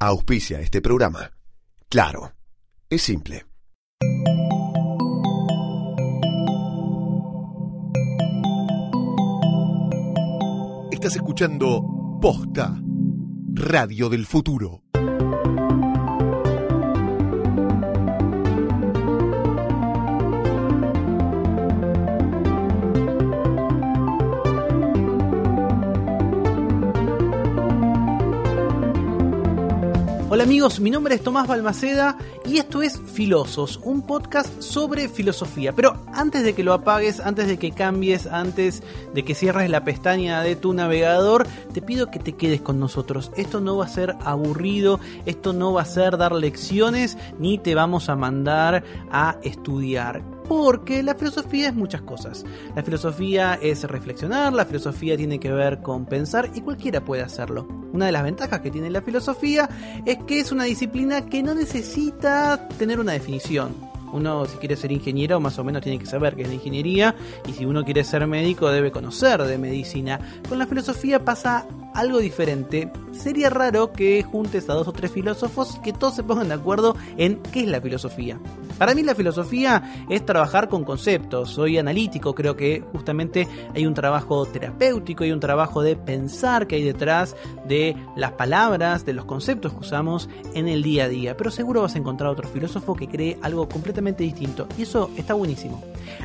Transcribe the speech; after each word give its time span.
Auspicia 0.00 0.60
este 0.60 0.80
programa. 0.80 1.32
Claro, 1.88 2.32
es 2.88 3.02
simple. 3.02 3.44
Estás 10.92 11.16
escuchando 11.16 11.82
Posta, 12.22 12.80
Radio 13.54 14.08
del 14.08 14.24
Futuro. 14.24 14.84
Hola 30.30 30.42
amigos, 30.42 30.78
mi 30.78 30.90
nombre 30.90 31.14
es 31.14 31.22
Tomás 31.22 31.48
Balmaceda 31.48 32.18
y 32.44 32.58
esto 32.58 32.82
es 32.82 33.00
Filosos, 33.00 33.80
un 33.82 34.02
podcast 34.02 34.60
sobre 34.60 35.08
filosofía. 35.08 35.74
Pero 35.74 35.96
antes 36.12 36.42
de 36.44 36.52
que 36.52 36.62
lo 36.62 36.74
apagues, 36.74 37.18
antes 37.18 37.46
de 37.46 37.58
que 37.58 37.72
cambies, 37.72 38.26
antes 38.26 38.82
de 39.14 39.24
que 39.24 39.34
cierres 39.34 39.70
la 39.70 39.84
pestaña 39.84 40.42
de 40.42 40.54
tu 40.54 40.74
navegador, 40.74 41.46
te 41.72 41.80
pido 41.80 42.10
que 42.10 42.18
te 42.18 42.34
quedes 42.34 42.60
con 42.60 42.78
nosotros. 42.78 43.32
Esto 43.38 43.62
no 43.62 43.78
va 43.78 43.86
a 43.86 43.88
ser 43.88 44.16
aburrido, 44.20 45.00
esto 45.24 45.54
no 45.54 45.72
va 45.72 45.80
a 45.80 45.86
ser 45.86 46.18
dar 46.18 46.32
lecciones, 46.32 47.16
ni 47.38 47.56
te 47.56 47.74
vamos 47.74 48.10
a 48.10 48.14
mandar 48.14 48.84
a 49.10 49.38
estudiar 49.42 50.22
porque 50.48 51.02
la 51.02 51.14
filosofía 51.14 51.68
es 51.68 51.74
muchas 51.74 52.02
cosas. 52.02 52.44
La 52.74 52.82
filosofía 52.82 53.58
es 53.60 53.84
reflexionar, 53.84 54.52
la 54.52 54.64
filosofía 54.64 55.16
tiene 55.16 55.38
que 55.38 55.52
ver 55.52 55.80
con 55.80 56.06
pensar 56.06 56.50
y 56.54 56.62
cualquiera 56.62 57.04
puede 57.04 57.22
hacerlo. 57.22 57.68
Una 57.92 58.06
de 58.06 58.12
las 58.12 58.22
ventajas 58.22 58.60
que 58.60 58.70
tiene 58.70 58.90
la 58.90 59.02
filosofía 59.02 59.68
es 60.04 60.18
que 60.24 60.40
es 60.40 60.50
una 60.50 60.64
disciplina 60.64 61.26
que 61.26 61.42
no 61.42 61.54
necesita 61.54 62.68
tener 62.78 62.98
una 62.98 63.12
definición. 63.12 63.74
Uno 64.12 64.46
si 64.46 64.56
quiere 64.56 64.76
ser 64.76 64.90
ingeniero 64.90 65.38
más 65.38 65.58
o 65.58 65.64
menos 65.64 65.82
tiene 65.82 65.98
que 65.98 66.06
saber 66.06 66.34
qué 66.34 66.42
es 66.42 66.48
la 66.48 66.54
ingeniería 66.54 67.14
y 67.46 67.52
si 67.52 67.66
uno 67.66 67.84
quiere 67.84 68.04
ser 68.04 68.26
médico 68.26 68.70
debe 68.70 68.90
conocer 68.90 69.42
de 69.42 69.58
medicina. 69.58 70.18
Con 70.48 70.58
la 70.58 70.66
filosofía 70.66 71.24
pasa 71.24 71.66
algo 71.98 72.18
diferente. 72.18 72.90
Sería 73.10 73.50
raro 73.50 73.92
que 73.92 74.22
juntes 74.22 74.70
a 74.70 74.74
dos 74.74 74.86
o 74.86 74.92
tres 74.92 75.10
filósofos 75.10 75.80
que 75.82 75.92
todos 75.92 76.14
se 76.14 76.22
pongan 76.22 76.48
de 76.48 76.54
acuerdo 76.54 76.96
en 77.16 77.42
qué 77.52 77.60
es 77.60 77.66
la 77.66 77.80
filosofía. 77.80 78.38
Para 78.78 78.94
mí 78.94 79.02
la 79.02 79.16
filosofía 79.16 80.06
es 80.08 80.24
trabajar 80.24 80.68
con 80.68 80.84
conceptos. 80.84 81.50
Soy 81.50 81.78
analítico, 81.78 82.36
creo 82.36 82.54
que 82.54 82.84
justamente 82.92 83.48
hay 83.74 83.86
un 83.86 83.94
trabajo 83.94 84.46
terapéutico, 84.46 85.24
hay 85.24 85.32
un 85.32 85.40
trabajo 85.40 85.82
de 85.82 85.96
pensar 85.96 86.68
que 86.68 86.76
hay 86.76 86.84
detrás 86.84 87.34
de 87.66 87.96
las 88.14 88.32
palabras, 88.32 89.04
de 89.04 89.14
los 89.14 89.24
conceptos 89.24 89.72
que 89.72 89.80
usamos 89.80 90.28
en 90.54 90.68
el 90.68 90.84
día 90.84 91.04
a 91.04 91.08
día. 91.08 91.36
Pero 91.36 91.50
seguro 91.50 91.82
vas 91.82 91.96
a 91.96 91.98
encontrar 91.98 92.30
otro 92.30 92.48
filósofo 92.48 92.94
que 92.94 93.08
cree 93.08 93.36
algo 93.42 93.68
completamente 93.68 94.22
distinto 94.22 94.68
y 94.78 94.82
eso 94.82 95.10
está 95.16 95.34
buenísimo. 95.34 95.82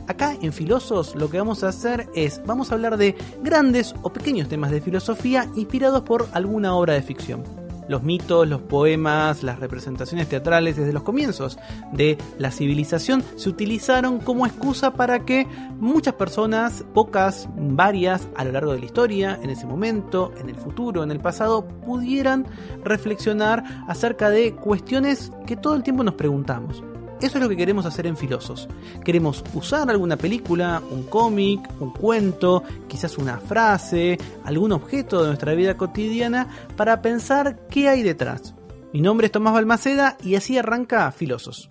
Acá 0.07 0.38
en 0.39 0.53
Filosos 0.53 1.16
lo 1.16 1.29
que 1.29 1.39
vamos 1.39 1.63
a 1.63 1.69
hacer 1.69 2.07
es, 2.13 2.41
vamos 2.45 2.71
a 2.71 2.75
hablar 2.75 2.97
de 2.97 3.16
grandes 3.41 3.95
o 4.03 4.11
pequeños 4.11 4.47
temas 4.47 4.69
de 4.69 4.81
filosofía 4.81 5.49
inspirados 5.64 6.03
por 6.03 6.28
alguna 6.33 6.75
obra 6.75 6.94
de 6.94 7.02
ficción 7.02 7.44
los 7.88 8.03
mitos, 8.03 8.47
los 8.47 8.61
poemas, 8.61 9.44
las 9.44 9.59
representaciones 9.59 10.28
teatrales 10.28 10.78
desde 10.78 10.94
los 10.94 11.03
comienzos 11.03 11.58
de 11.92 12.17
la 12.38 12.52
civilización 12.52 13.23
se 13.36 13.50
utilizaron 13.50 14.19
como 14.19 14.45
excusa 14.45 14.94
para 14.94 15.25
que 15.25 15.47
muchas 15.80 16.14
personas, 16.14 16.84
pocas, 16.94 17.47
varias, 17.56 18.28
a 18.36 18.45
lo 18.45 18.52
largo 18.52 18.73
de 18.73 18.80
la 18.80 18.86
historia, 18.86 19.39
en 19.41 19.50
ese 19.50 19.66
momento, 19.66 20.31
en 20.38 20.50
el 20.50 20.56
futuro, 20.56 21.03
en 21.03 21.11
el 21.11 21.19
pasado, 21.19 21.67
pudieran 21.86 22.45
reflexionar 22.84 23.64
acerca 23.88 24.30
de 24.30 24.53
cuestiones 24.56 25.31
que 25.45 25.56
todo 25.56 25.75
el 25.75 25.84
tiempo 25.84 26.03
nos 26.03 26.16
preguntamos. 26.16 26.84
Eso 27.23 27.38
es 27.38 27.41
lo 27.41 27.47
que 27.47 27.55
queremos 27.55 27.85
hacer 27.85 28.05
en 28.05 28.17
Filosos. 28.17 28.67
Queremos 29.05 29.45
usar 29.53 29.89
alguna 29.89 30.17
película, 30.17 30.83
un 30.91 31.03
cómic, 31.03 31.61
un 31.79 31.91
cuento, 31.91 32.63
quizás 32.89 33.17
una 33.17 33.38
frase, 33.38 34.17
algún 34.44 34.73
objeto 34.73 35.22
de 35.22 35.28
nuestra 35.28 35.53
vida 35.53 35.78
cotidiana 35.78 36.50
para 36.75 37.01
pensar 37.01 37.66
qué 37.69 37.88
hay 37.88 38.03
detrás. 38.03 38.53
Mi 38.91 39.00
nombre 39.00 39.28
es 39.28 39.31
Tomás 39.31 39.53
Balmaceda 39.53 40.17
y 40.22 40.35
así 40.35 40.57
arranca 40.57 41.09
Filosos. 41.13 41.69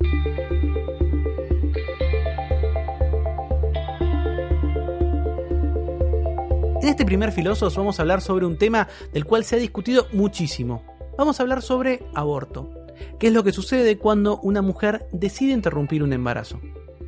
En 6.80 6.88
este 6.88 7.04
primer 7.04 7.30
Filosos 7.30 7.76
vamos 7.76 7.98
a 7.98 8.02
hablar 8.02 8.22
sobre 8.22 8.46
un 8.46 8.56
tema 8.56 8.88
del 9.12 9.26
cual 9.26 9.44
se 9.44 9.56
ha 9.56 9.58
discutido 9.58 10.06
muchísimo. 10.14 10.82
Vamos 11.18 11.38
a 11.38 11.42
hablar 11.42 11.60
sobre 11.60 12.06
aborto. 12.14 12.81
¿Qué 13.18 13.28
es 13.28 13.32
lo 13.32 13.44
que 13.44 13.52
sucede 13.52 13.98
cuando 13.98 14.38
una 14.40 14.62
mujer 14.62 15.06
decide 15.12 15.52
interrumpir 15.52 16.02
un 16.02 16.12
embarazo? 16.12 16.60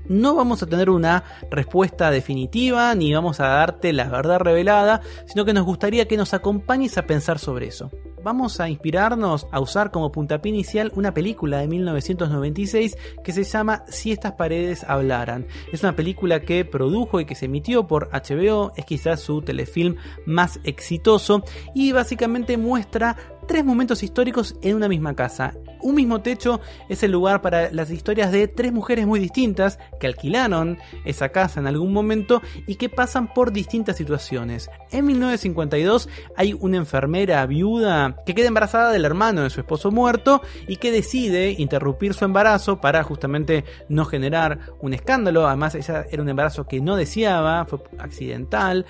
No 0.06 0.34
vamos 0.34 0.62
a 0.62 0.66
tener 0.66 0.90
una 0.90 1.24
respuesta 1.50 2.10
definitiva 2.10 2.94
ni 2.94 3.14
vamos 3.14 3.40
a 3.40 3.48
darte 3.48 3.92
la 3.94 4.08
verdad 4.08 4.38
revelada, 4.38 5.00
sino 5.26 5.46
que 5.46 5.54
nos 5.54 5.64
gustaría 5.64 6.06
que 6.06 6.18
nos 6.18 6.34
acompañes 6.34 6.98
a 6.98 7.06
pensar 7.06 7.38
sobre 7.38 7.68
eso. 7.68 7.90
Vamos 8.24 8.58
a 8.58 8.70
inspirarnos 8.70 9.46
a 9.52 9.60
usar 9.60 9.90
como 9.90 10.10
puntapié 10.10 10.50
inicial 10.50 10.90
una 10.94 11.12
película 11.12 11.58
de 11.58 11.68
1996 11.68 12.96
que 13.22 13.32
se 13.32 13.44
llama 13.44 13.84
Si 13.86 14.12
estas 14.12 14.32
paredes 14.32 14.82
hablaran. 14.84 15.46
Es 15.72 15.82
una 15.82 15.94
película 15.94 16.40
que 16.40 16.64
produjo 16.64 17.20
y 17.20 17.26
que 17.26 17.34
se 17.34 17.44
emitió 17.44 17.86
por 17.86 18.08
HBO, 18.12 18.72
es 18.76 18.86
quizás 18.86 19.20
su 19.20 19.42
telefilm 19.42 19.96
más 20.24 20.58
exitoso 20.64 21.44
y 21.74 21.92
básicamente 21.92 22.56
muestra 22.56 23.16
tres 23.46 23.64
momentos 23.64 24.02
históricos 24.02 24.56
en 24.62 24.76
una 24.76 24.88
misma 24.88 25.14
casa. 25.14 25.54
Un 25.80 25.96
mismo 25.96 26.22
techo 26.22 26.60
es 26.88 27.02
el 27.02 27.12
lugar 27.12 27.42
para 27.42 27.70
las 27.70 27.90
historias 27.90 28.32
de 28.32 28.48
tres 28.48 28.72
mujeres 28.72 29.06
muy 29.06 29.20
distintas 29.20 29.78
que 30.00 30.06
alquilaron 30.06 30.78
esa 31.04 31.28
casa 31.28 31.60
en 31.60 31.66
algún 31.66 31.92
momento 31.92 32.40
y 32.66 32.76
que 32.76 32.88
pasan 32.88 33.32
por 33.32 33.52
distintas 33.52 33.96
situaciones. 33.96 34.70
En 34.90 35.04
1952 35.06 36.08
hay 36.36 36.56
una 36.58 36.78
enfermera 36.78 37.44
viuda 37.46 38.16
que 38.24 38.34
queda 38.34 38.48
embarazada 38.48 38.92
del 38.92 39.04
hermano 39.04 39.42
de 39.42 39.50
su 39.50 39.60
esposo 39.60 39.90
muerto 39.90 40.40
y 40.66 40.76
que 40.76 40.90
decide 40.90 41.54
interrumpir 41.58 42.14
su 42.14 42.24
embarazo 42.24 42.80
para 42.80 43.02
justamente 43.02 43.64
no 43.88 44.06
generar 44.06 44.60
un 44.80 44.94
escándalo. 44.94 45.46
Además, 45.46 45.74
ella 45.74 46.06
era 46.10 46.22
un 46.22 46.28
embarazo 46.28 46.66
que 46.66 46.80
no 46.80 46.96
deseaba, 46.96 47.66
fue 47.66 47.80
accidental 47.98 48.86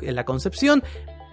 la 0.00 0.24
concepción 0.24 0.82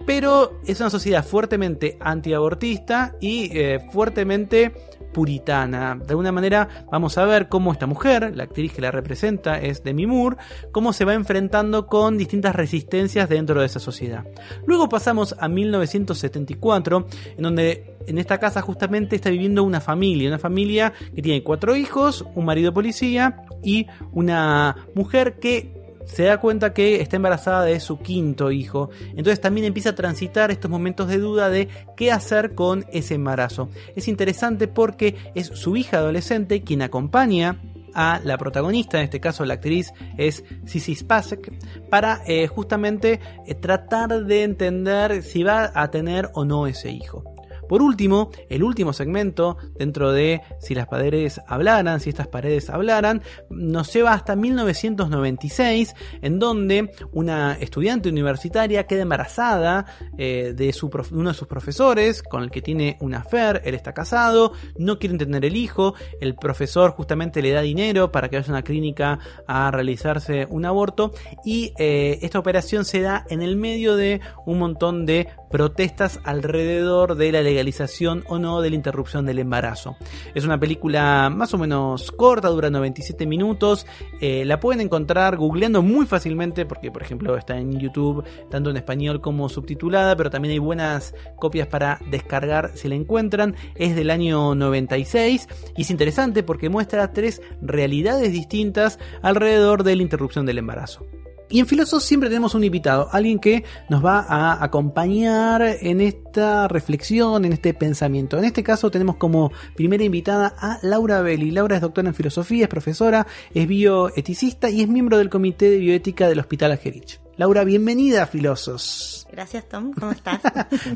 pero 0.06 0.60
es 0.66 0.80
una 0.80 0.90
sociedad 0.90 1.24
fuertemente 1.24 1.96
antiabortista 2.00 3.14
y 3.20 3.56
eh, 3.56 3.80
fuertemente 3.92 4.72
puritana. 5.12 5.94
De 5.94 6.10
alguna 6.10 6.32
manera 6.32 6.86
vamos 6.90 7.18
a 7.18 7.24
ver 7.24 7.48
cómo 7.48 7.72
esta 7.72 7.86
mujer, 7.86 8.34
la 8.34 8.44
actriz 8.44 8.72
que 8.72 8.80
la 8.80 8.90
representa 8.90 9.60
es 9.60 9.84
Demi 9.84 10.06
Moore, 10.06 10.36
cómo 10.72 10.92
se 10.92 11.04
va 11.04 11.14
enfrentando 11.14 11.86
con 11.86 12.18
distintas 12.18 12.54
resistencias 12.54 13.28
dentro 13.28 13.60
de 13.60 13.66
esa 13.66 13.78
sociedad. 13.78 14.24
Luego 14.66 14.88
pasamos 14.88 15.36
a 15.38 15.48
1974, 15.48 17.06
en 17.36 17.42
donde 17.42 17.96
en 18.06 18.18
esta 18.18 18.38
casa 18.38 18.62
justamente 18.62 19.16
está 19.16 19.30
viviendo 19.30 19.62
una 19.62 19.80
familia, 19.80 20.28
una 20.28 20.38
familia 20.38 20.92
que 21.14 21.22
tiene 21.22 21.42
cuatro 21.42 21.76
hijos, 21.76 22.24
un 22.34 22.44
marido 22.44 22.72
policía 22.72 23.44
y 23.62 23.86
una 24.12 24.76
mujer 24.94 25.38
que 25.38 25.81
se 26.06 26.24
da 26.24 26.38
cuenta 26.38 26.72
que 26.72 27.00
está 27.00 27.16
embarazada 27.16 27.64
de 27.64 27.80
su 27.80 27.98
quinto 27.98 28.50
hijo. 28.50 28.90
Entonces 29.10 29.40
también 29.40 29.66
empieza 29.66 29.90
a 29.90 29.94
transitar 29.94 30.50
estos 30.50 30.70
momentos 30.70 31.08
de 31.08 31.18
duda 31.18 31.50
de 31.50 31.68
qué 31.96 32.12
hacer 32.12 32.54
con 32.54 32.84
ese 32.92 33.14
embarazo. 33.14 33.68
Es 33.96 34.08
interesante 34.08 34.68
porque 34.68 35.16
es 35.34 35.46
su 35.46 35.76
hija 35.76 35.98
adolescente 35.98 36.62
quien 36.62 36.82
acompaña 36.82 37.60
a 37.94 38.20
la 38.24 38.38
protagonista, 38.38 38.98
en 38.98 39.04
este 39.04 39.20
caso 39.20 39.44
la 39.44 39.54
actriz 39.54 39.92
es 40.16 40.44
Sissy 40.64 40.94
Spacek, 40.94 41.52
para 41.88 42.22
eh, 42.26 42.46
justamente 42.46 43.20
eh, 43.46 43.54
tratar 43.54 44.24
de 44.24 44.44
entender 44.44 45.22
si 45.22 45.42
va 45.42 45.70
a 45.74 45.90
tener 45.90 46.30
o 46.34 46.44
no 46.44 46.66
ese 46.66 46.90
hijo. 46.90 47.31
Por 47.72 47.80
último, 47.80 48.30
el 48.50 48.64
último 48.64 48.92
segmento 48.92 49.56
dentro 49.78 50.12
de 50.12 50.42
si 50.60 50.74
las 50.74 50.88
paredes 50.88 51.40
hablaran, 51.46 52.00
si 52.00 52.10
estas 52.10 52.28
paredes 52.28 52.68
hablaran, 52.68 53.22
nos 53.48 53.90
lleva 53.94 54.12
hasta 54.12 54.36
1996, 54.36 55.94
en 56.20 56.38
donde 56.38 56.92
una 57.12 57.54
estudiante 57.54 58.10
universitaria 58.10 58.86
queda 58.86 59.00
embarazada 59.00 59.86
eh, 60.18 60.52
de 60.54 60.74
uno 61.12 61.30
de 61.30 61.34
sus 61.34 61.48
profesores, 61.48 62.22
con 62.22 62.42
el 62.42 62.50
que 62.50 62.60
tiene 62.60 62.98
una 63.00 63.20
affair, 63.20 63.62
él 63.64 63.74
está 63.74 63.94
casado, 63.94 64.52
no 64.76 64.98
quieren 64.98 65.16
tener 65.16 65.42
el 65.46 65.56
hijo, 65.56 65.94
el 66.20 66.34
profesor 66.34 66.90
justamente 66.90 67.40
le 67.40 67.52
da 67.52 67.62
dinero 67.62 68.12
para 68.12 68.28
que 68.28 68.36
vaya 68.36 68.48
a 68.48 68.52
una 68.52 68.64
clínica 68.64 69.18
a 69.46 69.70
realizarse 69.70 70.46
un 70.50 70.66
aborto 70.66 71.14
y 71.42 71.72
eh, 71.78 72.18
esta 72.20 72.38
operación 72.38 72.84
se 72.84 73.00
da 73.00 73.24
en 73.30 73.40
el 73.40 73.56
medio 73.56 73.96
de 73.96 74.20
un 74.44 74.58
montón 74.58 75.06
de 75.06 75.28
protestas 75.50 76.20
alrededor 76.24 77.14
de 77.14 77.30
la 77.32 77.40
legalización 77.40 77.61
legalización 77.62 78.24
o 78.26 78.38
no 78.38 78.60
de 78.60 78.70
la 78.70 78.76
interrupción 78.76 79.24
del 79.24 79.38
embarazo. 79.38 79.96
Es 80.34 80.44
una 80.44 80.58
película 80.58 81.30
más 81.30 81.54
o 81.54 81.58
menos 81.58 82.10
corta, 82.10 82.48
dura 82.48 82.70
97 82.70 83.24
minutos. 83.26 83.86
Eh, 84.20 84.44
la 84.44 84.58
pueden 84.58 84.80
encontrar 84.80 85.36
googleando 85.36 85.80
muy 85.80 86.06
fácilmente 86.06 86.66
porque, 86.66 86.90
por 86.90 87.02
ejemplo, 87.02 87.36
está 87.36 87.56
en 87.58 87.78
YouTube 87.78 88.24
tanto 88.50 88.70
en 88.70 88.76
español 88.76 89.20
como 89.20 89.48
subtitulada, 89.48 90.16
pero 90.16 90.30
también 90.30 90.52
hay 90.52 90.58
buenas 90.58 91.14
copias 91.36 91.68
para 91.68 92.00
descargar 92.10 92.72
si 92.74 92.88
la 92.88 92.96
encuentran. 92.96 93.54
Es 93.76 93.94
del 93.94 94.10
año 94.10 94.54
96 94.56 95.48
y 95.76 95.82
es 95.82 95.90
interesante 95.90 96.42
porque 96.42 96.68
muestra 96.68 97.12
tres 97.12 97.40
realidades 97.60 98.32
distintas 98.32 98.98
alrededor 99.22 99.84
de 99.84 99.94
la 99.94 100.02
interrupción 100.02 100.46
del 100.46 100.58
embarazo. 100.58 101.06
Y 101.52 101.60
en 101.60 101.66
Filosos 101.66 102.02
siempre 102.02 102.30
tenemos 102.30 102.54
un 102.54 102.64
invitado, 102.64 103.10
alguien 103.12 103.38
que 103.38 103.62
nos 103.90 104.02
va 104.02 104.24
a 104.26 104.64
acompañar 104.64 105.60
en 105.62 106.00
esta 106.00 106.66
reflexión, 106.66 107.44
en 107.44 107.52
este 107.52 107.74
pensamiento. 107.74 108.38
En 108.38 108.44
este 108.44 108.62
caso 108.62 108.90
tenemos 108.90 109.16
como 109.16 109.52
primera 109.76 110.02
invitada 110.02 110.54
a 110.58 110.78
Laura 110.80 111.20
Belli. 111.20 111.50
Laura 111.50 111.76
es 111.76 111.82
doctora 111.82 112.08
en 112.08 112.14
filosofía, 112.14 112.62
es 112.62 112.70
profesora, 112.70 113.26
es 113.52 113.68
bioeticista 113.68 114.70
y 114.70 114.80
es 114.80 114.88
miembro 114.88 115.18
del 115.18 115.28
Comité 115.28 115.68
de 115.68 115.76
Bioética 115.76 116.26
del 116.26 116.38
Hospital 116.40 116.72
Agerich. 116.72 117.20
Laura, 117.36 117.64
bienvenida 117.64 118.22
a 118.22 118.26
Filosos. 118.26 119.21
Gracias, 119.32 119.66
Tom. 119.66 119.94
¿Cómo 119.94 120.12
estás? 120.12 120.42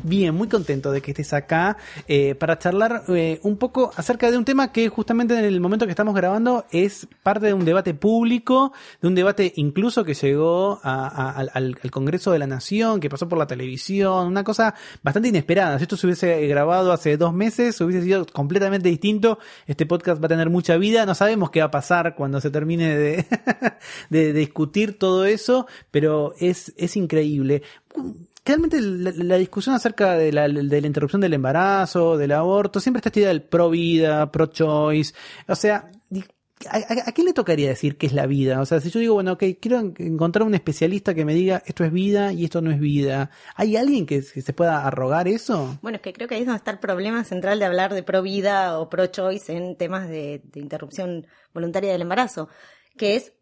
Bien, 0.03 0.33
muy 0.33 0.47
contento 0.47 0.91
de 0.91 1.01
que 1.01 1.09
estés 1.09 1.33
acá 1.33 1.75
eh, 2.07 2.35
para 2.35 2.59
charlar 2.59 3.03
eh, 3.07 3.39
un 3.41 3.57
poco 3.57 3.91
acerca 3.95 4.29
de 4.29 4.37
un 4.37 4.45
tema 4.45 4.71
que 4.71 4.89
justamente 4.89 5.37
en 5.37 5.43
el 5.43 5.59
momento 5.59 5.85
que 5.85 5.91
estamos 5.91 6.13
grabando 6.13 6.65
es 6.71 7.07
parte 7.23 7.47
de 7.47 7.53
un 7.53 7.65
debate 7.65 7.95
público, 7.95 8.73
de 9.01 9.07
un 9.07 9.15
debate 9.15 9.53
incluso 9.55 10.03
que 10.03 10.13
llegó 10.13 10.79
al, 10.83 11.77
Congreso 11.89 12.31
de 12.31 12.37
la 12.37 12.45
Nación, 12.45 12.99
que 12.99 13.09
pasó 13.09 13.27
por 13.27 13.39
la 13.39 13.47
televisión, 13.47 14.27
una 14.27 14.43
cosa 14.43 14.75
bastante 15.01 15.29
inesperada. 15.29 15.79
Si 15.79 15.83
esto 15.83 15.97
se 15.97 16.05
hubiese 16.05 16.45
grabado 16.47 16.91
hace 16.91 17.17
dos 17.17 17.33
meses, 17.33 17.81
hubiese 17.81 18.03
sido 18.03 18.25
completamente 18.27 18.89
distinto. 18.89 19.39
Este 19.65 19.87
podcast 19.87 20.21
va 20.21 20.27
a 20.27 20.29
tener 20.29 20.51
mucha 20.51 20.77
vida. 20.77 21.07
No 21.07 21.15
sabemos 21.15 21.49
qué 21.49 21.61
va 21.61 21.67
a 21.67 21.71
pasar 21.71 22.13
cuando 22.13 22.39
se 22.39 22.51
termine 22.51 22.95
de, 22.95 23.25
de 24.11 24.33
discutir 24.33 24.99
todo 24.99 25.25
eso, 25.25 25.65
pero 25.89 26.35
es, 26.39 26.73
es 26.77 26.95
increíble 26.97 27.63
realmente 28.47 28.79
la, 28.81 29.37
discusión 29.37 29.75
acerca 29.75 30.13
de 30.13 30.31
la, 30.31 30.47
de 30.47 30.81
la, 30.81 30.87
interrupción 30.87 31.21
del 31.21 31.33
embarazo, 31.33 32.17
del 32.17 32.31
aborto, 32.31 32.79
siempre 32.79 32.99
está 32.99 33.09
esta 33.09 33.19
idea 33.19 33.29
del 33.29 33.43
pro 33.43 33.69
vida, 33.69 34.31
pro 34.31 34.47
choice. 34.47 35.13
O 35.47 35.55
sea, 35.55 35.91
¿a, 36.69 37.11
quién 37.11 37.27
le 37.27 37.33
tocaría 37.33 37.67
decir 37.67 37.97
qué 37.97 38.07
es 38.07 38.13
la 38.13 38.25
vida? 38.25 38.61
O 38.61 38.65
sea, 38.65 38.79
si 38.79 38.89
yo 38.89 38.99
digo, 38.99 39.15
bueno, 39.15 39.33
ok, 39.33 39.43
quiero 39.59 39.79
encontrar 39.79 40.47
un 40.47 40.55
especialista 40.55 41.13
que 41.13 41.25
me 41.25 41.33
diga 41.33 41.61
esto 41.65 41.83
es 41.83 41.91
vida 41.91 42.31
y 42.31 42.45
esto 42.45 42.61
no 42.61 42.71
es 42.71 42.79
vida, 42.79 43.31
¿hay 43.55 43.75
alguien 43.75 44.05
que, 44.05 44.21
se 44.21 44.53
pueda 44.53 44.85
arrogar 44.87 45.27
eso? 45.27 45.77
Bueno, 45.81 45.97
es 45.97 46.01
que 46.01 46.13
creo 46.13 46.27
que 46.27 46.35
ahí 46.35 46.41
es 46.41 46.47
donde 46.47 46.59
está 46.59 46.71
el 46.71 46.79
problema 46.79 47.23
central 47.25 47.59
de 47.59 47.65
hablar 47.65 47.93
de 47.93 48.03
pro 48.03 48.21
vida 48.21 48.79
o 48.79 48.89
pro 48.89 49.07
choice 49.07 49.55
en 49.55 49.75
temas 49.75 50.07
de 50.07 50.41
interrupción 50.55 51.27
voluntaria 51.53 51.91
del 51.91 52.01
embarazo, 52.01 52.49
que 52.97 53.17
es 53.17 53.33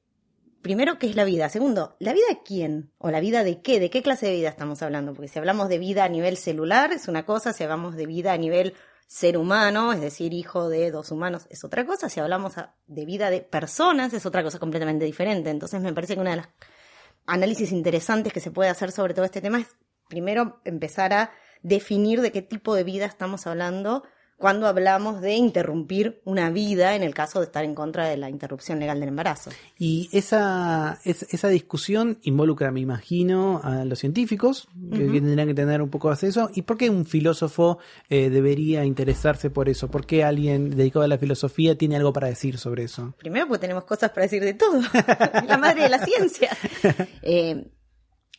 primero, 0.66 0.98
¿qué 0.98 1.06
es 1.06 1.16
la 1.16 1.26
vida? 1.26 1.48
Segundo, 1.48 1.96
¿la 2.00 2.12
vida 2.12 2.26
de 2.28 2.42
quién? 2.44 2.92
¿O 2.98 3.12
la 3.12 3.20
vida 3.20 3.44
de 3.44 3.62
qué? 3.62 3.80
¿De 3.80 3.92
qué 3.92 4.02
clase 4.02 4.26
de 4.26 4.32
vida 4.32 4.50
estamos 4.50 4.82
hablando? 4.82 5.14
Porque 5.14 5.28
si 5.28 5.38
hablamos 5.38 5.70
de 5.70 5.78
vida 5.78 6.04
a 6.04 6.10
nivel 6.10 6.38
celular 6.38 6.92
es 6.92 7.08
una 7.08 7.24
cosa, 7.24 7.54
si 7.54 7.62
hablamos 7.64 7.96
de 7.96 8.08
vida 8.08 8.34
a 8.34 8.38
nivel 8.40 8.74
ser 9.06 9.38
humano, 9.38 9.94
es 9.94 10.02
decir, 10.02 10.34
hijo 10.34 10.68
de 10.68 10.90
dos 10.90 11.12
humanos, 11.12 11.46
es 11.52 11.64
otra 11.64 11.86
cosa. 11.86 12.10
Si 12.10 12.20
hablamos 12.20 12.56
de 12.88 13.06
vida 13.06 13.30
de 13.30 13.42
personas, 13.42 14.12
es 14.14 14.26
otra 14.26 14.42
cosa 14.42 14.58
completamente 14.58 15.06
diferente. 15.06 15.52
Entonces 15.52 15.80
me 15.82 15.94
parece 15.94 16.16
que 16.16 16.22
una 16.22 16.32
de 16.32 16.38
las 16.38 16.50
análisis 17.28 17.72
interesantes 17.72 18.34
que 18.34 18.40
se 18.40 18.50
puede 18.50 18.72
hacer 18.72 18.92
sobre 18.92 19.14
todo 19.14 19.24
este 19.24 19.42
tema 19.42 19.60
es 19.60 19.68
primero 20.10 20.62
empezar 20.66 21.14
a 21.14 21.32
definir 21.62 22.22
de 22.22 22.32
qué 22.32 22.42
tipo 22.42 22.74
de 22.74 22.84
vida 22.84 23.06
estamos 23.06 23.46
hablando 23.46 24.02
cuando 24.38 24.68
hablamos 24.68 25.22
de 25.22 25.36
interrumpir 25.36 26.22
una 26.26 26.50
vida 26.50 26.96
en 26.96 27.04
el 27.04 27.14
caso 27.14 27.40
de 27.40 27.46
estar 27.46 27.64
en 27.64 27.74
contra 27.74 28.08
de 28.08 28.18
la 28.18 28.30
interrupción 28.30 28.80
legal 28.80 29.00
del 29.00 29.10
embarazo. 29.10 29.50
Y 29.80 30.10
esa, 30.12 31.00
esa 31.04 31.48
discusión 31.48 32.20
involucra, 32.24 32.72
me 32.72 32.82
imagino, 32.82 33.62
a 33.64 33.86
los 33.86 34.00
científicos, 34.00 34.68
que, 34.92 34.98
tendrían 34.98 35.48
que 35.48 35.54
tener 35.54 35.82
un 35.82 35.90
poco 35.90 36.10
de 36.10 36.16
acceso. 36.16 36.50
¿Y 36.54 36.64
por 36.64 36.78
qué 36.78 36.90
un 36.90 37.06
filósofo 37.06 37.80
eh, 38.10 38.30
debería 38.30 38.84
interesarse 38.84 39.50
por 39.50 39.70
eso? 39.70 39.90
¿Por 39.90 40.06
qué 40.06 40.26
alguien 40.26 40.70
dedicado 40.70 41.06
a 41.06 41.08
la 41.08 41.18
filosofía 41.18 41.78
tiene 41.78 41.96
algo 41.96 42.12
para 42.12 42.28
decir 42.28 42.58
sobre 42.58 42.84
eso? 42.84 43.14
Primero 43.18 43.48
porque 43.48 43.62
tenemos 43.62 43.86
cosas 43.86 44.12
para 44.12 44.24
decir 44.24 44.44
de 44.44 44.54
todo. 44.54 44.82
la 45.48 45.58
madre 45.58 45.84
de 45.84 45.90
la 45.90 46.00
ciencia. 46.06 46.50
Eh, 47.22 47.72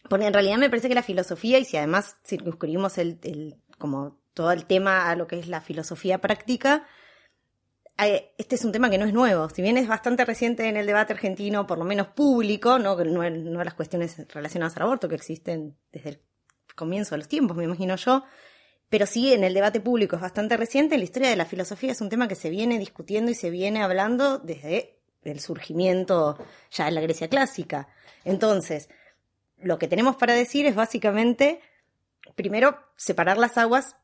porque 0.09 0.27
en 0.27 0.33
realidad 0.33 0.59
me 0.59 0.71
parece 0.71 0.89
que 0.89 0.95
la 0.95 1.03
filosofía, 1.03 1.59
y 1.59 1.65
si 1.65 1.77
además 1.77 2.17
circunscribimos 2.25 2.99
el, 2.99 3.19
el 3.23 3.57
como 3.79 4.21
todo 4.37 4.53
el 4.53 4.67
tema 4.67 5.11
a 5.11 5.17
lo 5.17 5.27
que 5.27 5.39
es 5.39 5.49
la 5.49 5.63
filosofía 5.63 6.19
práctica, 6.19 6.87
eh, 7.97 8.35
este 8.37 8.57
es 8.57 8.65
un 8.67 8.73
tema 8.73 8.91
que 8.91 8.99
no 8.99 9.07
es 9.07 9.15
nuevo. 9.15 9.49
Si 9.49 9.63
bien 9.63 9.79
es 9.79 9.89
bastante 9.89 10.27
reciente 10.27 10.69
en 10.69 10.77
el 10.77 10.85
debate 10.85 11.15
argentino, 11.15 11.67
por 11.67 11.79
lo 11.79 11.85
menos 11.87 12.09
público, 12.09 12.79
no, 12.79 13.03
no, 13.03 13.31
no 13.31 13.65
las 13.65 13.73
cuestiones 13.73 14.29
relacionadas 14.29 14.77
al 14.77 14.83
aborto 14.83 15.09
que 15.09 15.15
existen 15.15 15.75
desde 15.91 16.11
el 16.11 16.21
comienzo 16.75 17.15
de 17.15 17.21
los 17.21 17.29
tiempos, 17.29 17.57
me 17.57 17.65
imagino 17.65 17.97
yo, 17.97 18.25
pero 18.91 19.07
sí 19.07 19.33
en 19.33 19.43
el 19.43 19.55
debate 19.55 19.81
público 19.81 20.17
es 20.17 20.23
bastante 20.23 20.59
reciente. 20.59 20.99
La 20.99 21.05
historia 21.05 21.31
de 21.31 21.37
la 21.37 21.47
filosofía 21.47 21.93
es 21.93 22.03
un 22.03 22.11
tema 22.11 22.29
que 22.29 22.35
se 22.35 22.51
viene 22.51 22.79
discutiendo 22.79 23.31
y 23.31 23.35
se 23.35 23.49
viene 23.49 23.83
hablando 23.83 24.37
desde 24.37 24.99
el 25.25 25.41
surgimiento 25.41 26.37
ya 26.71 26.85
de 26.85 26.91
la 26.91 27.01
Grecia 27.01 27.29
clásica. 27.29 27.89
Entonces, 28.27 28.91
lo 29.57 29.79
que 29.79 29.89
tenemos 29.89 30.17
para 30.17 30.35
decir 30.35 30.67
es 30.67 30.75
básicamente, 30.75 31.61
primero, 32.35 32.79
separar 32.97 33.39
las 33.39 33.57
aguas 33.57 33.97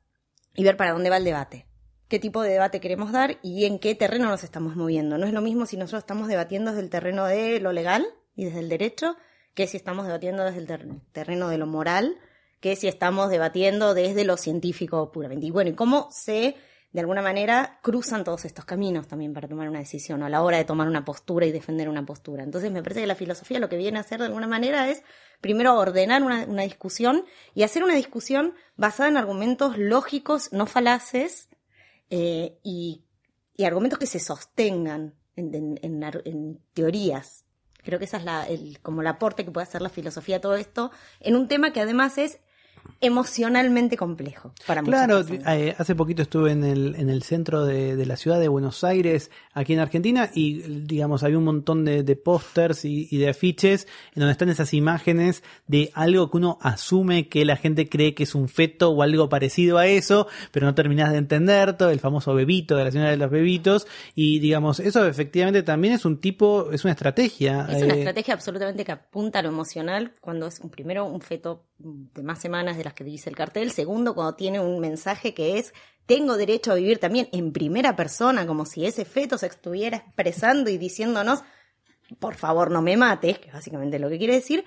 y 0.54 0.64
ver 0.64 0.76
para 0.76 0.92
dónde 0.92 1.10
va 1.10 1.16
el 1.16 1.24
debate. 1.24 1.66
Qué 2.08 2.18
tipo 2.18 2.42
de 2.42 2.50
debate 2.50 2.80
queremos 2.80 3.10
dar 3.10 3.38
y 3.42 3.64
en 3.64 3.78
qué 3.78 3.94
terreno 3.94 4.28
nos 4.28 4.44
estamos 4.44 4.76
moviendo. 4.76 5.16
No 5.16 5.26
es 5.26 5.32
lo 5.32 5.40
mismo 5.40 5.64
si 5.64 5.76
nosotros 5.76 6.02
estamos 6.02 6.28
debatiendo 6.28 6.70
desde 6.70 6.82
el 6.82 6.90
terreno 6.90 7.24
de 7.26 7.58
lo 7.60 7.72
legal 7.72 8.06
y 8.36 8.44
desde 8.44 8.60
el 8.60 8.68
derecho, 8.68 9.16
que 9.54 9.66
si 9.66 9.76
estamos 9.76 10.06
debatiendo 10.06 10.44
desde 10.44 10.58
el 10.58 11.00
terreno 11.12 11.48
de 11.48 11.58
lo 11.58 11.66
moral, 11.66 12.18
que 12.60 12.76
si 12.76 12.86
estamos 12.86 13.30
debatiendo 13.30 13.94
desde 13.94 14.24
lo 14.24 14.36
científico 14.36 15.10
puramente. 15.10 15.46
Y 15.46 15.50
bueno, 15.50 15.70
¿y 15.70 15.74
cómo 15.74 16.08
se, 16.10 16.54
de 16.92 17.00
alguna 17.00 17.22
manera, 17.22 17.78
cruzan 17.82 18.22
todos 18.22 18.44
estos 18.44 18.66
caminos 18.66 19.08
también 19.08 19.32
para 19.32 19.48
tomar 19.48 19.68
una 19.68 19.78
decisión 19.78 20.22
o 20.22 20.26
a 20.26 20.28
la 20.28 20.42
hora 20.42 20.58
de 20.58 20.64
tomar 20.64 20.88
una 20.88 21.04
postura 21.04 21.46
y 21.46 21.52
defender 21.52 21.88
una 21.88 22.04
postura? 22.04 22.42
Entonces 22.42 22.70
me 22.70 22.82
parece 22.82 23.00
que 23.00 23.06
la 23.06 23.14
filosofía 23.14 23.58
lo 23.58 23.70
que 23.70 23.78
viene 23.78 23.96
a 23.96 24.02
hacer 24.02 24.20
de 24.20 24.26
alguna 24.26 24.46
manera 24.46 24.90
es 24.90 25.02
primero 25.40 25.74
ordenar 25.78 26.22
una, 26.22 26.62
discusión 26.62 27.24
y 27.54 27.62
hacer 27.62 27.82
una 27.82 27.94
discusión 27.94 28.54
basada 28.76 29.08
en 29.08 29.16
argumentos 29.16 29.78
lógicos, 29.78 30.52
no 30.52 30.66
falaces, 30.66 31.48
eh, 32.10 32.58
y, 32.62 33.04
argumentos 33.64 34.00
que 34.00 34.06
se 34.06 34.18
sostengan 34.18 35.14
en, 35.36 36.60
teorías. 36.74 37.44
Creo 37.84 38.00
que 38.00 38.06
esa 38.06 38.16
es 38.16 38.24
la, 38.24 38.44
el, 38.44 38.80
como 38.80 39.00
el 39.00 39.06
aporte 39.06 39.44
que 39.44 39.52
puede 39.52 39.66
hacer 39.66 39.82
la 39.82 39.88
filosofía 39.88 40.38
a 40.38 40.40
todo 40.40 40.56
esto, 40.56 40.90
en 41.20 41.36
un 41.36 41.46
tema 41.46 41.72
que 41.72 41.80
además 41.80 42.18
es 42.18 42.40
emocionalmente 43.00 43.96
complejo 43.96 44.52
para 44.66 44.82
Claro, 44.82 45.24
eh, 45.28 45.74
hace 45.76 45.94
poquito 45.94 46.22
estuve 46.22 46.52
en 46.52 46.64
el, 46.64 46.94
en 46.96 47.10
el 47.10 47.22
centro 47.22 47.64
de, 47.64 48.06
la 48.06 48.16
ciudad 48.16 48.38
de 48.38 48.48
Buenos 48.48 48.84
Aires, 48.84 49.30
aquí 49.54 49.72
en 49.72 49.80
Argentina, 49.80 50.30
y 50.34 50.62
digamos, 50.62 51.22
había 51.24 51.38
un 51.38 51.44
montón 51.44 51.84
de, 51.84 52.02
de 52.02 52.16
pósters 52.16 52.84
y, 52.84 53.16
de 53.16 53.28
afiches 53.28 53.86
en 54.14 54.20
donde 54.20 54.32
están 54.32 54.48
esas 54.48 54.72
imágenes 54.74 55.42
de 55.66 55.90
algo 55.94 56.30
que 56.30 56.36
uno 56.36 56.58
asume 56.60 57.28
que 57.28 57.44
la 57.44 57.56
gente 57.56 57.88
cree 57.88 58.14
que 58.14 58.22
es 58.22 58.34
un 58.34 58.48
feto 58.48 58.90
o 58.90 59.02
algo 59.02 59.28
parecido 59.28 59.78
a 59.78 59.86
eso, 59.86 60.28
pero 60.50 60.66
no 60.66 60.74
terminás 60.74 61.12
de 61.12 61.18
entender 61.18 61.76
todo, 61.76 61.90
el 61.90 62.00
famoso 62.00 62.34
bebito 62.34 62.76
de 62.76 62.84
la 62.84 62.90
señora 62.90 63.10
de 63.10 63.16
los 63.16 63.30
bebitos, 63.30 63.86
y 64.14 64.38
digamos, 64.38 64.80
eso 64.80 65.06
efectivamente 65.06 65.62
también 65.62 65.94
es 65.94 66.04
un 66.04 66.20
tipo, 66.20 66.70
es 66.72 66.84
una 66.84 66.92
estrategia. 66.92 67.66
Es 67.68 67.82
una 67.82 67.94
eh, 67.94 67.98
estrategia 67.98 68.34
absolutamente 68.34 68.84
que 68.84 68.92
apunta 68.92 69.40
a 69.40 69.42
lo 69.42 69.48
emocional 69.48 70.12
cuando 70.20 70.46
es 70.46 70.60
un, 70.60 70.70
primero 70.70 71.04
un 71.04 71.20
feto 71.20 71.64
de 71.82 72.22
más 72.22 72.40
semanas 72.40 72.76
de 72.76 72.84
las 72.84 72.94
que 72.94 73.04
dice 73.04 73.30
el 73.30 73.36
cartel. 73.36 73.70
Segundo, 73.70 74.14
cuando 74.14 74.34
tiene 74.34 74.60
un 74.60 74.80
mensaje 74.80 75.34
que 75.34 75.58
es 75.58 75.72
tengo 76.06 76.36
derecho 76.36 76.72
a 76.72 76.76
vivir 76.76 76.98
también 76.98 77.28
en 77.32 77.52
primera 77.52 77.96
persona, 77.96 78.46
como 78.46 78.66
si 78.66 78.86
ese 78.86 79.04
feto 79.04 79.38
se 79.38 79.46
estuviera 79.46 79.98
expresando 79.98 80.70
y 80.70 80.78
diciéndonos, 80.78 81.42
por 82.18 82.34
favor 82.34 82.70
no 82.70 82.82
me 82.82 82.96
mates, 82.96 83.38
que 83.38 83.48
es 83.48 83.54
básicamente 83.54 83.98
lo 83.98 84.08
que 84.08 84.18
quiere 84.18 84.34
decir, 84.34 84.64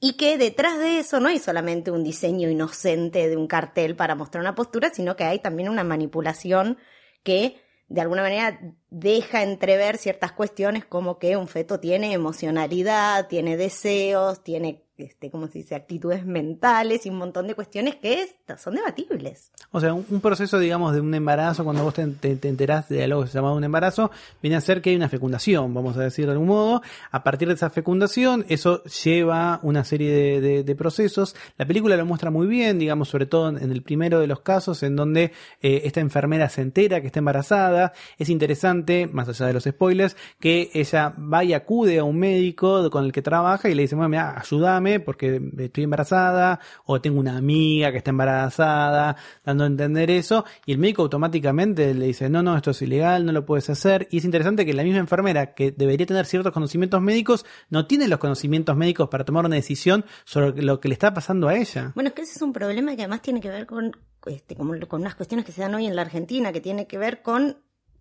y 0.00 0.16
que 0.16 0.38
detrás 0.38 0.78
de 0.78 0.98
eso 0.98 1.20
no 1.20 1.28
hay 1.28 1.38
solamente 1.38 1.90
un 1.90 2.04
diseño 2.04 2.48
inocente 2.48 3.28
de 3.28 3.36
un 3.36 3.46
cartel 3.46 3.96
para 3.96 4.14
mostrar 4.14 4.40
una 4.40 4.54
postura, 4.54 4.90
sino 4.92 5.16
que 5.16 5.24
hay 5.24 5.40
también 5.40 5.68
una 5.68 5.84
manipulación 5.84 6.78
que 7.22 7.60
de 7.88 8.00
alguna 8.00 8.22
manera 8.22 8.58
deja 8.88 9.42
entrever 9.42 9.98
ciertas 9.98 10.32
cuestiones 10.32 10.84
como 10.84 11.18
que 11.18 11.36
un 11.36 11.48
feto 11.48 11.80
tiene 11.80 12.12
emocionalidad, 12.12 13.26
tiene 13.26 13.56
deseos, 13.56 14.42
tiene 14.44 14.84
este, 15.02 15.30
¿cómo 15.30 15.46
se 15.48 15.58
dice? 15.58 15.74
Actitudes 15.74 16.24
mentales 16.24 17.06
y 17.06 17.10
un 17.10 17.16
montón 17.16 17.46
de 17.46 17.54
cuestiones 17.54 17.96
que 17.96 18.28
son 18.56 18.74
debatibles. 18.74 19.52
O 19.70 19.80
sea, 19.80 19.94
un, 19.94 20.20
proceso, 20.20 20.58
digamos, 20.58 20.94
de 20.94 21.00
un 21.00 21.14
embarazo, 21.14 21.64
cuando 21.64 21.84
vos 21.84 21.94
te, 21.94 22.06
te, 22.06 22.48
enterás 22.48 22.88
de 22.88 23.04
algo 23.04 23.22
que 23.22 23.28
se 23.28 23.34
llama 23.34 23.52
un 23.52 23.64
embarazo, 23.64 24.10
viene 24.42 24.56
a 24.56 24.60
ser 24.60 24.82
que 24.82 24.90
hay 24.90 24.96
una 24.96 25.08
fecundación, 25.08 25.72
vamos 25.72 25.96
a 25.96 26.00
decir 26.00 26.26
de 26.26 26.32
algún 26.32 26.48
modo. 26.48 26.82
A 27.10 27.22
partir 27.22 27.48
de 27.48 27.54
esa 27.54 27.70
fecundación, 27.70 28.44
eso 28.48 28.82
lleva 28.84 29.60
una 29.62 29.84
serie 29.84 30.40
de, 30.40 30.74
procesos. 30.74 31.34
La 31.58 31.66
película 31.66 31.96
lo 31.96 32.06
muestra 32.06 32.30
muy 32.30 32.46
bien, 32.46 32.78
digamos, 32.78 33.08
sobre 33.08 33.26
todo 33.26 33.48
en 33.48 33.70
el 33.70 33.82
primero 33.82 34.20
de 34.20 34.26
los 34.26 34.40
casos, 34.40 34.82
en 34.82 34.96
donde 34.96 35.32
eh, 35.60 35.82
esta 35.84 36.00
enfermera 36.00 36.48
se 36.48 36.62
entera 36.62 37.00
que 37.00 37.08
está 37.08 37.18
embarazada. 37.18 37.92
Es 38.18 38.28
interesante, 38.28 39.06
más 39.06 39.28
allá 39.28 39.46
de 39.46 39.52
los 39.52 39.64
spoilers, 39.64 40.16
que 40.38 40.70
ella 40.74 41.14
va 41.18 41.44
y 41.44 41.52
acude 41.52 41.98
a 41.98 42.04
un 42.04 42.18
médico 42.18 42.88
con 42.90 43.04
el 43.04 43.12
que 43.12 43.22
trabaja 43.22 43.68
y 43.68 43.74
le 43.74 43.82
dice, 43.82 43.96
mira, 43.96 44.38
ayúdame 44.38 44.89
porque 44.98 45.40
estoy 45.58 45.84
embarazada, 45.84 46.58
o 46.86 47.00
tengo 47.00 47.20
una 47.20 47.36
amiga 47.36 47.92
que 47.92 47.98
está 47.98 48.10
embarazada, 48.10 49.16
dando 49.44 49.64
a 49.64 49.66
entender 49.68 50.10
eso, 50.10 50.44
y 50.66 50.72
el 50.72 50.78
médico 50.78 51.02
automáticamente 51.02 51.94
le 51.94 52.06
dice, 52.06 52.28
no, 52.28 52.42
no, 52.42 52.56
esto 52.56 52.72
es 52.72 52.82
ilegal, 52.82 53.24
no 53.24 53.32
lo 53.32 53.46
puedes 53.46 53.70
hacer. 53.70 54.08
Y 54.10 54.18
es 54.18 54.24
interesante 54.24 54.66
que 54.66 54.72
la 54.72 54.82
misma 54.82 54.98
enfermera, 54.98 55.54
que 55.54 55.70
debería 55.70 56.06
tener 56.06 56.26
ciertos 56.26 56.52
conocimientos 56.52 57.00
médicos, 57.00 57.46
no 57.68 57.86
tiene 57.86 58.08
los 58.08 58.18
conocimientos 58.18 58.76
médicos 58.76 59.08
para 59.08 59.24
tomar 59.24 59.44
una 59.44 59.56
decisión 59.56 60.04
sobre 60.24 60.62
lo 60.62 60.80
que 60.80 60.88
le 60.88 60.94
está 60.94 61.14
pasando 61.14 61.48
a 61.48 61.56
ella. 61.56 61.92
Bueno, 61.94 62.08
es 62.08 62.14
que 62.14 62.22
ese 62.22 62.32
es 62.36 62.42
un 62.42 62.52
problema 62.52 62.96
que 62.96 63.02
además 63.02 63.22
tiene 63.22 63.40
que 63.40 63.50
ver 63.50 63.66
con, 63.66 63.96
este, 64.26 64.56
con 64.56 64.70
unas 65.00 65.14
cuestiones 65.14 65.46
que 65.46 65.52
se 65.52 65.60
dan 65.60 65.74
hoy 65.74 65.86
en 65.86 65.94
la 65.94 66.02
Argentina, 66.02 66.52
que 66.52 66.60
tiene 66.60 66.86
que 66.86 66.98
ver 66.98 67.22
con 67.22 67.58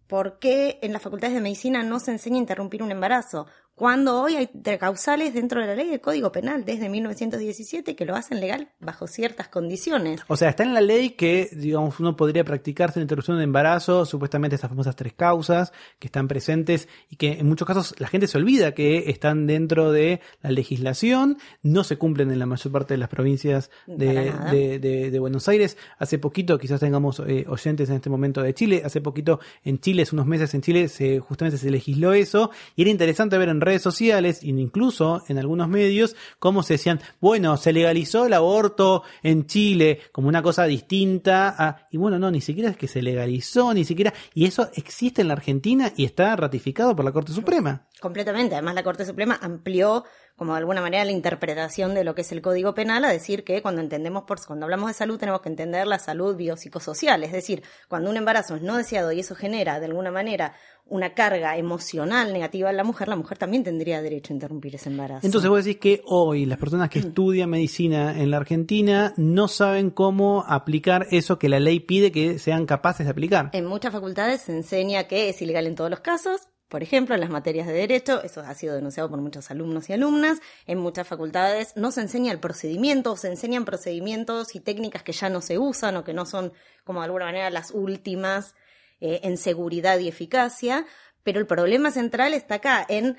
por 0.09 0.39
qué 0.39 0.79
en 0.81 0.91
las 0.91 1.03
facultades 1.03 1.35
de 1.35 1.41
medicina 1.41 1.83
no 1.83 1.99
se 1.99 2.11
enseña 2.11 2.37
a 2.37 2.39
interrumpir 2.39 2.81
un 2.81 2.91
embarazo 2.91 3.45
cuando 3.79 4.21
hoy 4.21 4.35
hay 4.35 4.47
causales 4.77 5.33
dentro 5.33 5.61
de 5.61 5.67
la 5.67 5.73
ley 5.73 5.87
del 5.87 6.01
Código 6.01 6.33
Penal 6.33 6.65
desde 6.65 6.89
1917 6.89 7.95
que 7.95 8.03
lo 8.03 8.13
hacen 8.13 8.41
legal 8.41 8.67
bajo 8.81 9.07
ciertas 9.07 9.47
condiciones. 9.47 10.19
O 10.27 10.35
sea, 10.35 10.49
está 10.49 10.63
en 10.63 10.73
la 10.73 10.81
ley 10.81 11.11
que, 11.11 11.49
digamos, 11.53 11.97
uno 12.01 12.17
podría 12.17 12.43
practicarse 12.43 12.99
la 12.99 13.03
interrupción 13.03 13.37
de 13.37 13.45
embarazo, 13.45 14.03
supuestamente 14.03 14.55
estas 14.55 14.69
famosas 14.69 14.97
tres 14.97 15.13
causas 15.13 15.71
que 15.97 16.07
están 16.07 16.27
presentes 16.27 16.89
y 17.09 17.15
que 17.15 17.39
en 17.39 17.47
muchos 17.47 17.65
casos 17.65 17.95
la 17.99 18.09
gente 18.09 18.27
se 18.27 18.37
olvida 18.37 18.73
que 18.73 19.09
están 19.09 19.47
dentro 19.47 19.93
de 19.93 20.19
la 20.41 20.51
legislación, 20.51 21.37
no 21.63 21.85
se 21.85 21.97
cumplen 21.97 22.31
en 22.31 22.39
la 22.39 22.45
mayor 22.45 22.73
parte 22.73 22.95
de 22.95 22.97
las 22.97 23.07
provincias 23.07 23.71
de, 23.87 25.17
Buenos 25.21 25.47
Aires. 25.47 25.77
Hace 25.97 26.19
poquito, 26.19 26.57
quizás 26.57 26.81
tengamos 26.81 27.21
eh, 27.25 27.45
oyentes 27.47 27.89
en 27.89 27.95
este 27.95 28.09
momento 28.09 28.41
de 28.41 28.53
Chile, 28.53 28.81
hace 28.83 28.99
poquito 28.99 29.39
en 29.63 29.79
Chile, 29.79 30.01
hace 30.01 30.17
unos 30.17 30.25
meses 30.25 30.53
en 30.53 30.61
Chile, 30.61 30.89
se, 30.89 31.19
justamente 31.19 31.57
se 31.57 31.71
legisló 31.71 32.11
eso 32.11 32.51
y 32.75 32.81
era 32.81 32.91
interesante 32.91 33.37
ver 33.37 33.47
en 33.47 33.61
redes 33.69 33.81
sociales, 33.83 34.43
incluso 34.43 35.21
en 35.27 35.37
algunos 35.37 35.69
medios, 35.69 36.15
como 36.39 36.63
se 36.63 36.73
decían, 36.73 36.99
bueno, 37.21 37.55
se 37.55 37.71
legalizó 37.71 38.25
el 38.25 38.33
aborto 38.33 39.03
en 39.21 39.45
Chile 39.45 39.99
como 40.11 40.27
una 40.27 40.41
cosa 40.41 40.65
distinta 40.65 41.55
a, 41.55 41.85
y 41.91 41.97
bueno, 41.97 42.17
no, 42.17 42.31
ni 42.31 42.41
siquiera 42.41 42.71
es 42.71 42.77
que 42.77 42.87
se 42.87 43.03
legalizó, 43.03 43.71
ni 43.75 43.85
siquiera, 43.85 44.11
y 44.33 44.45
eso 44.45 44.69
existe 44.73 45.21
en 45.21 45.27
la 45.27 45.35
Argentina 45.35 45.93
y 45.95 46.05
está 46.05 46.35
ratificado 46.35 46.95
por 46.95 47.05
la 47.05 47.11
Corte 47.11 47.31
Suprema. 47.31 47.85
Completamente, 48.01 48.55
además 48.55 48.73
la 48.73 48.83
Corte 48.83 49.05
Suprema 49.05 49.37
amplió 49.39 50.03
como 50.39 50.53
de 50.53 50.59
alguna 50.59 50.81
manera 50.81 51.03
la 51.03 51.11
interpretación 51.11 51.93
de 51.93 52.05
lo 52.05 52.15
que 52.15 52.21
es 52.21 52.31
el 52.31 52.41
Código 52.41 52.73
Penal 52.73 53.03
a 53.03 53.09
decir 53.09 53.43
que 53.43 53.61
cuando 53.61 53.81
entendemos 53.81 54.23
por 54.23 54.39
cuando 54.45 54.65
hablamos 54.65 54.87
de 54.87 54.93
salud 54.93 55.19
tenemos 55.19 55.41
que 55.41 55.49
entender 55.49 55.85
la 55.85 55.99
salud 55.99 56.37
biopsicosocial, 56.37 57.21
es 57.25 57.33
decir, 57.33 57.61
cuando 57.89 58.09
un 58.09 58.15
embarazo 58.15 58.55
es 58.55 58.61
no 58.61 58.77
deseado 58.77 59.11
y 59.11 59.19
eso 59.19 59.35
genera 59.35 59.81
de 59.81 59.87
alguna 59.87 60.11
manera 60.11 60.55
una 60.85 61.13
carga 61.13 61.57
emocional 61.57 62.31
negativa 62.31 62.69
en 62.69 62.77
la 62.77 62.85
mujer, 62.85 63.09
la 63.09 63.17
mujer 63.17 63.37
también 63.37 63.65
tendría 63.65 64.01
derecho 64.01 64.31
a 64.31 64.35
interrumpir 64.35 64.75
ese 64.75 64.89
embarazo. 64.89 65.25
Entonces 65.25 65.49
vos 65.49 65.65
decís 65.65 65.81
que 65.81 66.01
hoy 66.05 66.45
las 66.45 66.57
personas 66.57 66.89
que 66.89 66.99
mm. 66.99 67.07
estudian 67.07 67.49
medicina 67.49 68.17
en 68.17 68.31
la 68.31 68.37
Argentina 68.37 69.13
no 69.17 69.49
saben 69.49 69.89
cómo 69.89 70.45
aplicar 70.47 71.05
eso 71.11 71.37
que 71.37 71.49
la 71.49 71.59
ley 71.59 71.81
pide 71.81 72.13
que 72.13 72.39
sean 72.39 72.65
capaces 72.65 73.05
de 73.05 73.11
aplicar. 73.11 73.49
En 73.51 73.65
muchas 73.65 73.91
facultades 73.91 74.43
se 74.43 74.53
enseña 74.53 75.03
que 75.03 75.27
es 75.27 75.41
ilegal 75.41 75.67
en 75.67 75.75
todos 75.75 75.89
los 75.89 75.99
casos, 75.99 76.47
por 76.69 76.83
ejemplo, 76.83 77.15
en 77.15 77.21
las 77.21 77.31
materias 77.31 77.65
de 77.65 77.73
derecho, 77.73 78.21
eso 78.23 78.41
ha 78.41 78.53
sido 78.53 78.75
denunciado 78.75 79.09
por 79.09 79.19
muchos 79.19 79.49
alumnos 79.49 79.89
y 79.89 79.93
alumnas, 79.93 80.39
en 80.67 80.77
muchas 80.77 81.07
facultades 81.07 81.73
no 81.75 81.91
se 81.91 82.01
enseña 82.01 82.31
el 82.31 82.39
procedimiento, 82.39 83.17
se 83.17 83.27
enseñan 83.27 83.65
procedimientos 83.65 84.55
y 84.55 84.59
técnicas 84.59 85.01
que 85.01 85.11
ya 85.11 85.29
no 85.29 85.41
se 85.41 85.57
usan 85.57 85.97
o 85.97 86.03
que 86.03 86.13
no 86.13 86.27
son, 86.27 86.53
como 86.83 86.99
de 86.99 87.05
alguna 87.05 87.25
manera, 87.25 87.49
las 87.49 87.71
últimas 87.71 88.53
eh, 89.01 89.21
en 89.23 89.37
seguridad 89.37 89.97
y 89.97 90.07
eficacia, 90.07 90.85
pero 91.23 91.39
el 91.39 91.47
problema 91.47 91.89
central 91.89 92.35
está 92.35 92.55
acá 92.55 92.85
en 92.87 93.17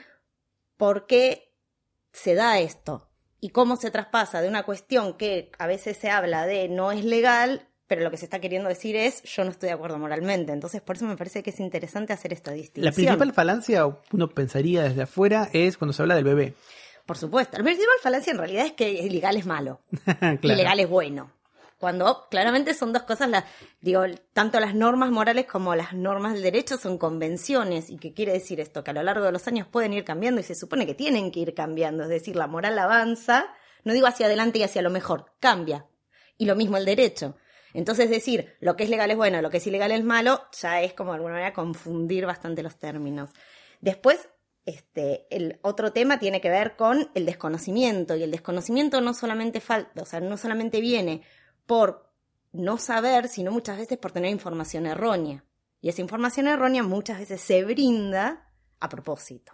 por 0.76 1.06
qué 1.06 1.52
se 2.12 2.34
da 2.34 2.60
esto 2.60 3.10
y 3.40 3.50
cómo 3.50 3.76
se 3.76 3.90
traspasa 3.90 4.40
de 4.42 4.48
una 4.48 4.62
cuestión 4.62 5.16
que 5.16 5.50
a 5.58 5.66
veces 5.66 5.96
se 5.96 6.10
habla 6.10 6.46
de 6.46 6.68
no 6.68 6.92
es 6.92 7.04
legal 7.04 7.69
pero 7.90 8.02
lo 8.02 8.10
que 8.12 8.18
se 8.18 8.24
está 8.24 8.38
queriendo 8.38 8.68
decir 8.68 8.94
es 8.94 9.20
yo 9.24 9.42
no 9.42 9.50
estoy 9.50 9.66
de 9.70 9.72
acuerdo 9.72 9.98
moralmente. 9.98 10.52
Entonces, 10.52 10.80
por 10.80 10.94
eso 10.94 11.06
me 11.06 11.16
parece 11.16 11.42
que 11.42 11.50
es 11.50 11.58
interesante 11.58 12.12
hacer 12.12 12.32
esta 12.32 12.52
distinción. 12.52 12.84
La 12.84 12.92
principal 12.92 13.32
falancia, 13.32 13.84
uno 14.12 14.28
pensaría 14.28 14.84
desde 14.84 15.02
afuera, 15.02 15.50
es 15.52 15.76
cuando 15.76 15.92
se 15.92 16.02
habla 16.02 16.14
del 16.14 16.22
bebé. 16.22 16.54
Por 17.04 17.18
supuesto. 17.18 17.58
La 17.58 17.64
principal 17.64 17.96
falancia 18.00 18.30
en 18.30 18.38
realidad 18.38 18.66
es 18.66 18.74
que 18.74 18.92
ilegal 18.92 19.36
es 19.36 19.44
malo. 19.44 19.80
Ilegal 20.42 20.78
es 20.78 20.88
bueno. 20.88 21.32
Cuando 21.80 22.28
claramente 22.30 22.74
son 22.74 22.92
dos 22.92 23.02
cosas, 23.02 23.42
digo, 23.80 24.04
tanto 24.34 24.60
las 24.60 24.76
normas 24.76 25.10
morales 25.10 25.46
como 25.46 25.74
las 25.74 25.92
normas 25.92 26.34
del 26.34 26.42
derecho 26.42 26.76
son 26.76 26.96
convenciones. 26.96 27.90
¿Y 27.90 27.96
qué 27.96 28.14
quiere 28.14 28.30
decir 28.30 28.60
esto? 28.60 28.84
Que 28.84 28.92
a 28.92 28.94
lo 28.94 29.02
largo 29.02 29.24
de 29.24 29.32
los 29.32 29.48
años 29.48 29.66
pueden 29.66 29.94
ir 29.94 30.04
cambiando 30.04 30.40
y 30.40 30.44
se 30.44 30.54
supone 30.54 30.86
que 30.86 30.94
tienen 30.94 31.32
que 31.32 31.40
ir 31.40 31.54
cambiando. 31.54 32.04
Es 32.04 32.08
decir, 32.08 32.36
la 32.36 32.46
moral 32.46 32.78
avanza, 32.78 33.48
no 33.82 33.92
digo 33.92 34.06
hacia 34.06 34.26
adelante 34.26 34.60
y 34.60 34.62
hacia 34.62 34.80
lo 34.80 34.90
mejor, 34.90 35.32
cambia. 35.40 35.86
Y 36.38 36.46
lo 36.46 36.54
mismo 36.54 36.76
el 36.76 36.84
derecho. 36.84 37.34
Entonces 37.74 38.10
decir 38.10 38.54
lo 38.60 38.76
que 38.76 38.84
es 38.84 38.90
legal 38.90 39.10
es 39.10 39.16
bueno, 39.16 39.42
lo 39.42 39.50
que 39.50 39.58
es 39.58 39.66
ilegal 39.66 39.92
es 39.92 40.04
malo, 40.04 40.42
ya 40.52 40.82
es 40.82 40.92
como 40.94 41.10
de 41.10 41.16
alguna 41.16 41.34
manera 41.34 41.52
confundir 41.52 42.26
bastante 42.26 42.62
los 42.62 42.76
términos. 42.76 43.30
Después, 43.80 44.28
este, 44.66 45.26
el 45.34 45.58
otro 45.62 45.92
tema 45.92 46.18
tiene 46.18 46.40
que 46.40 46.50
ver 46.50 46.76
con 46.76 47.10
el 47.14 47.26
desconocimiento, 47.26 48.16
y 48.16 48.22
el 48.22 48.30
desconocimiento 48.30 49.00
no 49.00 49.14
solamente 49.14 49.60
falta, 49.60 50.02
o 50.02 50.06
sea, 50.06 50.20
no 50.20 50.36
solamente 50.36 50.80
viene 50.80 51.22
por 51.66 52.10
no 52.52 52.78
saber, 52.78 53.28
sino 53.28 53.52
muchas 53.52 53.78
veces 53.78 53.98
por 53.98 54.12
tener 54.12 54.30
información 54.30 54.86
errónea. 54.86 55.44
Y 55.80 55.88
esa 55.88 56.02
información 56.02 56.48
errónea 56.48 56.82
muchas 56.82 57.18
veces 57.18 57.40
se 57.40 57.64
brinda 57.64 58.52
a 58.80 58.88
propósito. 58.88 59.52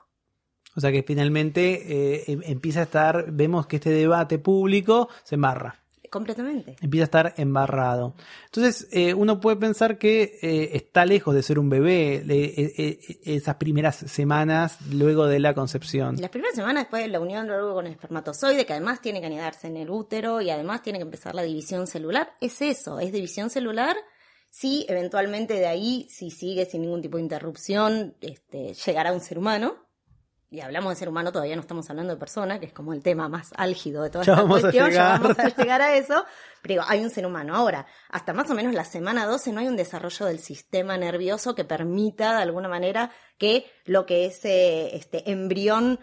O 0.76 0.80
sea 0.80 0.92
que 0.92 1.02
finalmente 1.02 2.18
eh, 2.18 2.24
em, 2.26 2.40
empieza 2.44 2.80
a 2.80 2.84
estar, 2.84 3.32
vemos 3.32 3.66
que 3.66 3.76
este 3.76 3.90
debate 3.90 4.38
público 4.38 5.08
se 5.24 5.36
embarra. 5.36 5.82
Completamente. 6.10 6.76
Empieza 6.80 7.04
a 7.04 7.06
estar 7.06 7.34
embarrado. 7.36 8.14
Entonces, 8.46 8.88
eh, 8.90 9.14
uno 9.14 9.40
puede 9.40 9.56
pensar 9.56 9.98
que 9.98 10.38
eh, 10.42 10.70
está 10.74 11.04
lejos 11.04 11.34
de 11.34 11.42
ser 11.42 11.58
un 11.58 11.68
bebé 11.68 12.24
eh, 12.28 12.98
esas 13.24 13.56
primeras 13.56 13.96
semanas 13.96 14.78
luego 14.90 15.26
de 15.26 15.40
la 15.40 15.54
concepción. 15.54 16.16
Las 16.20 16.30
primeras 16.30 16.54
semanas 16.54 16.84
después 16.84 17.02
de 17.02 17.08
la 17.08 17.20
unión 17.20 17.46
luego 17.46 17.74
con 17.74 17.86
el 17.86 17.92
espermatozoide, 17.92 18.66
que 18.66 18.72
además 18.72 19.00
tiene 19.00 19.20
que 19.20 19.26
anidarse 19.26 19.66
en 19.68 19.76
el 19.76 19.90
útero 19.90 20.40
y 20.40 20.50
además 20.50 20.82
tiene 20.82 20.98
que 20.98 21.04
empezar 21.04 21.34
la 21.34 21.42
división 21.42 21.86
celular, 21.86 22.32
es 22.40 22.60
eso, 22.62 23.00
es 23.00 23.12
división 23.12 23.50
celular. 23.50 23.96
Si 24.50 24.86
eventualmente 24.88 25.54
de 25.54 25.66
ahí, 25.66 26.06
si 26.08 26.30
sigue 26.30 26.64
sin 26.64 26.82
ningún 26.82 27.02
tipo 27.02 27.18
de 27.18 27.24
interrupción, 27.24 28.16
este, 28.20 28.72
llegará 28.72 29.12
un 29.12 29.20
ser 29.20 29.38
humano 29.38 29.85
y 30.48 30.60
hablamos 30.60 30.90
de 30.90 30.96
ser 30.96 31.08
humano, 31.08 31.32
todavía 31.32 31.56
no 31.56 31.60
estamos 31.60 31.90
hablando 31.90 32.14
de 32.14 32.20
persona, 32.20 32.60
que 32.60 32.66
es 32.66 32.72
como 32.72 32.92
el 32.92 33.02
tema 33.02 33.28
más 33.28 33.50
álgido 33.56 34.02
de 34.02 34.10
toda 34.10 34.24
esta 34.24 34.46
cuestión, 34.46 34.90
ya 34.90 35.18
vamos 35.18 35.38
a 35.38 35.48
llegar 35.48 35.82
a 35.82 35.96
eso, 35.96 36.24
pero 36.62 36.74
digo, 36.74 36.84
hay 36.86 37.02
un 37.02 37.10
ser 37.10 37.26
humano. 37.26 37.56
Ahora, 37.56 37.86
hasta 38.08 38.32
más 38.32 38.48
o 38.50 38.54
menos 38.54 38.72
la 38.72 38.84
semana 38.84 39.26
12 39.26 39.52
no 39.52 39.60
hay 39.60 39.68
un 39.68 39.76
desarrollo 39.76 40.26
del 40.26 40.38
sistema 40.38 40.96
nervioso 40.96 41.54
que 41.54 41.64
permita 41.64 42.36
de 42.36 42.42
alguna 42.42 42.68
manera 42.68 43.10
que 43.38 43.66
lo 43.84 44.06
que 44.06 44.26
ese 44.26 44.94
este 44.96 45.30
embrión 45.30 45.98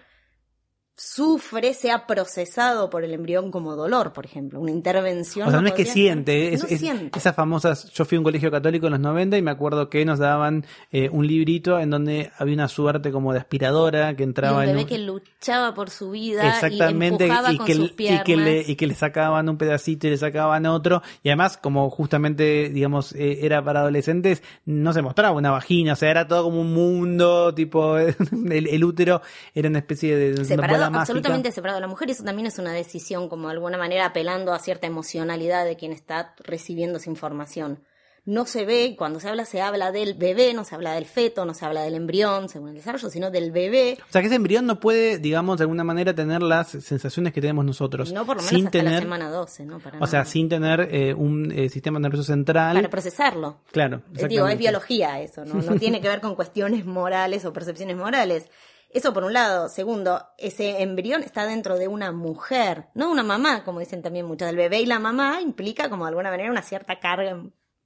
sufre, 0.96 1.74
sea 1.74 2.06
procesado 2.06 2.90
por 2.90 3.04
el 3.04 3.14
embrión 3.14 3.52
como 3.52 3.76
dolor, 3.76 4.14
por 4.14 4.26
ejemplo, 4.26 4.60
una 4.60 4.72
intervención. 4.72 5.48
O 5.48 5.52
sea, 5.52 5.60
no, 5.60 5.68
es 5.68 5.74
que 5.74 5.86
siente, 5.86 6.54
es, 6.54 6.64
esas 6.64 7.36
famosas, 7.36 7.92
yo 7.92 8.06
fui 8.06 8.18
a 8.18 8.20
un 8.20 8.24
colegio 8.24 8.52
católico 8.52 8.86
en 8.86 8.94
los 8.94 9.00
90 9.02 9.38
y 9.38 9.42
me 9.42 9.52
acuerdo 9.52 9.90
que 9.90 10.06
nos 10.06 10.20
daban 10.20 10.66
eh, 10.92 11.10
un 11.10 11.26
librito 11.26 11.80
en 11.80 11.90
donde 11.90 12.32
había 12.38 12.54
una 12.54 12.68
suerte 12.68 13.12
como 13.12 13.34
de 13.34 13.40
aspiradora 13.40 14.16
que 14.16 14.24
entraba 14.24 14.66
y 14.66 14.70
un 14.70 14.76
bebé 14.76 14.86
que 14.86 15.00
luchaba 15.00 15.74
por 15.74 15.90
su 15.90 16.12
vida 16.12 16.48
exactamente 16.48 17.28
y, 17.28 17.58
que, 17.60 17.74
y, 17.74 18.24
que 18.24 18.38
le, 18.38 18.62
y 18.62 18.76
que 18.76 18.86
le 18.86 18.94
sacaban 18.94 19.50
un 19.50 19.58
pedacito 19.58 20.08
y 20.08 20.12
le 20.12 20.18
sacaban 20.18 20.66
otro. 20.68 21.02
Y 21.24 21.30
además 21.30 21.58
como 21.58 21.90
justamente 21.90 22.70
digamos 22.70 23.14
eh, 23.14 23.40
era 23.42 23.64
para 23.64 23.82
adolescentes 23.82 24.44
no 24.66 24.94
se 24.94 25.02
mostraba 25.02 25.36
una 25.36 25.52
vagina, 25.52 25.94
o 25.94 25.96
sea, 25.96 26.12
era 26.12 26.28
todo 26.28 26.44
como 26.44 26.62
un 26.62 26.74
mundo, 26.74 27.54
tipo 27.56 27.98
el, 27.98 28.84
útero 28.84 29.22
era 29.56 29.70
una 29.70 29.80
especie 29.80 30.16
de 30.16 30.46
absolutamente 30.86 31.52
separado 31.52 31.78
de 31.78 31.82
la 31.82 31.88
mujer 31.88 32.10
y 32.10 32.12
eso 32.14 32.24
también 32.24 32.48
es 32.48 32.58
una 32.60 32.72
decisión 32.74 33.30
como 33.30 33.48
de 33.48 33.54
alguna 33.54 33.78
manera 33.78 34.06
apelando 34.06 34.54
a 34.54 34.60
cierta 34.60 34.88
emocionalidad 34.88 35.66
de 35.66 35.76
quien 35.76 35.92
está 35.92 36.34
recibiendo 36.44 36.98
esa 36.98 37.10
información. 37.10 37.80
no 38.26 38.46
se 38.46 38.64
ve, 38.66 38.96
cuando 38.98 39.20
se 39.20 39.28
habla, 39.28 39.44
se 39.44 39.60
habla 39.62 39.92
del 39.92 40.14
bebé, 40.14 40.54
no 40.54 40.64
se 40.64 40.76
habla 40.76 40.94
del 40.94 41.04
feto, 41.06 41.44
no 41.46 41.54
se 41.54 41.66
habla 41.66 41.82
del 41.82 41.96
embrión, 41.96 42.48
según 42.48 42.70
el 42.70 42.76
desarrollo, 42.76 43.10
sino 43.10 43.30
del 43.32 43.52
bebé. 43.52 43.98
O 44.00 44.12
sea 44.12 44.22
que 44.22 44.28
ese 44.28 44.38
embrión 44.38 44.66
no 44.66 44.80
puede, 44.80 45.18
digamos, 45.18 45.58
de 45.58 45.64
alguna 45.66 45.84
manera 45.84 46.14
tener 46.16 46.42
las 46.42 46.70
sensaciones 46.70 47.34
que 47.34 47.42
tenemos 47.42 47.66
nosotros. 47.66 48.14
No 48.14 48.26
por 48.26 48.38
lo 48.38 48.44
menos 48.44 48.50
sin 48.50 48.68
hasta 48.68 48.80
tener, 48.80 48.94
la 48.94 49.00
semana 49.00 49.30
12, 49.30 49.66
¿no? 49.66 49.80
Para 49.80 50.00
O 50.00 50.08
sea, 50.08 50.24
sin 50.24 50.48
tener 50.48 50.88
eh, 50.90 51.14
un 51.14 51.52
eh, 51.52 51.68
sistema 51.68 52.00
nervioso 52.00 52.24
central. 52.24 52.78
Para 52.78 52.90
procesarlo. 52.90 53.58
Claro, 53.74 54.02
Eh, 54.16 54.28
Digo, 54.30 54.48
es 54.48 54.58
biología 54.58 55.20
eso, 55.20 55.44
¿no? 55.44 55.56
No 55.56 55.76
tiene 55.76 56.00
que 56.00 56.08
ver 56.08 56.22
con 56.22 56.36
cuestiones 56.36 56.86
morales 56.86 57.44
o 57.44 57.52
percepciones 57.52 57.98
morales. 57.98 58.50
Eso 58.94 59.14
por 59.14 59.24
un 59.24 59.34
lado. 59.34 59.70
Segundo, 59.70 60.26
ese 60.38 60.82
embrión 60.82 61.24
está 61.24 61.46
dentro 61.46 61.78
de 61.78 61.88
una 61.88 62.12
mujer, 62.12 62.88
no 62.94 63.10
una 63.12 63.24
mamá, 63.24 63.64
como 63.64 63.80
dicen 63.80 64.02
también 64.02 64.26
muchos. 64.26 64.48
El 64.50 64.56
bebé 64.56 64.80
y 64.82 64.86
la 64.86 65.00
mamá 65.00 65.42
implica 65.42 65.90
como 65.90 66.06
de 66.06 66.10
alguna 66.10 66.30
manera 66.30 66.52
una 66.52 66.62
cierta 66.62 67.00
carga 67.00 67.42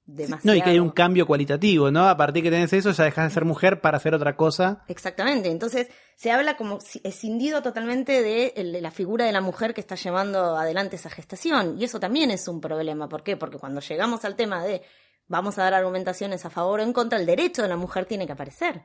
demasiado. 0.06 0.42
No, 0.44 0.56
y 0.56 0.62
que 0.62 0.70
hay 0.70 0.80
un 0.80 0.90
cambio 0.92 1.26
cualitativo, 1.28 1.92
¿no? 1.92 2.08
A 2.08 2.16
partir 2.16 2.42
que 2.44 2.50
tenés 2.50 2.72
eso, 2.74 2.92
ya 2.92 3.04
dejas 3.04 3.26
de 3.30 3.34
ser 3.34 3.46
mujer 3.46 3.82
para 3.82 3.98
hacer 3.98 4.14
otra 4.16 4.36
cosa. 4.38 4.84
Exactamente. 4.88 5.50
Entonces, 5.50 5.90
se 6.16 6.32
habla 6.32 6.56
como 6.56 6.80
si- 6.80 7.02
escindido 7.04 7.62
totalmente 7.62 8.22
de 8.24 8.54
la 8.82 8.92
figura 8.92 9.26
de 9.26 9.32
la 9.34 9.42
mujer 9.42 9.74
que 9.74 9.82
está 9.82 9.96
llevando 9.96 10.56
adelante 10.58 10.96
esa 10.96 11.10
gestación. 11.10 11.76
Y 11.80 11.84
eso 11.84 12.00
también 12.00 12.32
es 12.32 12.48
un 12.48 12.62
problema. 12.62 13.10
¿Por 13.10 13.24
qué? 13.24 13.36
Porque 13.38 13.58
cuando 13.58 13.82
llegamos 13.82 14.24
al 14.26 14.36
tema 14.36 14.64
de 14.64 14.82
vamos 15.28 15.58
a 15.58 15.64
dar 15.64 15.74
argumentaciones 15.74 16.46
a 16.46 16.50
favor 16.50 16.80
o 16.80 16.84
en 16.84 16.94
contra, 16.94 17.20
el 17.20 17.26
derecho 17.26 17.62
de 17.62 17.68
la 17.68 17.76
mujer 17.76 18.06
tiene 18.06 18.26
que 18.26 18.32
aparecer. 18.32 18.84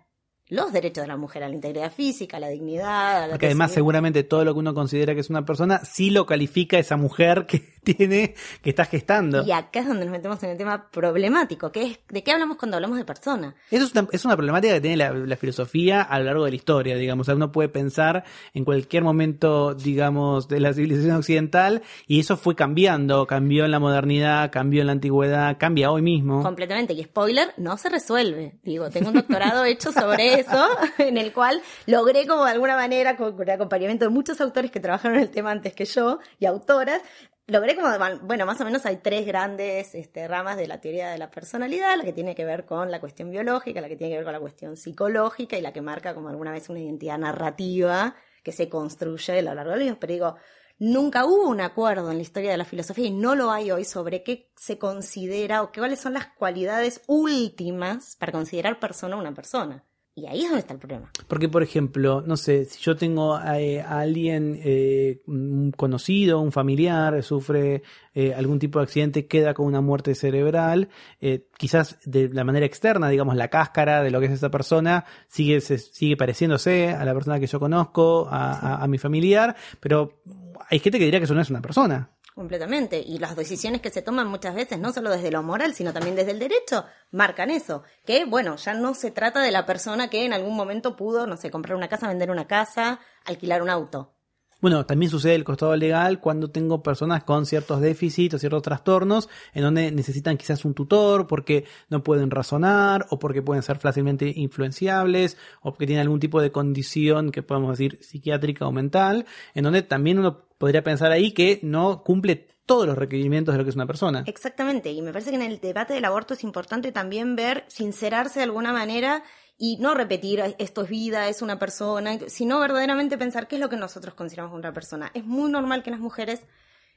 Los 0.48 0.72
derechos 0.72 1.02
de 1.02 1.08
la 1.08 1.16
mujer 1.16 1.44
a 1.44 1.48
la 1.48 1.54
integridad 1.54 1.92
física, 1.92 2.36
a 2.36 2.40
la 2.40 2.48
dignidad, 2.48 3.22
a 3.22 3.26
la 3.26 3.32
Porque 3.32 3.46
además 3.46 3.72
seguramente 3.72 4.22
todo 4.22 4.44
lo 4.44 4.52
que 4.52 4.60
uno 4.60 4.74
considera 4.74 5.14
que 5.14 5.20
es 5.20 5.30
una 5.30 5.44
persona, 5.44 5.84
sí 5.84 6.10
lo 6.10 6.26
califica 6.26 6.78
esa 6.78 6.96
mujer 6.96 7.46
que 7.46 7.71
tiene, 7.96 8.34
que 8.62 8.70
está 8.70 8.84
gestando. 8.84 9.42
Y 9.44 9.52
acá 9.52 9.80
es 9.80 9.86
donde 9.86 10.04
nos 10.04 10.12
metemos 10.12 10.42
en 10.42 10.50
el 10.50 10.56
tema 10.56 10.88
problemático, 10.90 11.72
que 11.72 11.82
es 11.82 11.98
de 12.08 12.22
qué 12.22 12.32
hablamos 12.32 12.56
cuando 12.56 12.76
hablamos 12.76 12.98
de 12.98 13.04
persona. 13.04 13.54
Eso 13.70 13.84
es 13.84 13.92
una, 13.92 14.08
es 14.12 14.24
una 14.24 14.36
problemática 14.36 14.74
que 14.74 14.80
tiene 14.80 14.96
la, 14.96 15.12
la 15.12 15.36
filosofía 15.36 16.02
a 16.02 16.18
lo 16.18 16.26
largo 16.26 16.44
de 16.44 16.50
la 16.50 16.56
historia, 16.56 16.96
digamos. 16.96 17.24
O 17.24 17.26
sea, 17.26 17.34
uno 17.34 17.50
puede 17.50 17.68
pensar 17.68 18.24
en 18.54 18.64
cualquier 18.64 19.02
momento, 19.02 19.74
digamos, 19.74 20.48
de 20.48 20.60
la 20.60 20.72
civilización 20.72 21.16
occidental 21.16 21.82
y 22.06 22.20
eso 22.20 22.36
fue 22.36 22.54
cambiando. 22.54 23.26
Cambió 23.26 23.64
en 23.64 23.70
la 23.70 23.80
modernidad, 23.80 24.50
cambió 24.52 24.82
en 24.82 24.86
la 24.86 24.92
antigüedad, 24.92 25.56
cambia 25.58 25.90
hoy 25.90 26.02
mismo. 26.02 26.42
Completamente. 26.42 26.92
Y 26.92 27.02
spoiler, 27.02 27.52
no 27.56 27.76
se 27.78 27.88
resuelve. 27.88 28.58
Digo, 28.62 28.90
tengo 28.90 29.08
un 29.08 29.14
doctorado 29.14 29.64
hecho 29.72 29.92
sobre 29.92 30.40
eso, 30.40 30.68
en 30.98 31.18
el 31.18 31.32
cual 31.32 31.60
logré 31.86 32.26
como 32.26 32.44
de 32.44 32.52
alguna 32.52 32.76
manera, 32.76 33.16
con, 33.16 33.32
con 33.32 33.42
el 33.42 33.54
acompañamiento 33.54 34.04
de 34.04 34.10
muchos 34.10 34.40
autores 34.40 34.70
que 34.70 34.80
trabajaron 34.80 35.16
en 35.16 35.24
el 35.24 35.30
tema 35.30 35.50
antes 35.50 35.74
que 35.74 35.84
yo, 35.84 36.20
y 36.38 36.46
autoras, 36.46 37.02
logré 37.46 37.76
como, 37.76 37.88
bueno, 38.22 38.46
más 38.46 38.60
o 38.60 38.64
menos 38.64 38.86
hay 38.86 38.98
tres 38.98 39.26
grandes 39.26 39.94
este, 39.94 40.28
ramas 40.28 40.56
de 40.56 40.66
la 40.66 40.80
teoría 40.80 41.10
de 41.10 41.18
la 41.18 41.30
personalidad, 41.30 41.96
la 41.96 42.04
que 42.04 42.12
tiene 42.12 42.34
que 42.34 42.44
ver 42.44 42.64
con 42.64 42.90
la 42.90 43.00
cuestión 43.00 43.30
biológica, 43.30 43.80
la 43.80 43.88
que 43.88 43.96
tiene 43.96 44.12
que 44.12 44.16
ver 44.16 44.24
con 44.24 44.32
la 44.32 44.40
cuestión 44.40 44.76
psicológica 44.76 45.56
y 45.56 45.62
la 45.62 45.72
que 45.72 45.80
marca 45.80 46.14
como 46.14 46.28
alguna 46.28 46.52
vez 46.52 46.68
una 46.68 46.80
identidad 46.80 47.18
narrativa 47.18 48.16
que 48.42 48.52
se 48.52 48.68
construye 48.68 49.38
a 49.38 49.42
lo 49.42 49.54
largo 49.54 49.72
de 49.72 49.76
los 49.76 49.86
años. 49.86 49.98
Pero 50.00 50.12
digo, 50.12 50.36
Nunca 50.84 51.26
hubo 51.26 51.48
un 51.48 51.60
acuerdo 51.60 52.10
en 52.10 52.16
la 52.16 52.22
historia 52.22 52.50
de 52.50 52.56
la 52.56 52.64
filosofía 52.64 53.06
y 53.06 53.12
no 53.12 53.36
lo 53.36 53.52
hay 53.52 53.70
hoy 53.70 53.84
sobre 53.84 54.24
qué 54.24 54.50
se 54.56 54.78
considera 54.78 55.62
o 55.62 55.70
cuáles 55.70 56.00
son 56.00 56.14
las 56.14 56.26
cualidades 56.26 57.02
últimas 57.06 58.16
para 58.16 58.32
considerar 58.32 58.80
persona 58.80 59.16
una 59.16 59.32
persona. 59.32 59.84
Y 60.14 60.26
ahí 60.26 60.40
es 60.42 60.48
donde 60.48 60.58
está 60.60 60.74
el 60.74 60.78
problema. 60.78 61.10
Porque, 61.26 61.48
por 61.48 61.62
ejemplo, 61.62 62.22
no 62.26 62.36
sé, 62.36 62.66
si 62.66 62.78
yo 62.82 62.96
tengo 62.96 63.34
a, 63.34 63.58
eh, 63.58 63.80
a 63.80 64.00
alguien, 64.00 64.60
eh, 64.62 65.22
un 65.26 65.72
conocido, 65.74 66.38
un 66.40 66.52
familiar, 66.52 67.22
sufre 67.22 67.82
eh, 68.14 68.34
algún 68.34 68.58
tipo 68.58 68.78
de 68.78 68.82
accidente, 68.84 69.26
queda 69.26 69.54
con 69.54 69.64
una 69.64 69.80
muerte 69.80 70.14
cerebral, 70.14 70.90
eh, 71.22 71.46
quizás 71.56 71.98
de 72.04 72.28
la 72.28 72.44
manera 72.44 72.66
externa, 72.66 73.08
digamos, 73.08 73.36
la 73.36 73.48
cáscara 73.48 74.02
de 74.02 74.10
lo 74.10 74.20
que 74.20 74.26
es 74.26 74.32
esa 74.32 74.50
persona 74.50 75.06
sigue, 75.28 75.62
se, 75.62 75.78
sigue 75.78 76.18
pareciéndose 76.18 76.90
a 76.90 77.06
la 77.06 77.14
persona 77.14 77.40
que 77.40 77.46
yo 77.46 77.58
conozco, 77.58 78.28
a, 78.30 78.52
a- 78.52 78.84
a 78.84 78.86
mi 78.88 78.98
familiar, 78.98 79.56
pero 79.80 80.20
hay 80.68 80.78
gente 80.78 80.98
que 80.98 81.06
diría 81.06 81.20
que 81.20 81.24
eso 81.24 81.34
no 81.34 81.40
es 81.40 81.48
una 81.48 81.62
persona. 81.62 82.10
Completamente. 82.34 82.98
Y 82.98 83.18
las 83.18 83.36
decisiones 83.36 83.82
que 83.82 83.90
se 83.90 84.00
toman 84.00 84.26
muchas 84.26 84.54
veces, 84.54 84.78
no 84.78 84.92
solo 84.92 85.10
desde 85.10 85.30
lo 85.30 85.42
moral, 85.42 85.74
sino 85.74 85.92
también 85.92 86.16
desde 86.16 86.30
el 86.30 86.38
derecho, 86.38 86.86
marcan 87.10 87.50
eso. 87.50 87.82
Que, 88.06 88.24
bueno, 88.24 88.56
ya 88.56 88.72
no 88.72 88.94
se 88.94 89.10
trata 89.10 89.42
de 89.42 89.50
la 89.50 89.66
persona 89.66 90.08
que 90.08 90.24
en 90.24 90.32
algún 90.32 90.56
momento 90.56 90.96
pudo, 90.96 91.26
no 91.26 91.36
sé, 91.36 91.50
comprar 91.50 91.76
una 91.76 91.88
casa, 91.88 92.08
vender 92.08 92.30
una 92.30 92.46
casa, 92.46 93.00
alquilar 93.24 93.62
un 93.62 93.68
auto. 93.68 94.14
Bueno, 94.62 94.86
también 94.86 95.10
sucede 95.10 95.34
el 95.34 95.42
costado 95.42 95.74
legal 95.74 96.20
cuando 96.20 96.52
tengo 96.52 96.84
personas 96.84 97.24
con 97.24 97.46
ciertos 97.46 97.80
déficits 97.80 98.34
o 98.34 98.38
ciertos 98.38 98.62
trastornos 98.62 99.28
en 99.54 99.62
donde 99.64 99.90
necesitan 99.90 100.36
quizás 100.36 100.64
un 100.64 100.72
tutor 100.72 101.26
porque 101.26 101.64
no 101.90 102.04
pueden 102.04 102.30
razonar 102.30 103.06
o 103.10 103.18
porque 103.18 103.42
pueden 103.42 103.64
ser 103.64 103.78
fácilmente 103.78 104.32
influenciables 104.36 105.36
o 105.62 105.72
porque 105.72 105.86
tienen 105.86 106.02
algún 106.02 106.20
tipo 106.20 106.40
de 106.40 106.52
condición 106.52 107.32
que 107.32 107.42
podemos 107.42 107.76
decir 107.76 107.98
psiquiátrica 108.02 108.64
o 108.64 108.70
mental, 108.70 109.26
en 109.54 109.64
donde 109.64 109.82
también 109.82 110.20
uno 110.20 110.44
podría 110.58 110.84
pensar 110.84 111.10
ahí 111.10 111.32
que 111.32 111.58
no 111.64 112.04
cumple 112.04 112.46
todos 112.64 112.86
los 112.86 112.96
requerimientos 112.96 113.52
de 113.52 113.58
lo 113.58 113.64
que 113.64 113.70
es 113.70 113.76
una 113.76 113.86
persona. 113.86 114.22
Exactamente, 114.28 114.92
y 114.92 115.02
me 115.02 115.12
parece 115.12 115.30
que 115.30 115.36
en 115.36 115.42
el 115.42 115.58
debate 115.58 115.94
del 115.94 116.04
aborto 116.04 116.34
es 116.34 116.44
importante 116.44 116.92
también 116.92 117.34
ver, 117.34 117.64
sincerarse 117.66 118.38
de 118.38 118.44
alguna 118.44 118.72
manera 118.72 119.24
y 119.64 119.76
no 119.76 119.94
repetir 119.94 120.42
esto 120.58 120.82
es 120.82 120.90
vida, 120.90 121.28
es 121.28 121.40
una 121.40 121.60
persona, 121.60 122.18
sino 122.26 122.58
verdaderamente 122.58 123.16
pensar 123.16 123.46
qué 123.46 123.54
es 123.54 123.60
lo 123.60 123.68
que 123.68 123.76
nosotros 123.76 124.12
consideramos 124.12 124.58
una 124.58 124.72
persona. 124.72 125.12
Es 125.14 125.24
muy 125.24 125.48
normal 125.52 125.84
que 125.84 125.92
las 125.92 126.00
mujeres, 126.00 126.42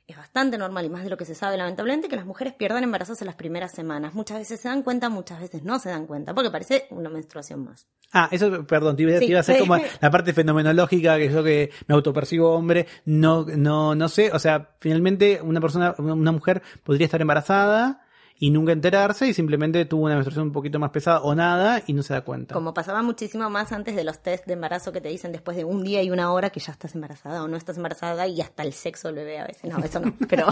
es 0.07 0.17
bastante 0.17 0.57
normal 0.57 0.83
y 0.83 0.89
más 0.89 1.03
de 1.03 1.11
lo 1.11 1.15
que 1.17 1.25
se 1.25 1.35
sabe 1.35 1.57
lamentablemente, 1.57 2.07
que 2.07 2.15
las 2.15 2.25
mujeres 2.25 2.53
pierdan 2.53 2.83
embarazos 2.83 3.21
en 3.21 3.27
las 3.27 3.35
primeras 3.35 3.71
semanas. 3.71 4.15
Muchas 4.15 4.39
veces 4.39 4.59
se 4.59 4.67
dan 4.67 4.81
cuenta, 4.81 5.09
muchas 5.09 5.39
veces 5.41 5.61
no 5.61 5.77
se 5.77 5.89
dan 5.89 6.07
cuenta, 6.07 6.33
porque 6.33 6.49
parece 6.49 6.87
una 6.89 7.07
menstruación 7.07 7.65
más. 7.65 7.85
Ah, 8.11 8.29
eso, 8.31 8.65
perdón, 8.65 8.95
te 8.95 9.03
iba, 9.03 9.11
te 9.11 9.19
Sí, 9.19 9.25
iba 9.25 9.37
a 9.37 9.41
hacer 9.41 9.59
como 9.59 9.77
la 9.77 10.09
parte 10.09 10.33
fenomenológica 10.33 11.19
que 11.19 11.29
yo 11.29 11.43
que 11.43 11.69
me 11.85 11.93
autopercibo 11.93 12.49
hombre, 12.49 12.87
no, 13.05 13.45
no, 13.45 13.93
no 13.93 14.09
sé, 14.09 14.31
o 14.31 14.39
sea, 14.39 14.71
finalmente 14.79 15.39
una 15.39 15.61
persona, 15.61 15.93
una 15.99 16.31
mujer 16.31 16.63
podría 16.83 17.05
estar 17.05 17.21
embarazada 17.21 18.04
y 18.37 18.49
nunca 18.49 18.73
enterarse 18.73 19.27
y 19.27 19.33
simplemente 19.33 19.85
tuvo 19.85 20.05
una 20.05 20.15
menstruación 20.15 20.47
un 20.47 20.51
poquito 20.51 20.77
más 20.77 20.91
pesada 20.91 21.21
o 21.21 21.33
nada 21.35 21.81
y 21.87 21.93
no 21.93 22.03
se 22.03 22.13
da 22.13 22.21
cuenta. 22.21 22.53
Como 22.53 22.73
pasaba 22.73 23.01
muchísimo 23.01 23.49
más 23.49 23.71
antes 23.71 23.95
de 23.95 24.03
los 24.03 24.19
test 24.19 24.45
de 24.45 24.53
embarazo 24.53 24.91
que 24.91 24.99
te 24.99 25.09
dicen 25.09 25.31
después 25.31 25.55
de 25.55 25.63
un 25.63 25.83
día 25.83 26.03
y 26.03 26.11
una 26.11 26.31
hora 26.33 26.49
que 26.49 26.59
ya 26.59 26.73
estás 26.73 26.95
embarazada 26.95 27.43
o 27.43 27.47
no 27.47 27.55
estás 27.55 27.77
embarazada 27.77 28.27
y 28.27 28.41
hasta 28.41 28.63
el 28.63 28.73
sexo 28.73 29.07
del 29.07 29.15
bebé 29.15 29.39
a 29.39 29.45
veces. 29.45 29.71
No, 29.71 29.79
eso 29.79 29.99
no, 30.01 30.13
pero, 30.29 30.47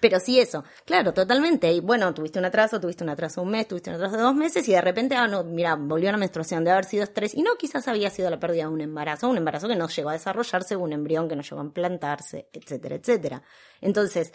pero 0.00 0.20
sí 0.20 0.38
eso. 0.38 0.64
Claro, 0.84 1.14
totalmente. 1.14 1.72
Y 1.72 1.80
bueno, 1.80 2.12
tuviste 2.12 2.38
un 2.38 2.44
atraso, 2.44 2.80
tuviste 2.80 3.02
un 3.02 3.10
atraso 3.10 3.42
un 3.42 3.50
mes, 3.50 3.66
tuviste 3.66 3.90
un 3.90 3.96
atraso 3.96 4.16
de 4.16 4.22
dos 4.22 4.34
meses 4.34 4.68
y 4.68 4.72
de 4.72 4.80
repente, 4.80 5.16
ah, 5.16 5.26
no, 5.26 5.42
mira, 5.42 5.74
volvió 5.74 6.10
a 6.10 6.12
la 6.12 6.18
menstruación, 6.18 6.64
de 6.64 6.70
haber 6.70 6.84
sido 6.84 7.04
estrés. 7.04 7.34
Y 7.34 7.42
no, 7.42 7.56
quizás 7.56 7.88
había 7.88 8.10
sido 8.10 8.28
la 8.28 8.38
pérdida 8.38 8.64
de 8.64 8.68
un 8.68 8.80
embarazo, 8.82 9.28
un 9.28 9.38
embarazo 9.38 9.68
que 9.68 9.76
no 9.76 9.88
llegó 9.88 10.10
a 10.10 10.12
desarrollarse, 10.12 10.76
un 10.76 10.92
embrión 10.92 11.28
que 11.28 11.36
no 11.36 11.42
llegó 11.42 11.60
a 11.60 11.64
implantarse, 11.64 12.48
etcétera, 12.52 12.96
etcétera. 12.96 13.42
Entonces, 13.80 14.32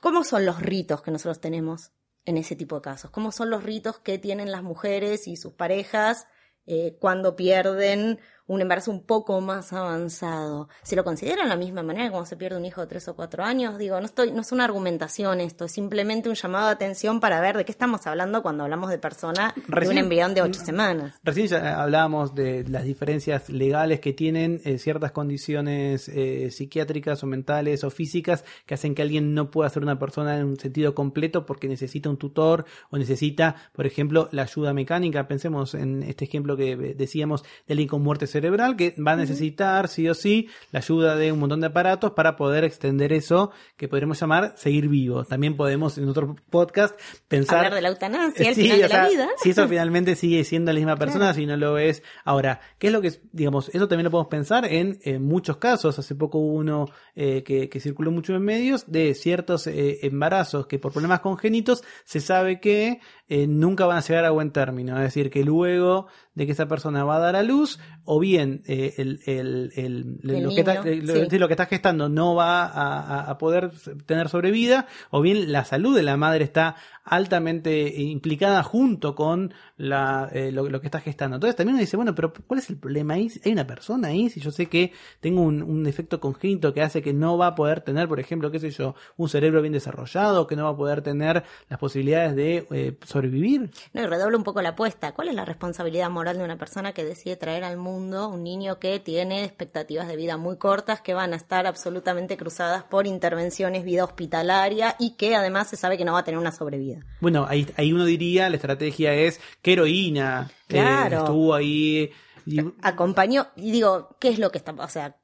¿cómo 0.00 0.24
son 0.24 0.46
los 0.46 0.60
ritos 0.60 1.02
que 1.02 1.10
nosotros 1.10 1.40
tenemos 1.40 1.92
en 2.24 2.36
ese 2.36 2.56
tipo 2.56 2.76
de 2.76 2.82
casos? 2.82 3.10
¿Cómo 3.10 3.32
son 3.32 3.50
los 3.50 3.62
ritos 3.62 3.98
que 3.98 4.18
tienen 4.18 4.50
las 4.50 4.62
mujeres 4.62 5.26
y 5.28 5.36
sus 5.36 5.54
parejas 5.54 6.26
eh, 6.66 6.96
cuando 6.98 7.36
pierden 7.36 8.18
un 8.46 8.60
embarazo 8.60 8.90
un 8.90 9.02
poco 9.02 9.40
más 9.40 9.72
avanzado? 9.72 10.68
¿Se 10.82 10.96
lo 10.96 11.04
consideran 11.04 11.44
de 11.44 11.50
la 11.50 11.56
misma 11.56 11.82
manera 11.82 12.10
como 12.10 12.26
se 12.26 12.36
pierde 12.36 12.56
un 12.56 12.64
hijo 12.64 12.80
de 12.80 12.86
tres 12.86 13.08
o 13.08 13.14
cuatro 13.14 13.44
años? 13.44 13.78
Digo, 13.78 13.98
no, 14.00 14.06
estoy, 14.06 14.32
no 14.32 14.42
es 14.42 14.52
una 14.52 14.64
argumentación 14.64 15.40
esto, 15.40 15.64
es 15.64 15.72
simplemente 15.72 16.28
un 16.28 16.34
llamado 16.34 16.66
de 16.66 16.72
atención 16.72 17.20
para 17.20 17.40
ver 17.40 17.56
de 17.56 17.64
qué 17.64 17.72
estamos 17.72 18.06
hablando 18.06 18.42
cuando 18.42 18.64
hablamos 18.64 18.90
de 18.90 18.98
persona 18.98 19.54
de 19.54 19.88
un 19.88 19.98
embrión 19.98 20.34
de 20.34 20.42
ocho 20.42 20.60
semanas. 20.60 21.14
Recién 21.22 21.46
ya 21.46 21.82
hablábamos 21.82 22.34
de 22.34 22.64
las 22.68 22.84
diferencias 22.84 23.48
legales 23.48 24.00
que 24.00 24.12
tienen 24.12 24.60
eh, 24.64 24.78
ciertas 24.78 25.12
condiciones 25.12 26.08
eh, 26.08 26.50
psiquiátricas 26.50 27.22
o 27.22 27.26
mentales 27.26 27.84
o 27.84 27.90
físicas 27.90 28.44
que 28.66 28.74
hacen 28.74 28.94
que 28.94 29.02
alguien 29.02 29.34
no 29.34 29.50
pueda 29.50 29.68
ser 29.70 29.82
una 29.82 29.98
persona 29.98 30.38
en 30.38 30.44
un 30.44 30.58
sentido 30.58 30.94
completo 30.94 31.46
porque 31.46 31.68
necesita 31.68 32.10
un 32.10 32.16
tutor 32.16 32.64
o 32.90 32.98
necesita, 32.98 33.56
por 33.72 33.86
ejemplo, 33.86 34.28
la 34.32 34.42
ayuda 34.42 34.72
mecánica. 34.72 35.28
Pensemos 35.28 35.74
en 35.74 36.02
este 36.02 36.24
ejemplo 36.24 36.56
que 36.56 36.72
eh, 36.72 36.94
decíamos 36.94 37.42
de 37.66 37.72
alguien 37.72 37.88
con 37.88 38.02
muerte 38.02 38.26
cerebral 38.34 38.74
que 38.76 38.94
va 38.98 39.12
a 39.12 39.16
necesitar 39.16 39.86
sí 39.88 40.08
o 40.08 40.14
sí 40.14 40.48
la 40.72 40.80
ayuda 40.80 41.14
de 41.14 41.30
un 41.30 41.38
montón 41.38 41.60
de 41.60 41.68
aparatos 41.68 42.10
para 42.12 42.34
poder 42.34 42.64
extender 42.64 43.12
eso 43.12 43.52
que 43.76 43.86
podremos 43.86 44.18
llamar 44.20 44.54
seguir 44.56 44.88
vivo. 44.88 45.24
También 45.24 45.56
podemos 45.56 45.96
en 45.98 46.08
otro 46.08 46.34
podcast 46.50 46.98
pensar 47.28 47.58
Hablar 47.58 47.74
de 47.74 47.82
la 47.82 47.88
eutanasia 47.90 48.48
al 48.48 48.54
Sí, 48.54 48.62
final 48.62 48.76
de 48.80 48.88
la 48.88 48.88
sea, 48.88 49.08
vida. 49.08 49.28
Si 49.36 49.50
eso 49.50 49.68
finalmente 49.68 50.16
sigue 50.16 50.42
siendo 50.42 50.72
la 50.72 50.78
misma 50.78 50.96
persona, 50.96 51.32
si 51.32 51.46
no 51.46 51.56
lo 51.56 51.78
es. 51.78 52.02
Ahora, 52.24 52.60
¿qué 52.78 52.88
es 52.88 52.92
lo 52.92 53.00
que, 53.00 53.08
es? 53.08 53.20
digamos, 53.32 53.70
eso 53.72 53.86
también 53.86 54.04
lo 54.04 54.10
podemos 54.10 54.30
pensar 54.30 54.64
en, 54.64 54.98
en 55.04 55.22
muchos 55.22 55.58
casos. 55.58 55.96
Hace 55.96 56.16
poco 56.16 56.38
hubo 56.38 56.54
uno 56.54 56.86
eh, 57.14 57.44
que, 57.44 57.68
que 57.68 57.78
circuló 57.78 58.10
mucho 58.10 58.34
en 58.34 58.42
medios 58.42 58.90
de 58.90 59.14
ciertos 59.14 59.68
eh, 59.68 60.00
embarazos 60.02 60.66
que 60.66 60.80
por 60.80 60.92
problemas 60.92 61.20
congénitos 61.20 61.84
se 62.04 62.20
sabe 62.20 62.58
que 62.58 62.98
eh, 63.28 63.46
nunca 63.46 63.86
van 63.86 63.98
a 63.98 64.00
llegar 64.00 64.24
a 64.24 64.30
buen 64.30 64.50
término. 64.50 64.96
Es 64.96 65.02
decir, 65.04 65.30
que 65.30 65.44
luego 65.44 66.06
de 66.34 66.46
que 66.46 66.52
esa 66.52 66.66
persona 66.66 67.04
va 67.04 67.16
a 67.16 67.20
dar 67.20 67.36
a 67.36 67.42
luz, 67.42 67.78
o 68.04 68.18
bien 68.20 68.62
eh, 68.66 68.94
el, 68.98 69.20
el, 69.26 70.18
lo, 70.22 70.52
que 70.54 70.60
está, 70.60 70.82
niño, 70.84 71.38
lo- 71.38 71.46
que 71.48 71.52
está 71.54 71.66
gestando 71.66 72.08
no 72.08 72.34
va 72.34 73.20
a 73.30 73.38
poder 73.38 73.70
tener 74.06 74.28
sobrevida, 74.28 74.86
o 75.10 75.20
bien 75.20 75.52
la 75.52 75.64
salud 75.64 75.94
de 75.96 76.02
la 76.02 76.16
madre 76.16 76.42
está 76.44 76.74
altamente 77.04 78.00
implicada 78.02 78.62
junto 78.62 79.14
con 79.14 79.54
la, 79.76 80.28
eh, 80.32 80.50
lo, 80.52 80.68
lo 80.68 80.80
que 80.80 80.88
está 80.88 81.00
gestando. 81.00 81.36
Entonces 81.36 81.54
también 81.56 81.74
uno 81.74 81.80
dice, 81.80 81.96
bueno, 81.96 82.14
pero 82.14 82.32
¿cuál 82.46 82.58
es 82.58 82.68
el 82.70 82.76
problema 82.78 83.14
ahí? 83.14 83.30
¿Hay 83.44 83.52
una 83.52 83.66
persona 83.66 84.08
ahí? 84.08 84.28
Si 84.30 84.40
yo 84.40 84.50
sé 84.50 84.66
que 84.66 84.92
tengo 85.20 85.42
un, 85.42 85.62
un 85.62 85.84
defecto 85.84 86.18
congénito 86.20 86.74
que 86.74 86.82
hace 86.82 87.00
que 87.00 87.12
no 87.12 87.38
va 87.38 87.48
a 87.48 87.54
poder 87.54 87.80
tener, 87.82 88.08
por 88.08 88.18
ejemplo, 88.20 88.50
qué 88.50 88.58
sé 88.58 88.70
yo, 88.70 88.94
un 89.16 89.28
cerebro 89.28 89.60
bien 89.62 89.72
desarrollado, 89.72 90.46
que 90.48 90.56
no 90.56 90.64
va 90.64 90.70
a 90.70 90.76
poder 90.76 91.02
tener 91.02 91.44
las 91.68 91.78
posibilidades 91.78 92.34
de 92.34 92.66
eh, 92.72 92.96
sobrevivir. 93.14 93.70
No, 93.94 94.02
y 94.02 94.06
redobla 94.06 94.36
un 94.36 94.44
poco 94.44 94.60
la 94.60 94.70
apuesta. 94.70 95.12
¿Cuál 95.12 95.28
es 95.28 95.34
la 95.34 95.44
responsabilidad 95.46 96.10
moral 96.10 96.36
de 96.38 96.44
una 96.44 96.58
persona 96.58 96.92
que 96.92 97.04
decide 97.04 97.36
traer 97.36 97.64
al 97.64 97.76
mundo 97.78 98.28
un 98.28 98.42
niño 98.44 98.78
que 98.78 99.00
tiene 99.00 99.44
expectativas 99.44 100.06
de 100.08 100.16
vida 100.16 100.36
muy 100.36 100.58
cortas, 100.58 101.00
que 101.00 101.14
van 101.14 101.32
a 101.32 101.36
estar 101.36 101.66
absolutamente 101.66 102.36
cruzadas 102.36 102.84
por 102.84 103.06
intervenciones, 103.06 103.84
vida 103.84 104.04
hospitalaria 104.04 104.96
y 104.98 105.12
que 105.16 105.34
además 105.34 105.68
se 105.68 105.76
sabe 105.76 105.96
que 105.96 106.04
no 106.04 106.12
va 106.12 106.18
a 106.18 106.24
tener 106.24 106.38
una 106.38 106.52
sobrevida? 106.52 107.00
Bueno, 107.20 107.46
ahí, 107.48 107.66
ahí 107.76 107.92
uno 107.92 108.04
diría, 108.04 108.50
la 108.50 108.56
estrategia 108.56 109.14
es, 109.14 109.40
qué 109.62 109.72
heroína 109.74 110.50
eh, 110.50 110.52
Claro. 110.68 111.18
estuvo 111.18 111.54
ahí. 111.54 112.10
y- 112.46 112.60
Acompañó, 112.82 113.46
y 113.56 113.70
digo, 113.70 114.16
¿qué 114.20 114.28
es 114.28 114.38
lo 114.38 114.50
que 114.50 114.58
está, 114.58 114.72
o 114.72 114.88
sea, 114.88 115.16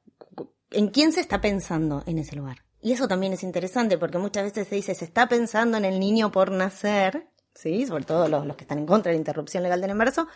en 0.71 0.87
quién 0.87 1.11
se 1.11 1.19
está 1.19 1.41
pensando 1.41 2.03
en 2.05 2.17
ese 2.17 2.35
lugar? 2.35 2.57
Y 2.81 2.93
eso 2.93 3.07
también 3.07 3.33
es 3.33 3.43
interesante 3.43 3.97
porque 3.99 4.17
muchas 4.17 4.43
veces 4.43 4.67
se 4.67 4.75
dice, 4.75 4.95
se 4.95 5.05
está 5.05 5.27
pensando 5.29 5.77
en 5.77 5.85
el 5.85 5.99
niño 5.99 6.31
por 6.31 6.49
nacer, 6.51 7.27
¿sí? 7.53 7.85
Sobre 7.85 8.03
todo 8.03 8.27
los, 8.27 8.45
los 8.45 8.55
que 8.55 8.63
están 8.63 8.79
en 8.79 8.85
contra 8.85 9.11
de 9.11 9.17
la 9.17 9.19
interrupción 9.19 9.63
legal 9.63 9.81
del 9.81 9.91
embarazo. 9.91 10.27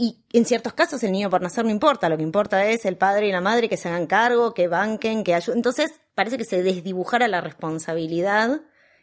Y 0.00 0.24
en 0.32 0.44
ciertos 0.44 0.74
casos 0.74 1.02
el 1.02 1.10
niño 1.10 1.28
por 1.28 1.42
nacer 1.42 1.64
no 1.64 1.72
importa, 1.72 2.08
lo 2.08 2.16
que 2.16 2.22
importa 2.22 2.64
es 2.66 2.84
el 2.84 2.96
padre 2.96 3.26
y 3.26 3.32
la 3.32 3.40
madre 3.40 3.68
que 3.68 3.76
se 3.76 3.88
hagan 3.88 4.06
cargo, 4.06 4.54
que 4.54 4.68
banquen, 4.68 5.24
que 5.24 5.34
ayuden. 5.34 5.58
Entonces 5.58 5.90
parece 6.14 6.38
que 6.38 6.44
se 6.44 6.62
desdibujara 6.62 7.26
la 7.26 7.40
responsabilidad 7.40 8.60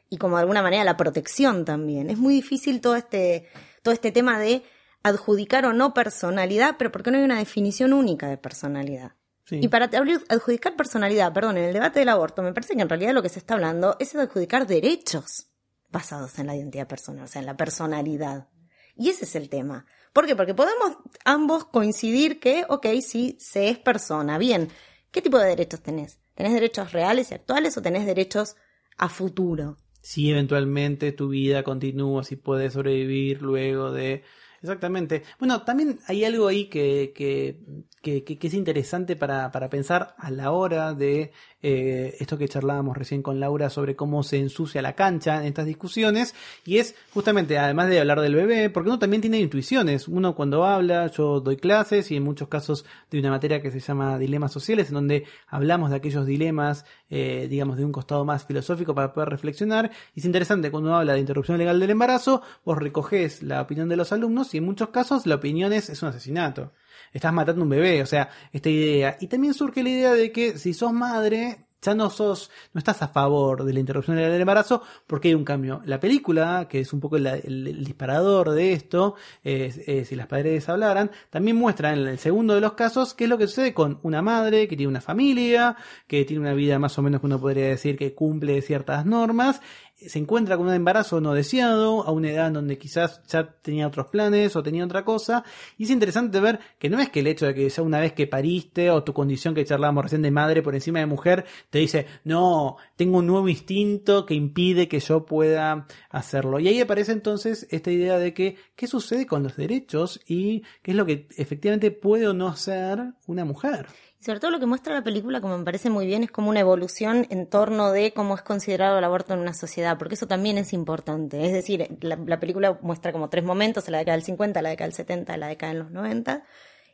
y 0.09 0.15
como 0.15 0.37
de 0.37 0.43
alguna 0.43 0.61
manera 0.61 0.85
la 0.85 0.95
protección 0.95 1.65
también. 1.65 2.09
Es 2.09 2.17
muy 2.17 2.33
difícil 2.33 2.79
todo 2.79 2.95
este, 2.95 3.49
todo 3.83 3.93
este 3.93 4.13
tema 4.13 4.39
de 4.39 4.63
adjudicar 5.03 5.65
o 5.65 5.73
no 5.73 5.93
personalidad, 5.93 6.75
pero 6.77 6.93
porque 6.93 7.11
no 7.11 7.17
hay 7.17 7.25
una 7.25 7.39
definición 7.39 7.91
única 7.91 8.29
de 8.29 8.37
personalidad. 8.37 9.11
sí. 9.43 9.59
Y 9.61 9.67
para 9.67 9.89
adjudicar 10.29 10.77
personalidad, 10.77 11.33
perdón, 11.33 11.57
en 11.57 11.65
el 11.65 11.73
debate 11.73 11.99
del 11.99 12.09
aborto, 12.09 12.41
me 12.41 12.53
parece 12.53 12.73
que 12.73 12.81
en 12.81 12.87
realidad 12.87 13.13
lo 13.13 13.21
que 13.21 13.27
se 13.27 13.39
está 13.39 13.55
hablando 13.55 13.97
es 13.99 14.13
de 14.13 14.21
adjudicar 14.21 14.65
derechos 14.65 15.47
basados 15.95 16.37
en 16.39 16.47
la 16.47 16.55
identidad 16.55 16.87
personal, 16.87 17.23
o 17.25 17.27
sea, 17.27 17.39
en 17.39 17.45
la 17.45 17.57
personalidad. 17.57 18.49
Y 18.95 19.09
ese 19.09 19.25
es 19.25 19.35
el 19.35 19.49
tema. 19.49 19.85
¿Por 20.13 20.25
qué? 20.27 20.35
Porque 20.35 20.53
podemos 20.53 20.97
ambos 21.25 21.65
coincidir 21.65 22.39
que, 22.39 22.65
ok, 22.69 22.85
sí, 23.01 23.37
se 23.39 23.69
es 23.69 23.77
persona. 23.79 24.37
Bien, 24.37 24.69
¿qué 25.11 25.21
tipo 25.21 25.37
de 25.39 25.47
derechos 25.47 25.81
tenés? 25.81 26.19
¿Tenés 26.35 26.53
derechos 26.53 26.91
reales 26.91 27.31
y 27.31 27.35
actuales 27.35 27.77
o 27.77 27.81
tenés 27.81 28.05
derechos 28.05 28.55
a 28.97 29.09
futuro? 29.09 29.77
si 30.01 30.29
eventualmente 30.29 31.11
tu 31.13 31.29
vida 31.29 31.63
continúa, 31.63 32.23
si 32.23 32.35
puedes 32.35 32.73
sobrevivir 32.73 33.41
luego 33.41 33.91
de... 33.91 34.23
Exactamente. 34.61 35.23
Bueno, 35.39 35.63
también 35.63 35.99
hay 36.07 36.23
algo 36.25 36.47
ahí 36.47 36.69
que, 36.69 37.11
que, 37.15 37.59
que, 38.03 38.23
que- 38.23 38.47
es 38.47 38.53
interesante 38.53 39.15
para, 39.15 39.51
para 39.51 39.69
pensar 39.69 40.15
a 40.17 40.29
la 40.31 40.51
hora 40.51 40.93
de 40.93 41.31
eh, 41.67 42.15
esto 42.19 42.37
que 42.37 42.47
charlábamos 42.47 42.95
recién 42.95 43.23
con 43.23 43.39
Laura 43.39 43.71
sobre 43.71 43.95
cómo 43.95 44.21
se 44.21 44.37
ensucia 44.37 44.83
la 44.83 44.93
cancha 44.93 45.41
en 45.41 45.47
estas 45.47 45.65
discusiones, 45.65 46.35
y 46.63 46.77
es 46.77 46.93
justamente, 47.11 47.57
además 47.57 47.89
de 47.89 47.99
hablar 47.99 48.21
del 48.21 48.35
bebé, 48.35 48.69
porque 48.69 48.89
uno 48.89 48.99
también 48.99 49.21
tiene 49.21 49.39
intuiciones. 49.39 50.07
Uno 50.07 50.35
cuando 50.35 50.63
habla, 50.63 51.07
yo 51.07 51.39
doy 51.39 51.57
clases 51.57 52.11
y 52.11 52.17
en 52.17 52.23
muchos 52.23 52.49
casos 52.49 52.85
de 53.09 53.17
una 53.17 53.31
materia 53.31 53.63
que 53.63 53.71
se 53.71 53.79
llama 53.79 54.19
dilemas 54.19 54.51
sociales, 54.51 54.89
en 54.89 54.93
donde 54.93 55.25
hablamos 55.47 55.89
de 55.89 55.95
aquellos 55.95 56.27
dilemas, 56.27 56.85
eh, 57.09 57.47
digamos, 57.49 57.77
de 57.77 57.85
un 57.85 57.91
costado 57.91 58.25
más 58.25 58.45
filosófico 58.45 58.93
para 58.93 59.11
poder 59.11 59.29
reflexionar. 59.29 59.89
Y 60.13 60.19
es 60.19 60.25
interesante 60.25 60.69
cuando 60.69 60.89
uno 60.89 60.99
habla 60.99 61.13
de 61.13 61.19
interrupción 61.19 61.57
legal 61.57 61.79
del 61.79 61.89
embarazo, 61.89 62.43
vos 62.63 62.77
recoges 62.77 63.41
la 63.41 63.59
opinión 63.59 63.89
de 63.89 63.95
los 63.95 64.11
alumnos 64.11 64.53
y 64.53 64.59
en 64.59 64.65
muchos 64.65 64.89
casos 64.89 65.25
la 65.25 65.33
opinión 65.33 65.73
es, 65.73 65.89
es 65.89 66.03
un 66.03 66.09
asesinato. 66.09 66.73
Estás 67.15 67.31
matando 67.31 67.63
un 67.63 67.69
bebé, 67.69 68.01
o 68.01 68.05
sea, 68.05 68.29
esta 68.51 68.69
idea. 68.69 69.15
Y 69.21 69.27
también 69.27 69.53
surge 69.53 69.81
la 69.81 69.89
idea 69.89 70.13
de 70.13 70.33
que 70.33 70.57
si 70.57 70.73
sos 70.73 70.91
madre, 70.91 71.59
ya 71.81 71.95
no 71.95 72.09
sos, 72.09 72.51
no 72.73 72.79
estás 72.79 73.01
a 73.03 73.07
favor 73.07 73.63
de 73.63 73.71
la 73.71 73.79
interrupción 73.79 74.17
del 74.17 74.41
embarazo 74.41 74.81
porque 75.07 75.29
hay 75.29 75.33
un 75.33 75.45
cambio. 75.45 75.81
La 75.85 75.97
película, 75.97 76.67
que 76.69 76.81
es 76.81 76.91
un 76.91 76.99
poco 76.99 77.15
el, 77.15 77.85
disparador 77.85 78.51
de 78.51 78.73
esto, 78.73 79.15
si 79.43 80.15
las 80.17 80.27
paredes 80.27 80.67
hablaran, 80.67 81.09
también 81.29 81.55
muestra 81.55 81.93
en 81.93 81.99
el 81.99 82.19
segundo 82.19 82.53
de 82.53 82.59
los 82.59 82.73
casos 82.73 83.13
qué 83.13 83.23
es 83.23 83.29
lo 83.29 83.37
que 83.37 83.47
sucede 83.47 83.73
con 83.73 83.99
una 84.03 84.21
madre 84.21 84.67
que 84.67 84.75
tiene 84.75 84.89
una 84.89 84.99
familia, 84.99 85.77
que 86.07 86.25
tiene 86.25 86.41
una 86.41 86.53
vida 86.53 86.79
más 86.79 86.97
o 86.97 87.01
menos 87.01 87.21
que 87.21 87.27
uno 87.27 87.39
podría 87.39 87.67
decir 87.67 87.97
que 87.97 88.13
cumple 88.13 88.61
ciertas 88.61 89.05
normas, 89.05 89.61
se 90.09 90.19
encuentra 90.19 90.57
con 90.57 90.67
un 90.67 90.73
embarazo 90.73 91.21
no 91.21 91.33
deseado, 91.33 92.05
a 92.05 92.11
una 92.11 92.31
edad 92.31 92.47
en 92.47 92.53
donde 92.53 92.77
quizás 92.77 93.21
ya 93.27 93.55
tenía 93.61 93.87
otros 93.87 94.07
planes 94.07 94.55
o 94.55 94.63
tenía 94.63 94.85
otra 94.85 95.05
cosa, 95.05 95.43
y 95.77 95.83
es 95.85 95.89
interesante 95.89 96.39
ver 96.39 96.59
que 96.79 96.89
no 96.89 96.99
es 96.99 97.09
que 97.09 97.19
el 97.21 97.27
hecho 97.27 97.45
de 97.45 97.53
que 97.53 97.69
ya 97.69 97.81
una 97.81 97.99
vez 97.99 98.13
que 98.13 98.27
pariste 98.27 98.91
o 98.91 99.03
tu 99.03 99.13
condición 99.13 99.53
que 99.53 99.65
charlábamos 99.65 100.03
recién 100.03 100.21
de 100.21 100.31
madre 100.31 100.61
por 100.61 100.75
encima 100.75 100.99
de 100.99 101.05
mujer, 101.05 101.45
te 101.69 101.79
dice, 101.79 102.05
no, 102.23 102.77
tengo 102.95 103.19
un 103.19 103.27
nuevo 103.27 103.49
instinto 103.49 104.25
que 104.25 104.33
impide 104.33 104.87
que 104.87 104.99
yo 104.99 105.25
pueda 105.25 105.87
hacerlo. 106.09 106.59
Y 106.59 106.67
ahí 106.67 106.79
aparece 106.79 107.11
entonces 107.11 107.67
esta 107.69 107.91
idea 107.91 108.17
de 108.17 108.33
que, 108.33 108.57
¿qué 108.75 108.87
sucede 108.87 109.25
con 109.25 109.43
los 109.43 109.55
derechos 109.55 110.19
y 110.27 110.61
qué 110.81 110.91
es 110.91 110.97
lo 110.97 111.05
que 111.05 111.27
efectivamente 111.37 111.91
puede 111.91 112.27
o 112.27 112.33
no 112.33 112.55
ser 112.55 113.13
una 113.27 113.45
mujer? 113.45 113.87
Sobre 114.25 114.39
todo 114.39 114.49
lo 114.49 114.59
que 114.59 114.65
muestra 114.65 114.95
la 114.95 115.03
película, 115.03 115.39
como 115.39 115.55
me 115.55 115.63
parece 115.63 115.91
muy 115.91 116.07
bien, 116.07 116.23
es 116.23 116.31
como 116.31 116.49
una 116.49 116.59
evolución 116.59 117.27
en 117.29 117.45
torno 117.45 117.91
de 117.91 118.11
cómo 118.11 118.33
es 118.33 118.41
considerado 118.41 118.97
el 118.97 119.03
aborto 119.03 119.35
en 119.35 119.39
una 119.39 119.53
sociedad, 119.53 119.99
porque 119.99 120.15
eso 120.15 120.25
también 120.25 120.57
es 120.57 120.73
importante. 120.73 121.45
Es 121.45 121.53
decir, 121.53 121.95
la, 122.01 122.15
la 122.15 122.39
película 122.39 122.79
muestra 122.81 123.11
como 123.11 123.29
tres 123.29 123.43
momentos, 123.43 123.87
la 123.87 123.99
década 123.99 124.17
del 124.17 124.25
50, 124.25 124.63
la 124.63 124.69
década 124.69 124.87
del 124.87 124.95
70, 124.95 125.37
la 125.37 125.47
década 125.47 125.73
de 125.73 125.77
los 125.77 125.91
90, 125.91 126.43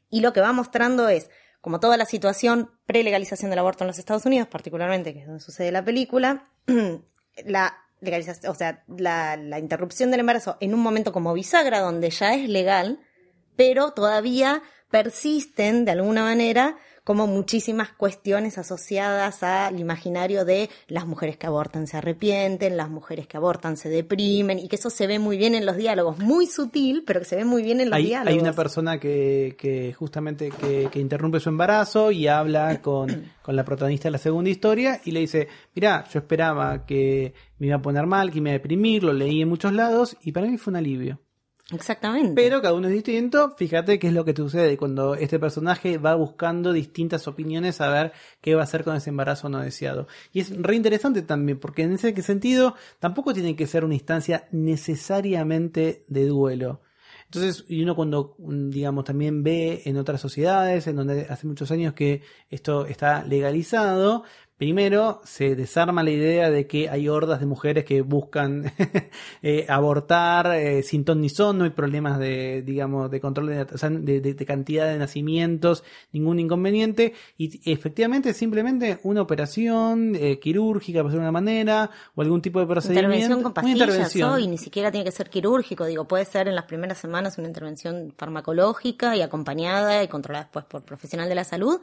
y 0.09 0.19
lo 0.19 0.33
que 0.33 0.41
va 0.41 0.51
mostrando 0.51 1.07
es 1.07 1.29
como 1.61 1.79
toda 1.79 1.95
la 1.95 2.05
situación 2.05 2.69
pre-legalización 2.85 3.49
del 3.49 3.59
aborto 3.59 3.85
en 3.85 3.87
los 3.87 3.97
Estados 3.97 4.25
Unidos, 4.25 4.49
particularmente, 4.49 5.13
que 5.13 5.21
es 5.21 5.25
donde 5.25 5.39
sucede 5.39 5.71
la 5.71 5.85
película, 5.85 6.49
la 7.45 7.77
legalización, 8.01 8.51
o 8.51 8.55
sea, 8.55 8.83
la 8.89 9.57
interrupción 9.57 10.11
del 10.11 10.19
embarazo 10.19 10.57
en 10.59 10.73
un 10.73 10.81
momento 10.81 11.13
como 11.13 11.33
bisagra, 11.33 11.79
donde 11.79 12.09
ya 12.09 12.33
es 12.33 12.49
legal, 12.49 12.99
pero 13.55 13.91
todavía 13.91 14.63
persisten 14.89 15.85
de 15.85 15.91
alguna 15.91 16.23
manera 16.23 16.77
como 17.03 17.27
muchísimas 17.27 17.91
cuestiones 17.91 18.57
asociadas 18.57 19.43
al 19.43 19.79
imaginario 19.79 20.45
de 20.45 20.69
las 20.87 21.07
mujeres 21.07 21.37
que 21.37 21.47
abortan 21.47 21.87
se 21.87 21.97
arrepienten, 21.97 22.77
las 22.77 22.89
mujeres 22.89 23.27
que 23.27 23.37
abortan 23.37 23.77
se 23.77 23.89
deprimen, 23.89 24.59
y 24.59 24.67
que 24.67 24.75
eso 24.75 24.89
se 24.89 25.07
ve 25.07 25.19
muy 25.19 25.37
bien 25.37 25.55
en 25.55 25.65
los 25.65 25.77
diálogos, 25.77 26.19
muy 26.19 26.45
sutil, 26.45 27.03
pero 27.05 27.19
que 27.21 27.25
se 27.25 27.35
ve 27.37 27.45
muy 27.45 27.63
bien 27.63 27.79
en 27.81 27.89
los 27.89 27.97
Hay, 27.97 28.05
diálogos. 28.05 28.33
hay 28.33 28.39
una 28.39 28.53
persona 28.53 28.99
que, 28.99 29.55
que 29.57 29.93
justamente 29.93 30.51
que, 30.51 30.89
que 30.91 30.99
interrumpe 30.99 31.39
su 31.39 31.49
embarazo 31.49 32.11
y 32.11 32.27
habla 32.27 32.81
con, 32.81 33.31
con 33.41 33.55
la 33.55 33.65
protagonista 33.65 34.07
de 34.07 34.11
la 34.11 34.17
segunda 34.17 34.49
historia 34.49 35.01
y 35.03 35.11
le 35.11 35.21
dice, 35.21 35.47
mira, 35.73 36.05
yo 36.11 36.19
esperaba 36.19 36.85
que 36.85 37.33
me 37.57 37.67
iba 37.67 37.77
a 37.77 37.81
poner 37.81 38.05
mal, 38.05 38.31
que 38.31 38.41
me 38.41 38.49
iba 38.49 38.55
a 38.55 38.59
deprimir, 38.59 39.03
lo 39.03 39.13
leí 39.13 39.41
en 39.41 39.49
muchos 39.49 39.73
lados 39.73 40.17
y 40.21 40.31
para 40.31 40.47
mí 40.47 40.57
fue 40.57 40.71
un 40.71 40.77
alivio. 40.77 41.19
Exactamente. 41.73 42.33
Pero 42.35 42.61
cada 42.61 42.73
uno 42.73 42.87
es 42.87 42.93
distinto. 42.93 43.55
Fíjate 43.57 43.99
qué 43.99 44.07
es 44.07 44.13
lo 44.13 44.25
que 44.25 44.35
sucede 44.35 44.77
cuando 44.77 45.15
este 45.15 45.39
personaje 45.39 45.97
va 45.97 46.15
buscando 46.15 46.73
distintas 46.73 47.27
opiniones 47.27 47.81
a 47.81 47.89
ver 47.89 48.13
qué 48.41 48.55
va 48.55 48.61
a 48.61 48.63
hacer 48.65 48.83
con 48.83 48.95
ese 48.95 49.09
embarazo 49.09 49.49
no 49.49 49.59
deseado. 49.59 50.07
Y 50.33 50.41
es 50.41 50.55
re 50.55 50.75
interesante 50.75 51.21
también, 51.21 51.59
porque 51.59 51.83
en 51.83 51.93
ese 51.93 52.19
sentido 52.21 52.75
tampoco 52.99 53.33
tiene 53.33 53.55
que 53.55 53.67
ser 53.67 53.85
una 53.85 53.95
instancia 53.95 54.47
necesariamente 54.51 56.03
de 56.07 56.25
duelo. 56.27 56.81
Entonces, 57.33 57.63
y 57.69 57.81
uno 57.81 57.95
cuando, 57.95 58.35
mm, 58.39 58.71
digamos, 58.71 59.05
también 59.05 59.41
ve 59.41 59.83
en 59.85 59.95
otras 59.95 60.19
sociedades, 60.19 60.85
en 60.87 60.97
donde 60.97 61.27
hace 61.29 61.47
muchos 61.47 61.71
años 61.71 61.93
que 61.93 62.23
esto 62.49 62.85
está 62.85 63.23
legalizado, 63.23 64.25
primero 64.61 65.21
se 65.23 65.55
desarma 65.55 66.03
la 66.03 66.11
idea 66.11 66.51
de 66.51 66.67
que 66.67 66.87
hay 66.87 67.09
hordas 67.09 67.39
de 67.39 67.47
mujeres 67.47 67.83
que 67.83 68.01
buscan 68.01 68.71
eh, 69.41 69.65
abortar 69.67 70.55
eh, 70.55 70.83
sin 70.83 71.03
ton 71.03 71.19
ni 71.19 71.29
son, 71.29 71.57
no 71.57 71.63
hay 71.63 71.71
problemas 71.71 72.19
de, 72.19 72.61
digamos, 72.61 73.09
de 73.09 73.19
control 73.19 73.47
de, 73.47 74.45
cantidad 74.45 74.85
de 74.85 74.99
nacimientos, 74.99 75.83
ningún 76.11 76.39
inconveniente, 76.39 77.15
y 77.39 77.59
efectivamente 77.71 78.29
es 78.29 78.37
simplemente 78.37 78.99
una 79.01 79.23
operación 79.23 80.13
eh, 80.13 80.37
quirúrgica, 80.39 80.99
por 80.99 81.07
decirlo 81.07 81.23
de 81.23 81.29
una 81.29 81.39
manera, 81.39 81.89
o 82.13 82.21
algún 82.21 82.43
tipo 82.43 82.59
de 82.59 82.67
procedimiento. 82.67 83.15
Intervención 83.15 83.41
con 83.41 83.53
pastillas 83.55 83.79
intervención. 83.79 84.29
hoy, 84.29 84.47
ni 84.47 84.59
siquiera 84.59 84.91
tiene 84.91 85.05
que 85.05 85.11
ser 85.11 85.31
quirúrgico, 85.31 85.85
digo, 85.85 86.05
puede 86.05 86.25
ser 86.25 86.47
en 86.47 86.53
las 86.53 86.65
primeras 86.65 86.99
semanas 86.99 87.39
una 87.39 87.47
intervención 87.47 88.13
farmacológica 88.15 89.15
y 89.15 89.23
acompañada 89.23 90.03
y 90.03 90.07
controlada 90.07 90.43
después 90.43 90.65
por 90.65 90.83
profesional 90.83 91.27
de 91.27 91.33
la 91.33 91.45
salud, 91.45 91.81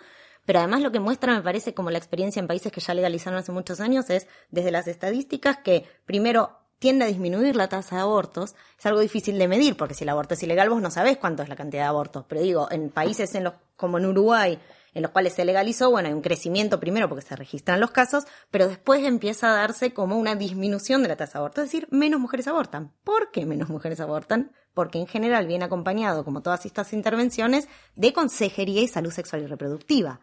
pero 0.48 0.60
además 0.60 0.80
lo 0.80 0.90
que 0.90 0.98
muestra, 0.98 1.34
me 1.34 1.42
parece, 1.42 1.74
como 1.74 1.90
la 1.90 1.98
experiencia 1.98 2.40
en 2.40 2.46
países 2.46 2.72
que 2.72 2.80
ya 2.80 2.94
legalizaron 2.94 3.38
hace 3.38 3.52
muchos 3.52 3.80
años, 3.80 4.08
es 4.08 4.26
desde 4.50 4.70
las 4.70 4.88
estadísticas 4.88 5.58
que 5.58 5.84
primero 6.06 6.56
tiende 6.78 7.04
a 7.04 7.08
disminuir 7.08 7.54
la 7.54 7.68
tasa 7.68 7.96
de 7.96 8.00
abortos, 8.00 8.54
es 8.78 8.86
algo 8.86 9.00
difícil 9.00 9.38
de 9.38 9.46
medir, 9.46 9.76
porque 9.76 9.92
si 9.92 10.04
el 10.04 10.08
aborto 10.08 10.32
es 10.32 10.42
ilegal, 10.42 10.70
vos 10.70 10.80
no 10.80 10.90
sabés 10.90 11.18
cuánto 11.18 11.42
es 11.42 11.50
la 11.50 11.56
cantidad 11.56 11.82
de 11.82 11.88
abortos. 11.88 12.24
Pero 12.26 12.40
digo, 12.40 12.66
en 12.70 12.88
países 12.88 13.34
en 13.34 13.44
los, 13.44 13.52
como 13.76 13.98
en 13.98 14.06
Uruguay, 14.06 14.58
en 14.94 15.02
los 15.02 15.10
cuales 15.10 15.34
se 15.34 15.44
legalizó, 15.44 15.90
bueno, 15.90 16.08
hay 16.08 16.14
un 16.14 16.22
crecimiento 16.22 16.80
primero 16.80 17.10
porque 17.10 17.26
se 17.26 17.36
registran 17.36 17.78
los 17.78 17.90
casos, 17.90 18.24
pero 18.50 18.68
después 18.68 19.04
empieza 19.04 19.50
a 19.50 19.54
darse 19.54 19.92
como 19.92 20.16
una 20.16 20.34
disminución 20.34 21.02
de 21.02 21.08
la 21.08 21.16
tasa 21.16 21.34
de 21.34 21.38
aborto, 21.40 21.60
es 21.60 21.66
decir, 21.66 21.88
menos 21.90 22.20
mujeres 22.20 22.48
abortan. 22.48 22.94
¿Por 23.04 23.30
qué 23.32 23.44
menos 23.44 23.68
mujeres 23.68 24.00
abortan? 24.00 24.52
Porque 24.72 24.98
en 24.98 25.08
general 25.08 25.46
viene 25.46 25.66
acompañado, 25.66 26.24
como 26.24 26.40
todas 26.40 26.64
estas 26.64 26.94
intervenciones, 26.94 27.68
de 27.96 28.14
consejería 28.14 28.80
y 28.80 28.88
salud 28.88 29.10
sexual 29.10 29.42
y 29.42 29.46
reproductiva. 29.46 30.22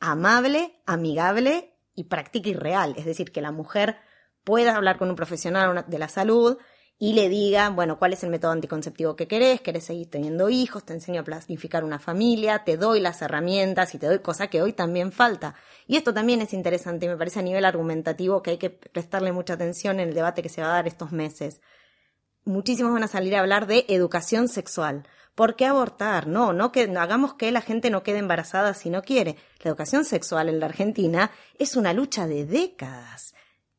Amable, 0.00 0.82
amigable 0.86 1.74
y 1.94 2.04
práctica 2.04 2.48
y 2.48 2.54
real. 2.54 2.94
Es 2.96 3.04
decir, 3.04 3.32
que 3.32 3.40
la 3.40 3.52
mujer 3.52 3.96
pueda 4.44 4.76
hablar 4.76 4.98
con 4.98 5.10
un 5.10 5.16
profesional 5.16 5.84
de 5.88 5.98
la 5.98 6.08
salud 6.08 6.58
y 6.98 7.12
le 7.12 7.28
diga, 7.28 7.68
bueno, 7.68 7.98
cuál 7.98 8.14
es 8.14 8.22
el 8.24 8.30
método 8.30 8.52
anticonceptivo 8.52 9.16
que 9.16 9.28
querés, 9.28 9.60
querés 9.60 9.84
seguir 9.84 10.08
teniendo 10.08 10.48
hijos, 10.48 10.84
te 10.84 10.94
enseño 10.94 11.20
a 11.20 11.24
planificar 11.24 11.84
una 11.84 11.98
familia, 11.98 12.64
te 12.64 12.78
doy 12.78 13.00
las 13.00 13.20
herramientas 13.20 13.94
y 13.94 13.98
te 13.98 14.06
doy 14.06 14.20
cosas 14.20 14.48
que 14.48 14.62
hoy 14.62 14.72
también 14.72 15.12
falta. 15.12 15.54
Y 15.86 15.96
esto 15.96 16.14
también 16.14 16.40
es 16.40 16.54
interesante 16.54 17.04
y 17.04 17.08
me 17.08 17.18
parece 17.18 17.40
a 17.40 17.42
nivel 17.42 17.66
argumentativo 17.66 18.42
que 18.42 18.52
hay 18.52 18.58
que 18.58 18.70
prestarle 18.70 19.32
mucha 19.32 19.54
atención 19.54 20.00
en 20.00 20.08
el 20.08 20.14
debate 20.14 20.42
que 20.42 20.48
se 20.48 20.62
va 20.62 20.68
a 20.68 20.74
dar 20.74 20.86
estos 20.86 21.12
meses. 21.12 21.60
Muchísimos 22.44 22.92
van 22.92 23.02
a 23.02 23.08
salir 23.08 23.36
a 23.36 23.40
hablar 23.40 23.66
de 23.66 23.84
educación 23.88 24.48
sexual. 24.48 25.06
¿Por 25.36 25.54
qué 25.54 25.66
abortar? 25.66 26.26
No, 26.26 26.52
no 26.52 26.72
que 26.72 26.90
hagamos 26.98 27.34
que 27.34 27.52
la 27.52 27.60
gente 27.60 27.90
no 27.90 28.02
quede 28.02 28.18
embarazada 28.18 28.74
si 28.74 28.90
no 28.90 29.02
quiere. 29.02 29.36
La 29.62 29.68
educación 29.70 30.04
sexual 30.04 30.48
en 30.48 30.58
la 30.58 30.66
Argentina 30.66 31.30
es 31.58 31.76
una 31.76 31.92
lucha 31.92 32.26
de 32.26 32.44
décadas 32.44 33.34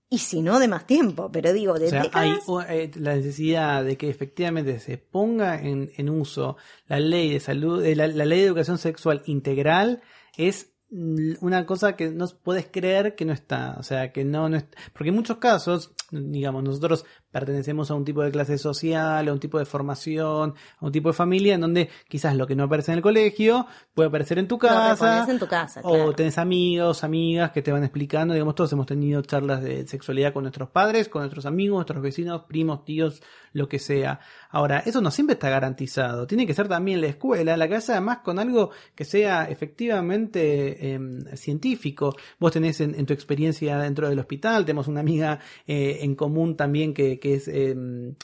y 0.09 0.19
si 0.19 0.41
no 0.41 0.59
de 0.59 0.69
más 0.69 0.87
tiempo, 0.87 1.29
pero 1.31 1.51
digo, 1.51 1.73
de 1.73 1.89
o 1.89 2.09
Hay 2.13 2.37
eh, 2.69 2.91
la 2.95 3.15
necesidad 3.15 3.83
de 3.83 3.97
que 3.97 4.09
efectivamente 4.09 4.79
se 4.79 4.97
ponga 4.97 5.61
en, 5.61 5.91
en 5.97 6.09
uso 6.09 6.55
la 6.87 6.99
ley 6.99 7.33
de 7.33 7.41
salud, 7.41 7.83
eh, 7.83 7.95
la, 7.95 8.07
ley 8.07 8.39
de 8.39 8.45
educación 8.45 8.77
sexual 8.77 9.21
integral 9.25 10.01
es 10.37 10.73
una 10.89 11.65
cosa 11.65 11.97
que 11.97 12.09
no 12.09 12.25
puedes 12.41 12.67
creer 12.67 13.15
que 13.15 13.25
no 13.25 13.33
está, 13.33 13.75
o 13.77 13.83
sea, 13.83 14.13
que 14.13 14.23
no, 14.23 14.47
no 14.47 14.55
es, 14.55 14.65
porque 14.93 15.09
en 15.09 15.15
muchos 15.15 15.37
casos, 15.39 15.93
digamos, 16.11 16.63
nosotros 16.63 17.03
pertenecemos 17.31 17.91
a 17.91 17.95
un 17.95 18.05
tipo 18.05 18.21
de 18.21 18.31
clase 18.31 18.57
social, 18.57 19.27
a 19.27 19.33
un 19.33 19.39
tipo 19.39 19.59
de 19.59 19.65
formación, 19.65 20.55
a 20.79 20.85
un 20.85 20.91
tipo 20.91 21.09
de 21.09 21.13
familia 21.13 21.55
en 21.55 21.61
donde 21.61 21.89
quizás 22.07 22.35
lo 22.35 22.47
que 22.47 22.55
no 22.55 22.63
aparece 22.63 22.91
en 22.91 22.97
el 22.97 23.03
colegio 23.03 23.67
puede 23.93 24.09
aparecer 24.09 24.39
en 24.39 24.47
tu 24.47 24.57
casa. 24.57 25.25
en 25.29 25.39
tu 25.39 25.47
casa 25.47 25.81
O 25.83 26.13
tenés 26.13 26.37
amigos, 26.37 27.03
amigas 27.03 27.51
que 27.51 27.61
te 27.61 27.71
van 27.71 27.83
explicando. 27.83 28.33
Digamos, 28.33 28.55
todos 28.55 28.71
hemos 28.73 28.85
tenido 28.85 29.21
charlas 29.21 29.61
de 29.61 29.87
sexualidad 29.87 30.33
con 30.33 30.43
nuestros 30.43 30.69
padres, 30.69 31.09
con 31.09 31.21
nuestros 31.21 31.45
amigos, 31.45 31.77
nuestros 31.77 32.01
vecinos, 32.01 32.43
primos, 32.47 32.85
tíos, 32.85 33.21
lo 33.53 33.67
que 33.67 33.79
sea. 33.79 34.19
Ahora, 34.49 34.79
eso 34.79 35.01
no 35.01 35.11
siempre 35.11 35.33
está 35.33 35.49
garantizado. 35.49 36.27
Tiene 36.27 36.47
que 36.47 36.53
ser 36.53 36.67
también 36.67 37.01
la 37.01 37.07
escuela, 37.07 37.57
la 37.57 37.69
casa, 37.69 37.93
además 37.93 38.19
con 38.19 38.39
algo 38.39 38.71
que 38.95 39.05
sea 39.05 39.49
efectivamente 39.49 40.93
em, 40.93 41.25
científico. 41.35 42.15
Vos 42.39 42.51
tenés 42.51 42.79
en, 42.81 43.05
tu 43.05 43.13
experiencia 43.13 43.77
dentro 43.79 44.09
del 44.09 44.19
hospital, 44.19 44.65
tenemos 44.65 44.87
una 44.87 44.99
amiga 44.99 45.39
eh, 45.65 45.99
en 46.01 46.15
común 46.15 46.55
también 46.55 46.93
que 46.93 47.16
que, 47.19 47.35
es 47.35 47.47
eh, 47.47 47.75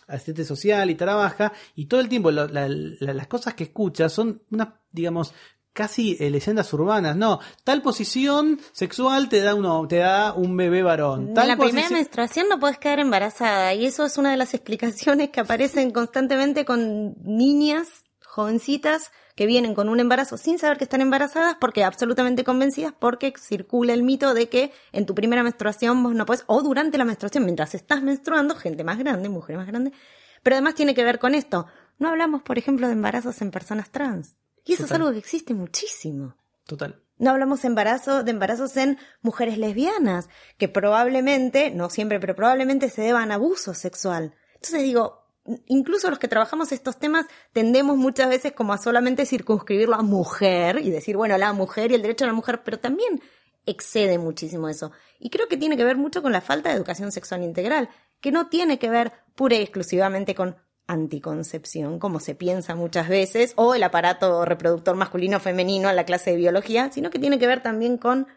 asistente 0.08 0.46
social 0.46 0.90
y 0.90 0.96
trabaja, 0.96 1.54
y 1.76 1.86
todo 1.86 2.00
el 2.00 2.10
tiempo 2.10 2.32
las 2.32 3.28
cosas 3.28 3.54
que 3.54 3.66
escucha 3.66 4.10
son 4.10 4.42
unas, 4.50 4.70
digamos, 4.92 5.34
casi 5.74 6.16
eh, 6.20 6.30
leyendas 6.30 6.72
urbanas, 6.74 7.16
no, 7.16 7.40
tal 7.64 7.82
posición 7.82 8.60
sexual 8.72 9.28
te 9.28 9.42
da 9.42 9.56
uno, 9.56 9.88
te 9.88 9.98
da 9.98 10.34
un 10.34 10.56
bebé 10.56 10.84
varón. 10.84 11.34
Tal 11.34 11.48
la 11.48 11.58
primera 11.58 11.90
menstruación 11.90 12.48
no 12.48 12.60
puedes 12.60 12.78
quedar 12.78 13.00
embarazada 13.00 13.74
y 13.74 13.86
eso 13.86 14.06
es 14.06 14.18
una 14.18 14.32
de 14.32 14.38
las 14.38 14.54
explicaciones 14.54 15.32
que 15.32 15.40
aparecen 15.40 15.92
constantemente 15.92 16.64
con 16.64 17.16
niñas 17.24 18.03
jovencitas 18.34 19.12
que 19.36 19.46
vienen 19.46 19.76
con 19.76 19.90
un 19.90 20.00
embarazo 20.00 20.38
sin 20.38 20.58
saber 20.58 20.80
que 20.80 20.86
están 20.86 21.02
embarazadas 21.02 21.56
porque 21.62 21.84
absolutamente 21.84 22.44
convencidas 22.44 22.92
porque 22.98 23.32
circula 23.40 23.94
el 23.94 24.02
mito 24.02 24.34
de 24.34 24.50
que 24.50 24.74
en 24.92 25.06
tu 25.06 25.14
primera 25.14 25.44
menstruación 25.44 26.02
vos 26.02 26.16
no 26.16 26.26
puedes, 26.26 26.44
o 26.48 26.64
durante 26.64 26.98
la 26.98 27.06
menstruación, 27.06 27.46
mientras 27.46 27.76
estás 27.76 28.02
menstruando, 28.02 28.56
gente 28.56 28.84
más 28.84 28.98
grande, 28.98 29.30
mujer 29.30 29.58
más 29.58 29.68
grande, 29.68 29.94
pero 30.42 30.56
además 30.56 30.74
tiene 30.74 30.96
que 30.96 31.04
ver 31.04 31.20
con 31.20 31.36
esto. 31.36 31.68
No 32.00 32.10
hablamos, 32.10 32.42
por 32.42 32.58
ejemplo, 32.58 32.88
de 32.88 32.94
embarazos 32.94 33.40
en 33.44 33.52
personas 33.52 33.92
trans. 33.92 34.36
Y 34.66 34.74
eso 34.74 34.86
es 34.86 34.92
algo 34.92 35.12
que 35.12 35.20
existe 35.20 35.54
muchísimo. 35.54 36.36
Total. 36.66 37.04
No 37.20 37.30
hablamos 37.30 37.62
de 37.62 37.68
embarazo, 37.68 38.24
de 38.24 38.32
embarazos 38.32 38.76
en 38.78 38.98
mujeres 39.22 39.60
lesbianas, 39.60 40.28
que 40.58 40.70
probablemente, 40.70 41.70
no 41.70 41.92
siempre, 41.92 42.20
pero 42.20 42.36
probablemente 42.36 42.90
se 42.90 43.04
deban 43.04 43.32
a 43.32 43.36
abuso 43.36 43.76
sexual. 43.76 44.34
Entonces 44.56 44.82
digo, 44.82 45.23
incluso 45.68 46.10
los 46.10 46.20
que 46.20 46.28
trabajamos 46.28 46.72
estos 46.72 46.98
temas 46.98 47.26
tendemos 47.52 47.98
muchas 47.98 48.30
veces 48.30 48.54
como 48.54 48.74
a 48.74 48.78
solamente 48.78 49.26
circunscribirlo 49.26 49.96
a 49.96 50.02
mujer 50.02 50.80
y 50.80 50.90
decir, 50.90 51.18
bueno, 51.18 51.38
la 51.38 51.54
mujer 51.54 51.92
y 51.92 51.96
el 51.96 52.02
derecho 52.02 52.26
a 52.26 52.28
la 52.28 52.34
mujer, 52.34 52.62
pero 52.64 52.80
también 52.80 53.22
excede 53.66 54.18
muchísimo 54.18 54.70
eso. 54.70 54.92
Y 55.20 55.30
creo 55.30 55.48
que 55.48 55.58
tiene 55.58 55.78
que 55.78 55.84
ver 55.84 55.98
mucho 55.98 56.22
con 56.22 56.32
la 56.32 56.42
falta 56.42 56.70
de 56.70 56.76
educación 56.76 57.12
sexual 57.12 57.44
integral, 57.44 57.90
que 58.20 58.32
no 58.32 58.48
tiene 58.48 58.80
que 58.80 58.90
ver 58.90 59.14
pura 59.36 59.56
y 59.56 59.62
exclusivamente 59.62 60.36
con 60.36 60.56
anticoncepción, 60.88 61.98
como 62.00 62.20
se 62.20 62.36
piensa 62.36 62.76
muchas 62.76 63.08
veces, 63.08 63.54
o 63.56 63.74
el 63.74 63.84
aparato 63.84 64.44
reproductor 64.46 64.96
masculino 64.96 65.40
femenino 65.40 65.90
en 65.90 65.96
la 65.96 66.06
clase 66.06 66.32
de 66.32 66.38
biología, 66.38 66.92
sino 66.92 67.10
que 67.10 67.20
tiene 67.20 67.40
que 67.40 67.48
ver 67.48 67.64
también 67.64 67.98
con 67.98 68.28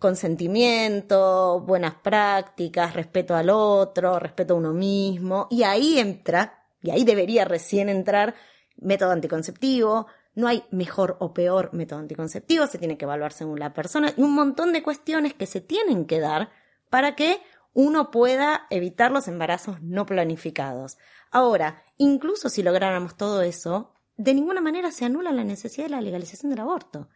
consentimiento, 0.00 1.60
buenas 1.60 1.94
prácticas, 1.94 2.94
respeto 2.94 3.36
al 3.36 3.50
otro, 3.50 4.18
respeto 4.18 4.54
a 4.54 4.56
uno 4.56 4.72
mismo, 4.72 5.46
y 5.50 5.62
ahí 5.62 5.98
entra, 5.98 6.64
y 6.80 6.90
ahí 6.90 7.04
debería 7.04 7.44
recién 7.44 7.90
entrar 7.90 8.34
método 8.78 9.10
anticonceptivo, 9.10 10.06
no 10.34 10.48
hay 10.48 10.64
mejor 10.70 11.18
o 11.20 11.34
peor 11.34 11.74
método 11.74 11.98
anticonceptivo, 11.98 12.66
se 12.66 12.78
tiene 12.78 12.96
que 12.96 13.04
evaluar 13.04 13.34
según 13.34 13.60
la 13.60 13.74
persona, 13.74 14.10
y 14.16 14.22
un 14.22 14.32
montón 14.32 14.72
de 14.72 14.82
cuestiones 14.82 15.34
que 15.34 15.46
se 15.46 15.60
tienen 15.60 16.06
que 16.06 16.18
dar 16.18 16.50
para 16.88 17.14
que 17.14 17.38
uno 17.74 18.10
pueda 18.10 18.66
evitar 18.70 19.12
los 19.12 19.28
embarazos 19.28 19.82
no 19.82 20.06
planificados. 20.06 20.96
Ahora, 21.30 21.84
incluso 21.98 22.48
si 22.48 22.62
lográramos 22.62 23.18
todo 23.18 23.42
eso, 23.42 23.92
de 24.16 24.32
ninguna 24.32 24.62
manera 24.62 24.90
se 24.92 25.04
anula 25.04 25.30
la 25.30 25.44
necesidad 25.44 25.84
de 25.84 25.90
la 25.90 26.00
legalización 26.00 26.48
del 26.48 26.60
aborto 26.60 27.10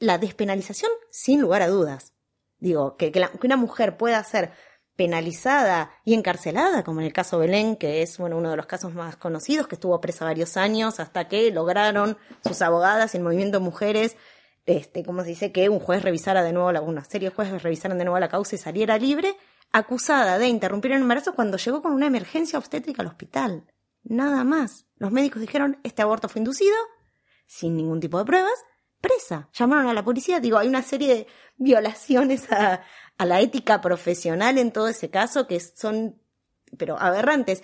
la 0.00 0.18
despenalización, 0.18 0.90
sin 1.10 1.40
lugar 1.40 1.62
a 1.62 1.68
dudas. 1.68 2.14
Digo, 2.58 2.96
que, 2.96 3.12
una 3.44 3.56
mujer 3.56 3.96
pueda 3.96 4.22
ser 4.24 4.50
penalizada 4.96 5.92
y 6.04 6.14
encarcelada, 6.14 6.82
como 6.82 7.00
en 7.00 7.06
el 7.06 7.12
caso 7.12 7.38
Belén, 7.38 7.76
que 7.76 8.02
es 8.02 8.18
bueno, 8.18 8.36
uno 8.36 8.50
de 8.50 8.56
los 8.56 8.66
casos 8.66 8.92
más 8.92 9.16
conocidos, 9.16 9.68
que 9.68 9.76
estuvo 9.76 10.00
presa 10.00 10.24
varios 10.24 10.56
años 10.56 11.00
hasta 11.00 11.28
que 11.28 11.50
lograron 11.52 12.18
sus 12.44 12.60
abogadas 12.60 13.14
y 13.14 13.18
el 13.18 13.22
movimiento 13.22 13.60
mujeres, 13.60 14.16
este, 14.66 15.04
como 15.04 15.22
se 15.22 15.28
dice, 15.28 15.52
que 15.52 15.68
un 15.68 15.78
juez 15.78 16.02
revisara 16.02 16.42
de 16.42 16.52
nuevo, 16.52 16.82
una 16.82 17.04
serie 17.04 17.30
de 17.30 17.34
jueces 17.34 17.62
revisaran 17.62 17.98
de 17.98 18.04
nuevo 18.04 18.18
la 18.18 18.28
causa 18.28 18.56
y 18.56 18.58
saliera 18.58 18.98
libre, 18.98 19.36
acusada 19.72 20.38
de 20.38 20.48
interrumpir 20.48 20.92
el 20.92 21.00
embarazo 21.00 21.34
cuando 21.34 21.56
llegó 21.56 21.80
con 21.80 21.92
una 21.92 22.06
emergencia 22.06 22.58
obstétrica 22.58 23.02
al 23.02 23.08
hospital. 23.08 23.64
Nada 24.02 24.44
más. 24.44 24.86
Los 24.96 25.12
médicos 25.12 25.40
dijeron, 25.40 25.78
este 25.82 26.02
aborto 26.02 26.28
fue 26.28 26.40
inducido, 26.40 26.76
sin 27.46 27.76
ningún 27.76 28.00
tipo 28.00 28.18
de 28.18 28.24
pruebas, 28.24 28.64
presa. 29.00 29.48
Llamaron 29.52 29.88
a 29.88 29.94
la 29.94 30.04
policía. 30.04 30.40
Digo, 30.40 30.58
hay 30.58 30.68
una 30.68 30.82
serie 30.82 31.14
de 31.14 31.26
violaciones 31.56 32.50
a, 32.52 32.82
la 33.18 33.40
ética 33.40 33.80
profesional 33.80 34.56
en 34.56 34.72
todo 34.72 34.88
ese 34.88 35.10
caso 35.10 35.46
que 35.46 35.60
son, 35.60 36.20
pero 36.78 36.98
aberrantes. 36.98 37.62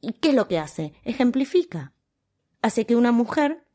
¿Y 0.00 0.14
qué 0.14 0.30
es 0.30 0.34
lo 0.34 0.48
que 0.48 0.58
hace? 0.58 0.94
Ejemplifica. 1.04 1.92
Hace 2.62 2.86
que 2.86 2.96
una 2.96 3.12
mujer, 3.12 3.66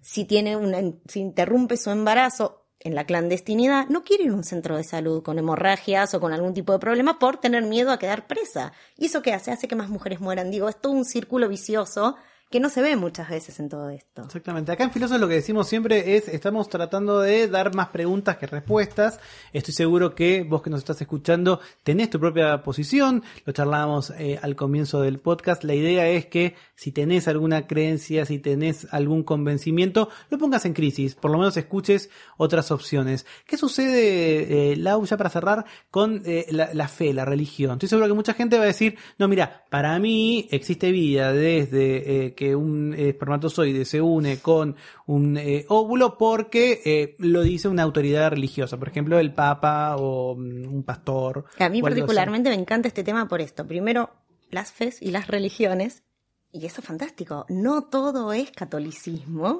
si 0.00 0.24
tiene 0.24 0.56
una, 0.56 0.80
si 1.06 1.20
interrumpe 1.20 1.76
su 1.76 1.90
embarazo 1.90 2.66
en 2.80 2.94
la 2.94 3.04
clandestinidad, 3.04 3.88
no 3.88 4.04
quiere 4.04 4.24
ir 4.24 4.30
a 4.30 4.34
un 4.34 4.44
centro 4.44 4.76
de 4.76 4.84
salud 4.84 5.22
con 5.22 5.38
hemorragias 5.38 6.14
o 6.14 6.20
con 6.20 6.32
algún 6.32 6.54
tipo 6.54 6.72
de 6.72 6.78
problema 6.78 7.18
por 7.18 7.38
tener 7.38 7.64
miedo 7.64 7.90
a 7.90 7.98
quedar 7.98 8.26
presa. 8.26 8.72
¿Y 8.96 9.06
eso 9.06 9.20
qué 9.20 9.34
hace? 9.34 9.50
Hace 9.50 9.68
que 9.68 9.76
más 9.76 9.90
mujeres 9.90 10.20
mueran. 10.20 10.50
Digo, 10.50 10.68
es 10.68 10.80
todo 10.80 10.92
un 10.92 11.04
círculo 11.04 11.48
vicioso 11.48 12.16
que 12.50 12.60
no 12.60 12.70
se 12.70 12.80
ve 12.80 12.96
muchas 12.96 13.28
veces 13.28 13.60
en 13.60 13.68
todo 13.68 13.90
esto. 13.90 14.22
Exactamente. 14.22 14.72
Acá 14.72 14.84
en 14.84 14.90
Filosos 14.90 15.20
lo 15.20 15.28
que 15.28 15.34
decimos 15.34 15.68
siempre 15.68 16.16
es, 16.16 16.28
estamos 16.28 16.70
tratando 16.70 17.20
de 17.20 17.46
dar 17.46 17.74
más 17.74 17.88
preguntas 17.88 18.38
que 18.38 18.46
respuestas. 18.46 19.20
Estoy 19.52 19.74
seguro 19.74 20.14
que 20.14 20.44
vos 20.44 20.62
que 20.62 20.70
nos 20.70 20.78
estás 20.78 21.00
escuchando 21.02 21.60
tenés 21.82 22.08
tu 22.08 22.18
propia 22.18 22.62
posición. 22.62 23.22
Lo 23.44 23.52
charlábamos 23.52 24.10
eh, 24.16 24.38
al 24.40 24.56
comienzo 24.56 25.02
del 25.02 25.18
podcast. 25.18 25.62
La 25.64 25.74
idea 25.74 26.08
es 26.08 26.26
que 26.26 26.54
si 26.74 26.90
tenés 26.90 27.28
alguna 27.28 27.66
creencia, 27.66 28.24
si 28.24 28.38
tenés 28.38 28.86
algún 28.92 29.24
convencimiento, 29.24 30.08
lo 30.30 30.38
pongas 30.38 30.64
en 30.64 30.72
crisis. 30.72 31.14
Por 31.14 31.30
lo 31.30 31.38
menos 31.38 31.56
escuches 31.58 32.08
otras 32.38 32.70
opciones. 32.70 33.26
¿Qué 33.46 33.58
sucede, 33.58 34.72
eh, 34.72 34.76
Lau, 34.76 35.04
ya 35.04 35.18
para 35.18 35.28
cerrar, 35.28 35.66
con 35.90 36.22
eh, 36.24 36.46
la, 36.50 36.72
la 36.72 36.88
fe, 36.88 37.12
la 37.12 37.26
religión? 37.26 37.72
Estoy 37.72 37.90
seguro 37.90 38.08
que 38.08 38.14
mucha 38.14 38.32
gente 38.32 38.56
va 38.56 38.62
a 38.62 38.68
decir, 38.68 38.96
no, 39.18 39.28
mira, 39.28 39.66
para 39.68 39.98
mí 39.98 40.48
existe 40.50 40.90
vida 40.92 41.34
desde 41.34 42.34
que 42.38 42.54
un 42.54 42.94
espermatozoide 42.94 43.84
se 43.84 44.00
une 44.00 44.38
con 44.38 44.76
un 45.06 45.36
eh, 45.36 45.64
óvulo 45.66 46.16
porque 46.16 46.80
eh, 46.84 47.16
lo 47.18 47.42
dice 47.42 47.66
una 47.66 47.82
autoridad 47.82 48.30
religiosa, 48.30 48.76
por 48.76 48.88
ejemplo, 48.88 49.18
el 49.18 49.34
Papa 49.34 49.96
o 49.98 50.36
mm, 50.36 50.72
un 50.72 50.84
pastor. 50.84 51.46
A 51.58 51.68
mí 51.68 51.82
particularmente 51.82 52.48
me 52.48 52.54
encanta 52.54 52.86
este 52.86 53.02
tema 53.02 53.26
por 53.26 53.40
esto. 53.40 53.66
Primero, 53.66 54.10
las 54.52 54.70
fes 54.70 55.02
y 55.02 55.10
las 55.10 55.26
religiones. 55.26 56.04
Y 56.52 56.64
eso 56.64 56.80
es 56.80 56.86
fantástico. 56.86 57.44
No 57.48 57.88
todo 57.88 58.32
es 58.32 58.52
catolicismo. 58.52 59.58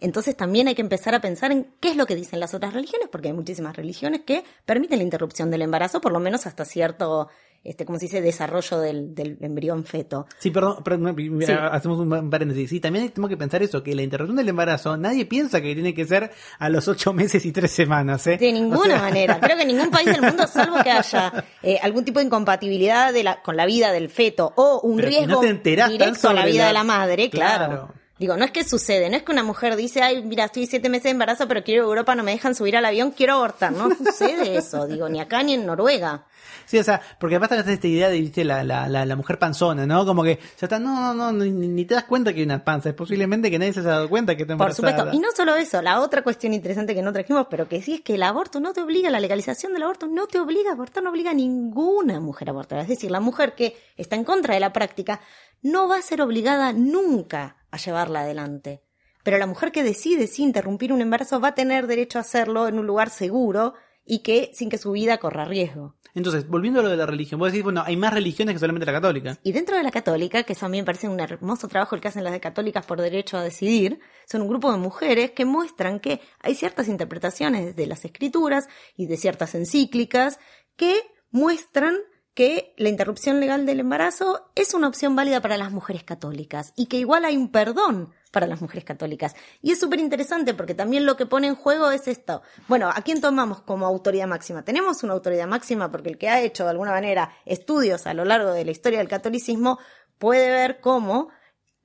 Entonces 0.00 0.36
también 0.36 0.68
hay 0.68 0.74
que 0.74 0.82
empezar 0.82 1.14
a 1.14 1.20
pensar 1.20 1.52
en 1.52 1.68
qué 1.80 1.90
es 1.90 1.96
lo 1.96 2.06
que 2.06 2.14
dicen 2.14 2.40
las 2.40 2.54
otras 2.54 2.74
religiones, 2.74 3.08
porque 3.10 3.28
hay 3.28 3.34
muchísimas 3.34 3.76
religiones 3.76 4.22
que 4.26 4.44
permiten 4.64 4.98
la 4.98 5.04
interrupción 5.04 5.50
del 5.50 5.62
embarazo, 5.62 6.00
por 6.00 6.12
lo 6.12 6.20
menos 6.20 6.46
hasta 6.46 6.64
cierto, 6.64 7.28
este, 7.64 7.84
como 7.84 7.98
se 7.98 8.04
dice, 8.04 8.20
desarrollo 8.20 8.78
del, 8.78 9.14
del 9.14 9.38
embrión 9.40 9.84
feto. 9.84 10.26
Sí, 10.38 10.50
perdón, 10.50 10.84
perdón, 10.84 11.16
Sí. 11.44 11.52
hacemos 11.52 11.98
un 11.98 12.30
paréntesis. 12.30 12.70
Sí, 12.70 12.78
también 12.78 13.08
tenemos 13.10 13.28
que 13.28 13.36
pensar 13.36 13.62
eso, 13.62 13.82
que 13.82 13.94
la 13.94 14.02
interrupción 14.02 14.36
del 14.36 14.48
embarazo, 14.48 14.96
nadie 14.96 15.26
piensa 15.26 15.60
que 15.60 15.74
tiene 15.74 15.92
que 15.94 16.04
ser 16.04 16.30
a 16.60 16.68
los 16.68 16.86
ocho 16.86 17.12
meses 17.12 17.44
y 17.44 17.50
tres 17.52 17.72
semanas, 17.72 18.26
¿eh? 18.28 18.36
De 18.38 18.52
ninguna 18.52 18.78
O 18.80 18.84
sea, 18.84 18.98
manera. 19.00 19.40
Creo 19.40 19.56
que 19.56 19.62
en 19.62 19.68
ningún 19.68 19.90
país 19.90 20.06
del 20.06 20.20
mundo, 20.22 20.46
salvo 20.46 20.76
que 20.82 20.90
haya 20.90 21.32
eh, 21.62 21.78
algún 21.82 22.04
tipo 22.04 22.20
de 22.20 22.26
incompatibilidad 22.26 23.12
de 23.12 23.24
la, 23.24 23.42
con 23.42 23.56
la 23.56 23.66
vida 23.66 23.90
del 23.92 24.10
feto 24.10 24.52
o 24.56 24.80
un 24.82 24.96
Pero 24.96 25.08
si 25.08 25.14
riesgo 25.16 25.34
no 25.34 25.40
te 25.40 25.54
directo 25.88 26.28
a 26.28 26.34
la 26.34 26.44
vida 26.46 26.62
la- 26.62 26.66
de 26.68 26.72
la 26.74 26.84
madre, 26.84 27.30
claro. 27.30 27.66
Claro. 27.66 27.94
Digo, 28.18 28.36
no 28.36 28.46
es 28.46 28.50
que 28.50 28.64
sucede, 28.64 29.10
no 29.10 29.16
es 29.16 29.24
que 29.24 29.32
una 29.32 29.42
mujer 29.42 29.76
dice, 29.76 30.02
ay, 30.02 30.22
mira, 30.22 30.46
estoy 30.46 30.66
siete 30.66 30.88
meses 30.88 31.04
de 31.04 31.10
embarazo, 31.10 31.46
pero 31.46 31.62
quiero 31.62 31.84
Europa, 31.84 32.14
no 32.14 32.22
me 32.22 32.32
dejan 32.32 32.54
subir 32.54 32.74
al 32.76 32.84
avión, 32.86 33.10
quiero 33.10 33.34
abortar. 33.34 33.72
No 33.72 33.94
sucede 33.96 34.56
eso, 34.56 34.86
digo, 34.86 35.08
ni 35.08 35.20
acá 35.20 35.42
ni 35.42 35.52
en 35.52 35.66
Noruega. 35.66 36.24
Sí, 36.64 36.78
o 36.78 36.84
sea, 36.84 37.00
porque 37.18 37.36
aparte 37.36 37.56
está 37.56 37.72
esta 37.72 37.86
idea 37.86 38.08
de, 38.08 38.20
viste, 38.20 38.44
la, 38.44 38.64
la, 38.64 38.88
la, 38.88 39.04
la 39.04 39.16
mujer 39.16 39.38
panzona, 39.38 39.86
¿no? 39.86 40.04
Como 40.04 40.22
que 40.22 40.36
ya 40.36 40.66
está, 40.66 40.78
no, 40.78 41.14
no, 41.14 41.32
no, 41.32 41.44
ni, 41.44 41.50
ni 41.50 41.84
te 41.84 41.94
das 41.94 42.04
cuenta 42.04 42.32
que 42.32 42.40
hay 42.40 42.46
una 42.46 42.64
panza. 42.64 42.88
Es 42.88 42.94
posiblemente 42.94 43.50
que 43.50 43.58
nadie 43.58 43.72
se 43.72 43.80
haya 43.80 43.90
dado 43.90 44.08
cuenta 44.08 44.36
que 44.36 44.42
está 44.42 44.56
Por 44.56 44.68
embarazada. 44.68 44.90
supuesto. 44.90 45.16
Y 45.16 45.20
no 45.20 45.28
solo 45.36 45.56
eso, 45.56 45.82
la 45.82 46.00
otra 46.00 46.22
cuestión 46.22 46.54
interesante 46.54 46.94
que 46.94 47.02
no 47.02 47.12
trajimos, 47.12 47.46
pero 47.50 47.68
que 47.68 47.82
sí 47.82 47.94
es 47.94 48.00
que 48.00 48.14
el 48.14 48.22
aborto 48.22 48.60
no 48.60 48.72
te 48.72 48.80
obliga, 48.80 49.10
la 49.10 49.20
legalización 49.20 49.72
del 49.72 49.82
aborto 49.84 50.06
no 50.06 50.26
te 50.26 50.38
obliga 50.38 50.70
a 50.70 50.74
abortar, 50.74 51.02
no 51.02 51.10
obliga 51.10 51.30
a 51.30 51.34
ninguna 51.34 52.20
mujer 52.20 52.48
a 52.48 52.52
abortar. 52.52 52.78
Es 52.80 52.88
decir, 52.88 53.10
la 53.10 53.20
mujer 53.20 53.54
que 53.54 53.76
está 53.96 54.16
en 54.16 54.24
contra 54.24 54.54
de 54.54 54.60
la 54.60 54.72
práctica 54.72 55.20
no 55.62 55.88
va 55.88 55.96
a 55.98 56.02
ser 56.02 56.20
obligada 56.22 56.72
nunca 56.72 57.56
a 57.70 57.76
llevarla 57.76 58.20
adelante. 58.20 58.82
Pero 59.22 59.38
la 59.38 59.46
mujer 59.46 59.72
que 59.72 59.82
decide 59.82 60.28
sí 60.28 60.42
interrumpir 60.44 60.92
un 60.92 61.00
embarazo 61.00 61.40
va 61.40 61.48
a 61.48 61.54
tener 61.54 61.88
derecho 61.88 62.18
a 62.18 62.20
hacerlo 62.20 62.68
en 62.68 62.78
un 62.78 62.86
lugar 62.86 63.10
seguro 63.10 63.74
y 64.04 64.20
que 64.20 64.52
sin 64.54 64.70
que 64.70 64.78
su 64.78 64.92
vida 64.92 65.18
corra 65.18 65.44
riesgo. 65.44 65.96
Entonces, 66.16 66.48
volviendo 66.48 66.80
a 66.80 66.82
lo 66.82 66.88
de 66.88 66.96
la 66.96 67.04
religión, 67.04 67.38
vos 67.38 67.52
decís, 67.52 67.62
bueno, 67.62 67.82
hay 67.84 67.94
más 67.98 68.10
religiones 68.10 68.54
que 68.54 68.58
solamente 68.58 68.86
la 68.86 68.92
católica. 68.92 69.38
Y 69.42 69.52
dentro 69.52 69.76
de 69.76 69.82
la 69.82 69.90
católica, 69.90 70.44
que 70.44 70.54
eso 70.54 70.64
a 70.64 70.70
mí 70.70 70.78
me 70.78 70.84
parece 70.84 71.10
un 71.10 71.20
hermoso 71.20 71.68
trabajo 71.68 71.94
el 71.94 72.00
que 72.00 72.08
hacen 72.08 72.24
las 72.24 72.32
de 72.32 72.40
católicas 72.40 72.86
por 72.86 72.98
derecho 73.02 73.36
a 73.36 73.42
decidir, 73.42 74.00
son 74.26 74.40
un 74.40 74.48
grupo 74.48 74.72
de 74.72 74.78
mujeres 74.78 75.32
que 75.32 75.44
muestran 75.44 76.00
que 76.00 76.22
hay 76.40 76.54
ciertas 76.54 76.88
interpretaciones 76.88 77.76
de 77.76 77.86
las 77.86 78.06
escrituras 78.06 78.66
y 78.96 79.06
de 79.06 79.18
ciertas 79.18 79.54
encíclicas 79.54 80.38
que 80.74 81.02
muestran 81.30 81.98
que 82.32 82.72
la 82.78 82.88
interrupción 82.88 83.38
legal 83.38 83.66
del 83.66 83.80
embarazo 83.80 84.50
es 84.54 84.72
una 84.72 84.88
opción 84.88 85.16
válida 85.16 85.42
para 85.42 85.58
las 85.58 85.70
mujeres 85.70 86.02
católicas 86.02 86.72
y 86.76 86.86
que 86.86 86.96
igual 86.96 87.26
hay 87.26 87.36
un 87.36 87.50
perdón 87.50 88.14
para 88.36 88.46
las 88.46 88.60
mujeres 88.60 88.84
católicas. 88.84 89.34
Y 89.62 89.70
es 89.70 89.80
súper 89.80 89.98
interesante 89.98 90.52
porque 90.52 90.74
también 90.74 91.06
lo 91.06 91.16
que 91.16 91.24
pone 91.24 91.46
en 91.46 91.54
juego 91.54 91.90
es 91.90 92.06
esto. 92.06 92.42
Bueno, 92.68 92.90
¿a 92.94 93.00
quién 93.00 93.22
tomamos 93.22 93.62
como 93.62 93.86
autoridad 93.86 94.26
máxima? 94.26 94.62
Tenemos 94.62 95.02
una 95.04 95.14
autoridad 95.14 95.46
máxima 95.46 95.90
porque 95.90 96.10
el 96.10 96.18
que 96.18 96.28
ha 96.28 96.42
hecho 96.42 96.64
de 96.64 96.70
alguna 96.70 96.90
manera 96.90 97.30
estudios 97.46 98.06
a 98.06 98.12
lo 98.12 98.26
largo 98.26 98.52
de 98.52 98.66
la 98.66 98.72
historia 98.72 98.98
del 98.98 99.08
catolicismo 99.08 99.78
puede 100.18 100.50
ver 100.50 100.80
cómo 100.82 101.30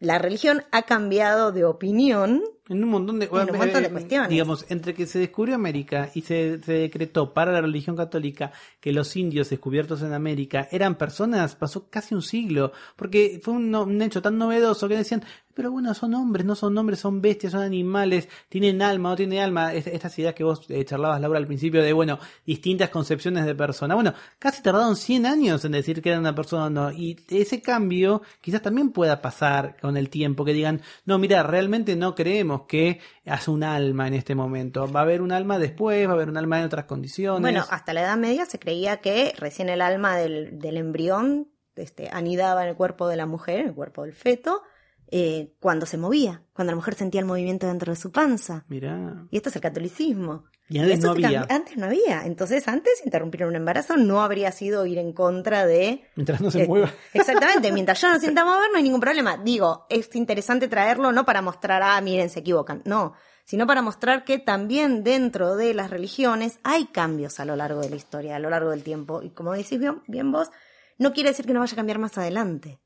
la 0.02 0.18
religión 0.18 0.64
ha 0.72 0.82
cambiado 0.82 1.54
de 1.54 1.64
opinión 1.64 2.44
En 2.68 2.84
un 2.84 2.90
montón 2.90 3.20
de, 3.20 3.28
En 3.28 3.52
un 3.52 3.58
montón 3.58 3.84
de 3.84 3.90
cuestiones. 3.92 4.30
Digamos, 4.30 4.66
entre 4.68 4.94
que 4.94 5.06
se 5.06 5.20
descubrió 5.20 5.56
América 5.56 6.10
y 6.16 6.24
se, 6.24 6.62
se 6.64 6.74
decretó 6.74 7.34
para 7.34 7.52
la 7.52 7.62
religión 7.62 7.96
católica 7.96 8.52
que 8.82 8.92
los 8.92 9.16
indios 9.16 9.52
descubiertos 9.52 10.02
en 10.02 10.14
América 10.14 10.68
eran 10.72 10.96
personas, 10.96 11.56
pasó 11.56 11.88
casi 11.90 12.16
un 12.16 12.24
siglo, 12.24 12.74
porque 12.96 13.40
fue 13.42 13.54
un 13.54 14.02
hecho 14.02 14.24
tan 14.24 14.40
novedoso 14.40 14.90
que 14.90 14.98
decían, 14.98 15.24
pero 15.62 15.72
bueno, 15.74 15.94
son 15.94 16.16
hombres, 16.16 16.44
no 16.44 16.56
son 16.56 16.76
hombres, 16.76 16.98
son 17.00 17.22
bestias, 17.22 17.52
son 17.52 17.62
animales, 17.62 18.28
tienen 18.50 18.82
alma, 18.82 19.10
no 19.10 19.16
tienen 19.16 19.38
alma. 19.38 19.76
Es- 19.76 19.86
Estas 19.86 20.18
ideas 20.18 20.34
que 20.34 20.44
vos 20.44 20.66
eh, 20.70 20.84
charlabas, 20.86 21.22
Laura, 21.22 21.38
al 21.38 21.46
principio 21.46 21.84
de, 21.84 21.94
bueno, 21.94 22.18
distintas 22.44 22.90
concepciones 22.90 23.46
de 23.46 23.54
persona. 23.54 23.94
Bueno, 23.94 24.16
casi 24.40 24.64
tardaron 24.64 24.96
100 24.96 25.28
años 25.28 25.64
en 25.64 25.74
decir 25.74 26.02
que 26.02 26.10
era 26.10 26.18
una 26.20 26.34
persona 26.34 26.66
o 26.66 26.70
no. 26.72 26.92
Y 26.92 27.16
ese 27.30 27.62
cambio 27.62 28.24
quizás 28.42 28.64
también 28.64 28.90
pueda 28.90 29.22
pasar 29.22 29.78
con 29.80 29.98
el 29.98 30.10
tiempo, 30.10 30.44
que 30.46 30.54
digan, 30.54 30.82
no, 31.06 31.20
mira, 31.20 31.44
realmente 31.44 31.96
no 31.96 32.16
creemos 32.16 32.64
que 32.64 33.00
hace 33.28 33.52
un 33.52 33.64
alma 33.64 34.08
en 34.08 34.16
este 34.16 34.34
momento. 34.34 34.92
Va 34.92 35.02
a 35.02 35.04
haber 35.04 35.22
un 35.22 35.32
alma 35.32 35.60
después, 35.60 36.08
va 36.08 36.14
a 36.14 36.16
haber 36.16 36.30
un 36.30 36.38
alma 36.38 36.58
en 36.58 36.66
otras 36.66 36.86
condiciones. 36.86 37.42
Bueno, 37.42 37.64
hasta 37.70 37.94
la 37.94 38.02
Edad 38.02 38.18
Media 38.18 38.48
se 38.48 38.58
creía 38.58 38.98
que 38.98 39.32
recién 39.38 39.70
el 39.70 39.82
alma 39.84 40.18
del, 40.18 40.58
del 40.58 40.78
embrión 40.78 41.50
este, 41.76 42.10
anidaba 42.12 42.64
en 42.64 42.70
el 42.70 42.76
cuerpo 42.76 43.08
de 43.08 43.16
la 43.16 43.28
mujer, 43.28 43.60
en 43.60 43.68
el 43.68 43.76
cuerpo 43.76 44.02
del 44.06 44.14
feto, 44.14 44.64
eh, 45.12 45.54
cuando 45.60 45.86
se 45.86 45.98
movía, 45.98 46.42
cuando 46.54 46.72
la 46.72 46.78
mujer 46.78 46.96
sentía 46.96 47.20
el 47.20 47.28
movimiento 47.28 47.68
dentro 47.68 47.92
de 47.92 48.00
su 48.00 48.12
panza. 48.12 48.64
Mirá. 48.70 49.28
Y 49.30 49.38
esto 49.38 49.50
es 49.50 49.56
el 49.58 49.62
catolicismo. 49.62 50.46
Y 50.70 50.80
antes 50.80 51.00
Eso 51.00 51.08
no 51.08 51.26
había. 51.26 51.46
Antes 51.50 51.76
no 51.76 51.88
había. 51.88 52.26
Entonces, 52.26 52.66
antes 52.70 53.06
interrumpir 53.06 53.46
un 53.46 53.58
embarazo 53.58 53.98
no 53.98 54.22
habría 54.24 54.54
sido 54.54 54.86
ir 54.86 54.98
en 54.98 55.12
contra 55.12 55.66
de 55.66 56.06
Mientras 56.16 56.40
no 56.40 56.50
se 56.50 56.64
Eh, 56.64 56.68
mueva. 56.68 56.90
Exactamente, 57.14 57.74
mientras 57.74 58.00
yo 58.00 58.08
no 58.08 58.20
sienta 58.20 58.46
mover 58.46 58.72
no 58.72 58.78
hay 58.78 58.84
ningún 58.84 59.02
problema. 59.02 59.36
Digo, 59.36 59.86
es 59.90 60.16
interesante 60.16 60.70
traerlo 60.70 61.12
no 61.12 61.26
para 61.26 61.42
mostrar, 61.42 61.84
ah, 61.84 62.00
miren, 62.00 62.30
se 62.30 62.40
equivocan, 62.40 62.82
no, 62.86 63.14
sino 63.44 63.68
para 63.68 63.82
mostrar 63.82 64.24
que 64.24 64.40
también 64.40 65.04
dentro 65.04 65.58
de 65.58 65.74
las 65.74 65.90
religiones 65.90 66.60
hay 66.64 66.86
cambios 66.86 67.42
a 67.42 67.46
lo 67.46 67.58
largo 67.58 67.82
de 67.82 67.90
la 67.90 67.98
historia, 67.98 68.38
a 68.38 68.40
lo 68.40 68.50
largo 68.50 68.70
del 68.70 68.84
tiempo. 68.84 69.22
Y 69.22 69.32
como 69.32 69.52
decís 69.52 69.78
bien, 69.78 70.02
bien 70.08 70.32
vos, 70.32 70.52
no 70.98 71.12
quiere 71.12 71.32
decir 71.32 71.46
que 71.46 71.54
no 71.54 71.60
vaya 71.60 71.74
a 71.74 71.76
cambiar 71.76 72.00
más 72.00 72.18
adelante. 72.18 72.80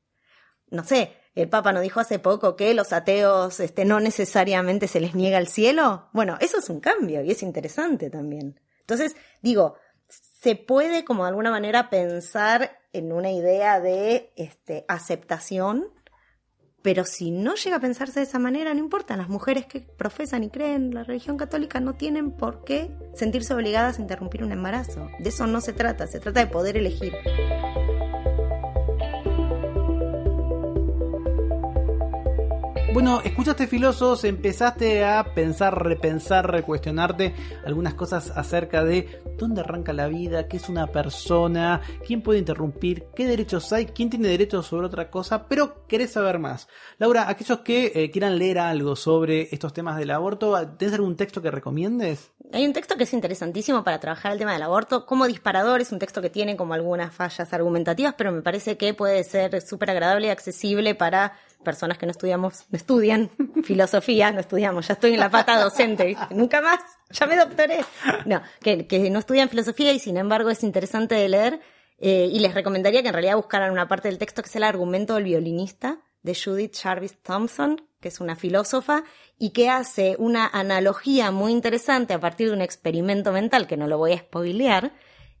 No 0.68 0.82
sé, 0.82 1.12
el 1.36 1.50
Papa 1.50 1.72
nos 1.72 1.82
dijo 1.82 2.00
hace 2.00 2.18
poco 2.18 2.56
que 2.56 2.72
los 2.72 2.94
ateos 2.94 3.60
este, 3.60 3.84
no 3.84 4.00
necesariamente 4.00 4.88
se 4.88 5.00
les 5.00 5.14
niega 5.14 5.38
el 5.38 5.48
cielo. 5.48 6.08
Bueno, 6.12 6.38
eso 6.40 6.58
es 6.58 6.70
un 6.70 6.80
cambio 6.80 7.22
y 7.22 7.30
es 7.30 7.42
interesante 7.42 8.08
también. 8.08 8.58
Entonces, 8.80 9.14
digo, 9.42 9.76
se 10.08 10.56
puede 10.56 11.04
como 11.04 11.24
de 11.24 11.28
alguna 11.28 11.50
manera 11.50 11.90
pensar 11.90 12.78
en 12.94 13.12
una 13.12 13.30
idea 13.30 13.80
de 13.80 14.32
este, 14.36 14.86
aceptación, 14.88 15.88
pero 16.80 17.04
si 17.04 17.30
no 17.30 17.54
llega 17.54 17.76
a 17.76 17.80
pensarse 17.80 18.20
de 18.20 18.26
esa 18.26 18.38
manera, 18.38 18.72
no 18.72 18.80
importa, 18.80 19.14
las 19.16 19.28
mujeres 19.28 19.66
que 19.66 19.80
profesan 19.80 20.42
y 20.42 20.48
creen 20.48 20.94
la 20.94 21.04
religión 21.04 21.36
católica 21.36 21.80
no 21.80 21.96
tienen 21.96 22.30
por 22.30 22.64
qué 22.64 22.96
sentirse 23.14 23.52
obligadas 23.52 23.98
a 23.98 24.02
interrumpir 24.02 24.42
un 24.42 24.52
embarazo. 24.52 25.10
De 25.18 25.28
eso 25.28 25.46
no 25.46 25.60
se 25.60 25.74
trata, 25.74 26.06
se 26.06 26.18
trata 26.18 26.40
de 26.40 26.46
poder 26.46 26.78
elegir. 26.78 27.12
Bueno, 32.96 33.20
escuchaste 33.22 33.66
Filosos, 33.66 34.24
empezaste 34.24 35.04
a 35.04 35.22
pensar, 35.34 35.84
repensar, 35.84 36.50
recuestionarte 36.50 37.34
algunas 37.66 37.92
cosas 37.92 38.32
acerca 38.34 38.84
de 38.84 39.20
dónde 39.36 39.60
arranca 39.60 39.92
la 39.92 40.08
vida, 40.08 40.48
qué 40.48 40.56
es 40.56 40.70
una 40.70 40.86
persona, 40.86 41.82
quién 42.06 42.22
puede 42.22 42.38
interrumpir, 42.38 43.04
qué 43.14 43.26
derechos 43.26 43.70
hay, 43.74 43.84
quién 43.84 44.08
tiene 44.08 44.28
derechos 44.28 44.68
sobre 44.68 44.86
otra 44.86 45.10
cosa, 45.10 45.46
pero 45.46 45.86
querés 45.86 46.12
saber 46.12 46.38
más. 46.38 46.68
Laura, 46.96 47.28
aquellos 47.28 47.58
que 47.58 47.92
eh, 47.94 48.10
quieran 48.10 48.38
leer 48.38 48.58
algo 48.58 48.96
sobre 48.96 49.42
estos 49.52 49.74
temas 49.74 49.98
del 49.98 50.10
aborto, 50.10 50.56
¿tenés 50.78 50.94
algún 50.94 51.16
texto 51.16 51.42
que 51.42 51.50
recomiendes? 51.50 52.30
Hay 52.50 52.64
un 52.64 52.72
texto 52.72 52.96
que 52.96 53.04
es 53.04 53.12
interesantísimo 53.12 53.84
para 53.84 54.00
trabajar 54.00 54.32
el 54.32 54.38
tema 54.38 54.54
del 54.54 54.62
aborto. 54.62 55.04
Como 55.04 55.26
disparador 55.26 55.82
es 55.82 55.92
un 55.92 55.98
texto 55.98 56.22
que 56.22 56.30
tiene 56.30 56.56
como 56.56 56.72
algunas 56.72 57.14
fallas 57.14 57.52
argumentativas, 57.52 58.14
pero 58.16 58.32
me 58.32 58.40
parece 58.40 58.78
que 58.78 58.94
puede 58.94 59.22
ser 59.24 59.60
súper 59.60 59.90
agradable 59.90 60.28
y 60.28 60.30
accesible 60.30 60.94
para 60.94 61.34
personas 61.66 61.98
que 61.98 62.06
no 62.06 62.12
estudiamos, 62.12 62.64
no 62.70 62.76
estudian 62.76 63.28
filosofía, 63.64 64.30
no 64.30 64.40
estudiamos, 64.40 64.86
ya 64.86 64.94
estoy 64.94 65.14
en 65.14 65.20
la 65.20 65.30
pata 65.30 65.60
docente, 65.60 66.16
nunca 66.30 66.62
más, 66.62 66.80
ya 67.10 67.26
me 67.26 67.36
doctoré. 67.36 67.80
No, 68.24 68.40
que, 68.60 68.86
que 68.86 69.10
no 69.10 69.18
estudian 69.18 69.48
filosofía 69.48 69.92
y 69.92 69.98
sin 69.98 70.16
embargo 70.16 70.48
es 70.48 70.62
interesante 70.62 71.16
de 71.16 71.28
leer 71.28 71.60
eh, 71.98 72.28
y 72.32 72.38
les 72.38 72.54
recomendaría 72.54 73.02
que 73.02 73.08
en 73.08 73.14
realidad 73.14 73.36
buscaran 73.36 73.72
una 73.72 73.88
parte 73.88 74.08
del 74.08 74.18
texto 74.18 74.42
que 74.42 74.48
es 74.48 74.56
el 74.56 74.64
argumento 74.64 75.14
del 75.14 75.24
violinista 75.24 75.98
de 76.22 76.34
Judith 76.34 76.76
Jarvis 76.76 77.22
Thompson, 77.22 77.82
que 78.00 78.08
es 78.08 78.20
una 78.20 78.36
filósofa 78.36 79.04
y 79.38 79.50
que 79.50 79.68
hace 79.68 80.16
una 80.18 80.46
analogía 80.46 81.30
muy 81.30 81.52
interesante 81.52 82.14
a 82.14 82.20
partir 82.20 82.48
de 82.48 82.54
un 82.54 82.62
experimento 82.62 83.32
mental 83.32 83.66
que 83.66 83.76
no 83.76 83.86
lo 83.86 83.98
voy 83.98 84.12
a 84.12 84.18
spoilear, 84.18 84.92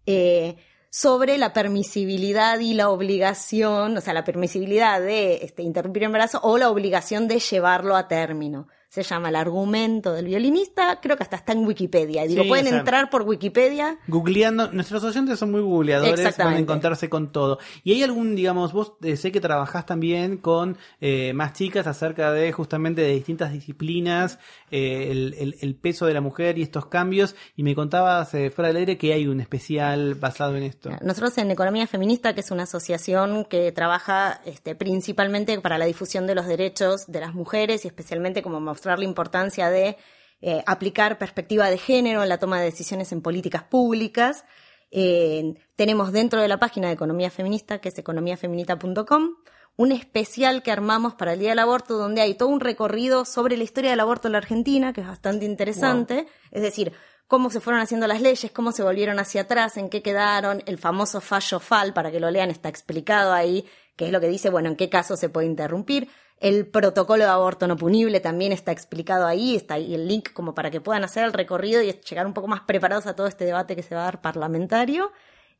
eh, 0.06 0.56
sobre 0.98 1.36
la 1.36 1.52
permisibilidad 1.52 2.58
y 2.58 2.72
la 2.72 2.88
obligación, 2.88 3.98
o 3.98 4.00
sea, 4.00 4.14
la 4.14 4.24
permisibilidad 4.24 4.98
de 4.98 5.44
este, 5.44 5.62
interrumpir 5.62 6.04
el 6.04 6.06
embarazo 6.06 6.40
o 6.42 6.56
la 6.56 6.70
obligación 6.70 7.28
de 7.28 7.38
llevarlo 7.38 7.96
a 7.96 8.08
término. 8.08 8.66
Se 8.88 9.02
llama 9.02 9.28
El 9.28 9.36
argumento 9.36 10.12
del 10.12 10.26
violinista, 10.26 11.00
creo 11.02 11.16
que 11.16 11.22
hasta 11.22 11.36
está 11.36 11.52
en 11.52 11.66
Wikipedia. 11.66 12.22
Digo, 12.26 12.42
Sí, 12.44 12.48
pueden 12.48 12.66
o 12.66 12.70
sea, 12.70 12.78
entrar 12.78 13.10
por 13.10 13.22
Wikipedia. 13.22 13.98
Googleando, 14.06 14.72
nuestros 14.72 15.02
oyentes 15.04 15.38
son 15.38 15.50
muy 15.50 15.60
googleadores, 15.60 16.36
van 16.38 16.54
a 16.54 16.58
encontrarse 16.58 17.08
con 17.10 17.30
todo. 17.32 17.58
Y 17.84 17.92
hay 17.92 18.02
algún, 18.02 18.34
digamos, 18.36 18.72
vos 18.72 18.94
eh, 19.02 19.16
sé 19.16 19.32
que 19.32 19.40
trabajás 19.40 19.84
también 19.86 20.38
con 20.38 20.78
eh, 21.00 21.32
más 21.34 21.52
chicas 21.52 21.86
acerca 21.86 22.32
de 22.32 22.52
justamente 22.52 23.02
de 23.02 23.12
distintas 23.12 23.52
disciplinas, 23.52 24.38
eh, 24.70 25.08
el, 25.10 25.34
el- 25.38 25.56
el 25.60 25.74
peso 25.74 26.06
de 26.06 26.14
la 26.14 26.20
mujer 26.20 26.58
y 26.58 26.62
estos 26.62 26.86
cambios, 26.86 27.34
y 27.56 27.62
me 27.62 27.74
contabas 27.74 28.32
eh, 28.34 28.50
fuera 28.50 28.68
del 28.68 28.78
aire 28.78 28.96
que 28.98 29.12
hay 29.12 29.26
un 29.26 29.40
especial 29.40 30.14
basado 30.14 30.56
en 30.56 30.62
esto. 30.62 30.90
Nosotros 31.02 31.36
en 31.38 31.50
Economía 31.50 31.86
Feminista, 31.86 32.34
que 32.34 32.40
es 32.40 32.50
una 32.50 32.62
asociación 32.64 33.44
que 33.44 33.72
trabaja 33.72 34.40
este, 34.44 34.74
principalmente 34.74 35.60
para 35.60 35.76
la 35.78 35.84
difusión 35.86 36.26
de 36.26 36.34
los 36.34 36.46
derechos 36.46 37.06
de 37.06 37.20
las 37.20 37.34
mujeres 37.34 37.84
y 37.84 37.88
especialmente 37.88 38.42
como 38.42 38.60
mostrar 38.76 38.98
la 38.98 39.06
importancia 39.06 39.70
de 39.70 39.96
eh, 40.42 40.62
aplicar 40.66 41.16
perspectiva 41.16 41.70
de 41.70 41.78
género 41.78 42.22
en 42.22 42.28
la 42.28 42.36
toma 42.36 42.58
de 42.58 42.66
decisiones 42.66 43.10
en 43.10 43.22
políticas 43.22 43.62
públicas. 43.62 44.44
Eh, 44.90 45.54
tenemos 45.76 46.12
dentro 46.12 46.42
de 46.42 46.48
la 46.48 46.58
página 46.58 46.88
de 46.88 46.92
Economía 46.92 47.30
Feminista, 47.30 47.78
que 47.78 47.88
es 47.88 47.98
economiafeminita.com, 47.98 49.30
un 49.76 49.92
especial 49.92 50.62
que 50.62 50.70
armamos 50.70 51.14
para 51.14 51.32
el 51.32 51.38
Día 51.38 51.50
del 51.50 51.60
Aborto, 51.60 51.96
donde 51.96 52.20
hay 52.20 52.34
todo 52.34 52.50
un 52.50 52.60
recorrido 52.60 53.24
sobre 53.24 53.56
la 53.56 53.64
historia 53.64 53.90
del 53.92 54.00
aborto 54.00 54.28
en 54.28 54.32
la 54.32 54.38
Argentina, 54.38 54.92
que 54.92 55.00
es 55.00 55.06
bastante 55.06 55.46
interesante. 55.46 56.26
Es 56.50 56.60
decir, 56.60 56.92
cómo 57.26 57.48
se 57.48 57.60
fueron 57.60 57.80
haciendo 57.80 58.06
las 58.06 58.20
leyes, 58.20 58.52
cómo 58.52 58.72
se 58.72 58.82
volvieron 58.82 59.18
hacia 59.18 59.42
atrás, 59.42 59.78
en 59.78 59.88
qué 59.88 60.02
quedaron, 60.02 60.62
el 60.66 60.76
famoso 60.76 61.22
fallo 61.22 61.60
FAL, 61.60 61.94
para 61.94 62.10
que 62.10 62.20
lo 62.20 62.30
lean, 62.30 62.50
está 62.50 62.68
explicado 62.68 63.32
ahí, 63.32 63.64
que 63.96 64.04
es 64.04 64.12
lo 64.12 64.20
que 64.20 64.28
dice, 64.28 64.50
bueno, 64.50 64.68
en 64.68 64.76
qué 64.76 64.90
caso 64.90 65.16
se 65.16 65.30
puede 65.30 65.46
interrumpir. 65.46 66.08
El 66.38 66.66
protocolo 66.66 67.24
de 67.24 67.30
aborto 67.30 67.66
no 67.66 67.76
punible 67.76 68.20
también 68.20 68.52
está 68.52 68.70
explicado 68.70 69.26
ahí, 69.26 69.56
está 69.56 69.74
ahí 69.74 69.94
el 69.94 70.06
link 70.06 70.32
como 70.32 70.54
para 70.54 70.70
que 70.70 70.82
puedan 70.82 71.04
hacer 71.04 71.24
el 71.24 71.32
recorrido 71.32 71.82
y 71.82 71.90
llegar 71.92 72.26
un 72.26 72.34
poco 72.34 72.46
más 72.46 72.60
preparados 72.60 73.06
a 73.06 73.16
todo 73.16 73.26
este 73.26 73.46
debate 73.46 73.74
que 73.74 73.82
se 73.82 73.94
va 73.94 74.02
a 74.02 74.04
dar 74.04 74.20
parlamentario. 74.20 75.12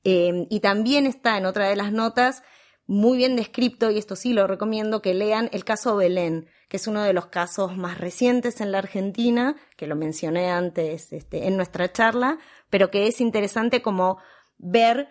Eh, 0.04 0.46
y 0.50 0.60
también 0.60 1.06
está 1.06 1.38
en 1.38 1.46
otra 1.46 1.68
de 1.68 1.76
las 1.76 1.92
notas 1.92 2.42
muy 2.86 3.18
bien 3.18 3.34
descrito, 3.34 3.90
y 3.90 3.98
esto 3.98 4.14
sí 4.14 4.32
lo 4.32 4.46
recomiendo 4.46 5.02
que 5.02 5.14
lean 5.14 5.48
el 5.52 5.64
caso 5.64 5.96
Belén, 5.96 6.48
que 6.68 6.76
es 6.76 6.86
uno 6.86 7.02
de 7.02 7.12
los 7.12 7.26
casos 7.26 7.76
más 7.76 7.98
recientes 7.98 8.60
en 8.60 8.70
la 8.70 8.78
Argentina, 8.78 9.56
que 9.76 9.88
lo 9.88 9.96
mencioné 9.96 10.50
antes 10.50 11.12
este, 11.12 11.48
en 11.48 11.56
nuestra 11.56 11.92
charla, 11.92 12.38
pero 12.70 12.90
que 12.90 13.08
es 13.08 13.20
interesante 13.20 13.82
como 13.82 14.18
ver 14.58 15.08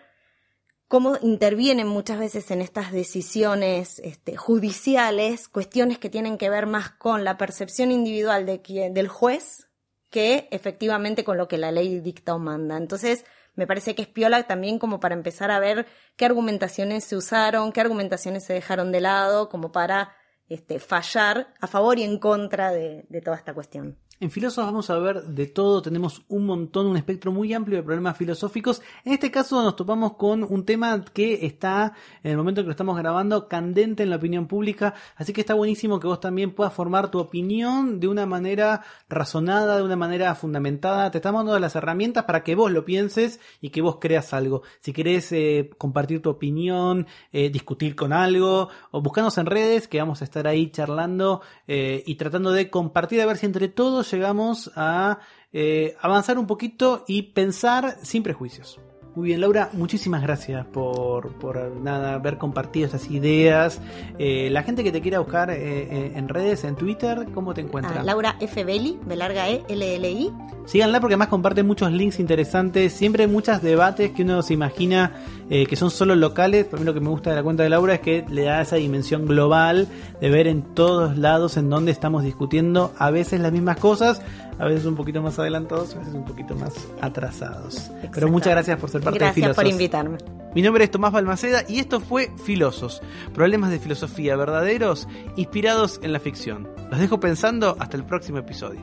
cómo 0.88 1.16
intervienen 1.20 1.88
muchas 1.88 2.18
veces 2.18 2.50
en 2.50 2.60
estas 2.60 2.92
decisiones 2.92 3.98
este, 4.00 4.36
judiciales 4.36 5.48
cuestiones 5.48 5.98
que 5.98 6.10
tienen 6.10 6.38
que 6.38 6.50
ver 6.50 6.66
más 6.66 6.90
con 6.90 7.24
la 7.24 7.36
percepción 7.36 7.90
individual 7.90 8.46
de 8.46 8.62
quien, 8.62 8.94
del 8.94 9.08
juez 9.08 9.68
que 10.10 10.48
efectivamente 10.50 11.24
con 11.24 11.36
lo 11.36 11.48
que 11.48 11.58
la 11.58 11.72
ley 11.72 12.00
dicta 12.00 12.34
o 12.34 12.38
manda. 12.38 12.76
Entonces, 12.76 13.24
me 13.54 13.66
parece 13.66 13.94
que 13.94 14.02
es 14.02 14.08
piola 14.08 14.44
también 14.44 14.78
como 14.78 15.00
para 15.00 15.14
empezar 15.14 15.50
a 15.50 15.58
ver 15.58 15.86
qué 16.16 16.24
argumentaciones 16.26 17.04
se 17.04 17.16
usaron, 17.16 17.72
qué 17.72 17.80
argumentaciones 17.80 18.44
se 18.44 18.52
dejaron 18.52 18.92
de 18.92 19.00
lado, 19.00 19.48
como 19.48 19.72
para 19.72 20.14
este, 20.48 20.78
fallar 20.78 21.52
a 21.60 21.66
favor 21.66 21.98
y 21.98 22.04
en 22.04 22.18
contra 22.18 22.70
de, 22.70 23.06
de 23.08 23.20
toda 23.20 23.36
esta 23.36 23.54
cuestión. 23.54 23.98
En 24.18 24.30
Filosos 24.30 24.64
vamos 24.64 24.88
a 24.88 24.98
ver 24.98 25.24
de 25.24 25.46
todo, 25.46 25.82
tenemos 25.82 26.22
un 26.28 26.46
montón, 26.46 26.86
un 26.86 26.96
espectro 26.96 27.32
muy 27.32 27.52
amplio 27.52 27.76
de 27.76 27.82
problemas 27.82 28.16
filosóficos. 28.16 28.80
En 29.04 29.12
este 29.12 29.30
caso 29.30 29.62
nos 29.62 29.76
topamos 29.76 30.14
con 30.14 30.42
un 30.42 30.64
tema 30.64 31.04
que 31.12 31.44
está, 31.44 31.92
en 32.22 32.30
el 32.30 32.38
momento 32.38 32.62
que 32.62 32.68
lo 32.68 32.70
estamos 32.70 32.96
grabando, 32.96 33.46
candente 33.46 34.04
en 34.04 34.08
la 34.08 34.16
opinión 34.16 34.46
pública, 34.46 34.94
así 35.16 35.34
que 35.34 35.42
está 35.42 35.52
buenísimo 35.52 36.00
que 36.00 36.06
vos 36.06 36.18
también 36.18 36.52
puedas 36.52 36.72
formar 36.72 37.10
tu 37.10 37.18
opinión 37.18 38.00
de 38.00 38.08
una 38.08 38.24
manera 38.24 38.84
razonada, 39.10 39.76
de 39.76 39.82
una 39.82 39.96
manera 39.96 40.34
fundamentada. 40.34 41.10
Te 41.10 41.18
estamos 41.18 41.44
dando 41.44 41.58
las 41.58 41.76
herramientas 41.76 42.24
para 42.24 42.42
que 42.42 42.54
vos 42.54 42.72
lo 42.72 42.86
pienses 42.86 43.38
y 43.60 43.68
que 43.68 43.82
vos 43.82 43.98
creas 44.00 44.32
algo. 44.32 44.62
Si 44.80 44.94
querés 44.94 45.30
eh, 45.32 45.68
compartir 45.76 46.22
tu 46.22 46.30
opinión, 46.30 47.06
eh, 47.32 47.50
discutir 47.50 47.94
con 47.94 48.14
algo, 48.14 48.70
o 48.92 49.02
buscanos 49.02 49.36
en 49.36 49.44
redes, 49.44 49.88
que 49.88 49.98
vamos 49.98 50.22
a 50.22 50.24
estar 50.24 50.46
ahí 50.46 50.70
charlando 50.70 51.42
eh, 51.68 52.02
y 52.06 52.14
tratando 52.14 52.50
de 52.50 52.70
compartir 52.70 53.20
a 53.20 53.26
ver 53.26 53.36
si 53.36 53.44
entre 53.44 53.68
todos 53.68 54.05
llegamos 54.10 54.70
a 54.76 55.18
eh, 55.52 55.96
avanzar 56.00 56.38
un 56.38 56.46
poquito 56.46 57.04
y 57.06 57.22
pensar 57.32 57.96
sin 58.02 58.22
prejuicios. 58.22 58.80
Muy 59.16 59.28
bien, 59.28 59.40
Laura, 59.40 59.70
muchísimas 59.72 60.20
gracias 60.20 60.66
por, 60.66 61.32
por 61.38 61.74
nada, 61.80 62.12
haber 62.12 62.36
compartido 62.36 62.84
estas 62.84 63.10
ideas. 63.10 63.80
Eh, 64.18 64.50
la 64.50 64.62
gente 64.62 64.84
que 64.84 64.92
te 64.92 65.00
quiera 65.00 65.20
buscar 65.20 65.50
eh, 65.50 65.56
eh, 65.56 66.12
en 66.16 66.28
redes, 66.28 66.64
en 66.64 66.76
Twitter, 66.76 67.26
¿cómo 67.32 67.54
te? 67.54 67.66
Ah, 67.82 68.02
Laura 68.04 68.36
F. 68.40 68.62
Belli, 68.62 68.98
de 69.06 69.16
larga 69.16 69.48
E, 69.48 69.64
L, 69.68 69.96
L, 69.96 70.10
I. 70.10 70.30
Síganla 70.66 71.00
porque 71.00 71.14
además 71.14 71.28
comparte 71.28 71.62
muchos 71.62 71.90
links 71.92 72.20
interesantes, 72.20 72.92
siempre 72.92 73.24
hay 73.24 73.30
muchos 73.30 73.62
debates 73.62 74.10
que 74.10 74.22
uno 74.22 74.42
se 74.42 74.52
imagina 74.52 75.12
eh, 75.48 75.64
que 75.66 75.76
son 75.76 75.92
solo 75.92 76.16
locales. 76.16 76.64
Para 76.64 76.80
mí 76.80 76.84
lo 76.84 76.92
que 76.92 77.00
me 77.00 77.08
gusta 77.08 77.30
de 77.30 77.36
la 77.36 77.42
cuenta 77.44 77.62
de 77.62 77.68
Laura 77.68 77.94
es 77.94 78.00
que 78.00 78.24
le 78.28 78.42
da 78.42 78.60
esa 78.60 78.76
dimensión 78.76 79.26
global 79.26 79.86
de 80.20 80.28
ver 80.28 80.48
en 80.48 80.62
todos 80.62 81.16
lados 81.16 81.56
en 81.56 81.70
donde 81.70 81.92
estamos 81.92 82.24
discutiendo 82.24 82.92
a 82.98 83.12
veces 83.12 83.40
las 83.40 83.52
mismas 83.52 83.76
cosas, 83.76 84.20
a 84.58 84.64
veces 84.66 84.86
un 84.86 84.96
poquito 84.96 85.22
más 85.22 85.38
adelantados, 85.38 85.94
a 85.94 85.98
veces 85.98 86.14
un 86.14 86.24
poquito 86.24 86.54
más 86.54 86.72
atrasados. 87.00 87.90
Pero 88.12 88.28
muchas 88.28 88.52
gracias 88.52 88.78
por 88.78 88.90
ser 88.90 89.02
parte 89.02 89.18
de 89.18 89.24
Gracias 89.24 89.34
Filosos. 89.34 89.56
por 89.56 89.66
invitarme. 89.66 90.18
Mi 90.54 90.62
nombre 90.62 90.84
es 90.84 90.90
Tomás 90.90 91.12
Balmaceda 91.12 91.64
y 91.68 91.78
esto 91.78 92.00
fue 92.00 92.30
Filosos, 92.44 93.02
problemas 93.34 93.70
de 93.70 93.78
filosofía 93.78 94.36
verdaderos 94.36 95.06
inspirados 95.36 96.00
en 96.02 96.12
la 96.12 96.20
ficción. 96.20 96.68
Los 96.90 96.98
dejo 96.98 97.20
pensando 97.20 97.76
hasta 97.78 97.96
el 97.96 98.04
próximo 98.04 98.38
episodio. 98.38 98.80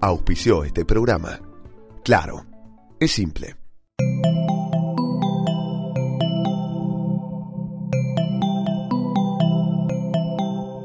Auspició 0.00 0.64
este 0.64 0.84
programa. 0.84 1.40
Claro, 2.04 2.44
es 3.00 3.10
simple. 3.12 3.56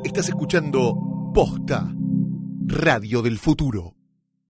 Estás 0.04 0.30
escuchando 0.30 1.32
Posta, 1.34 1.94
Radio 2.66 3.22
del 3.22 3.38
Futuro. 3.38 3.99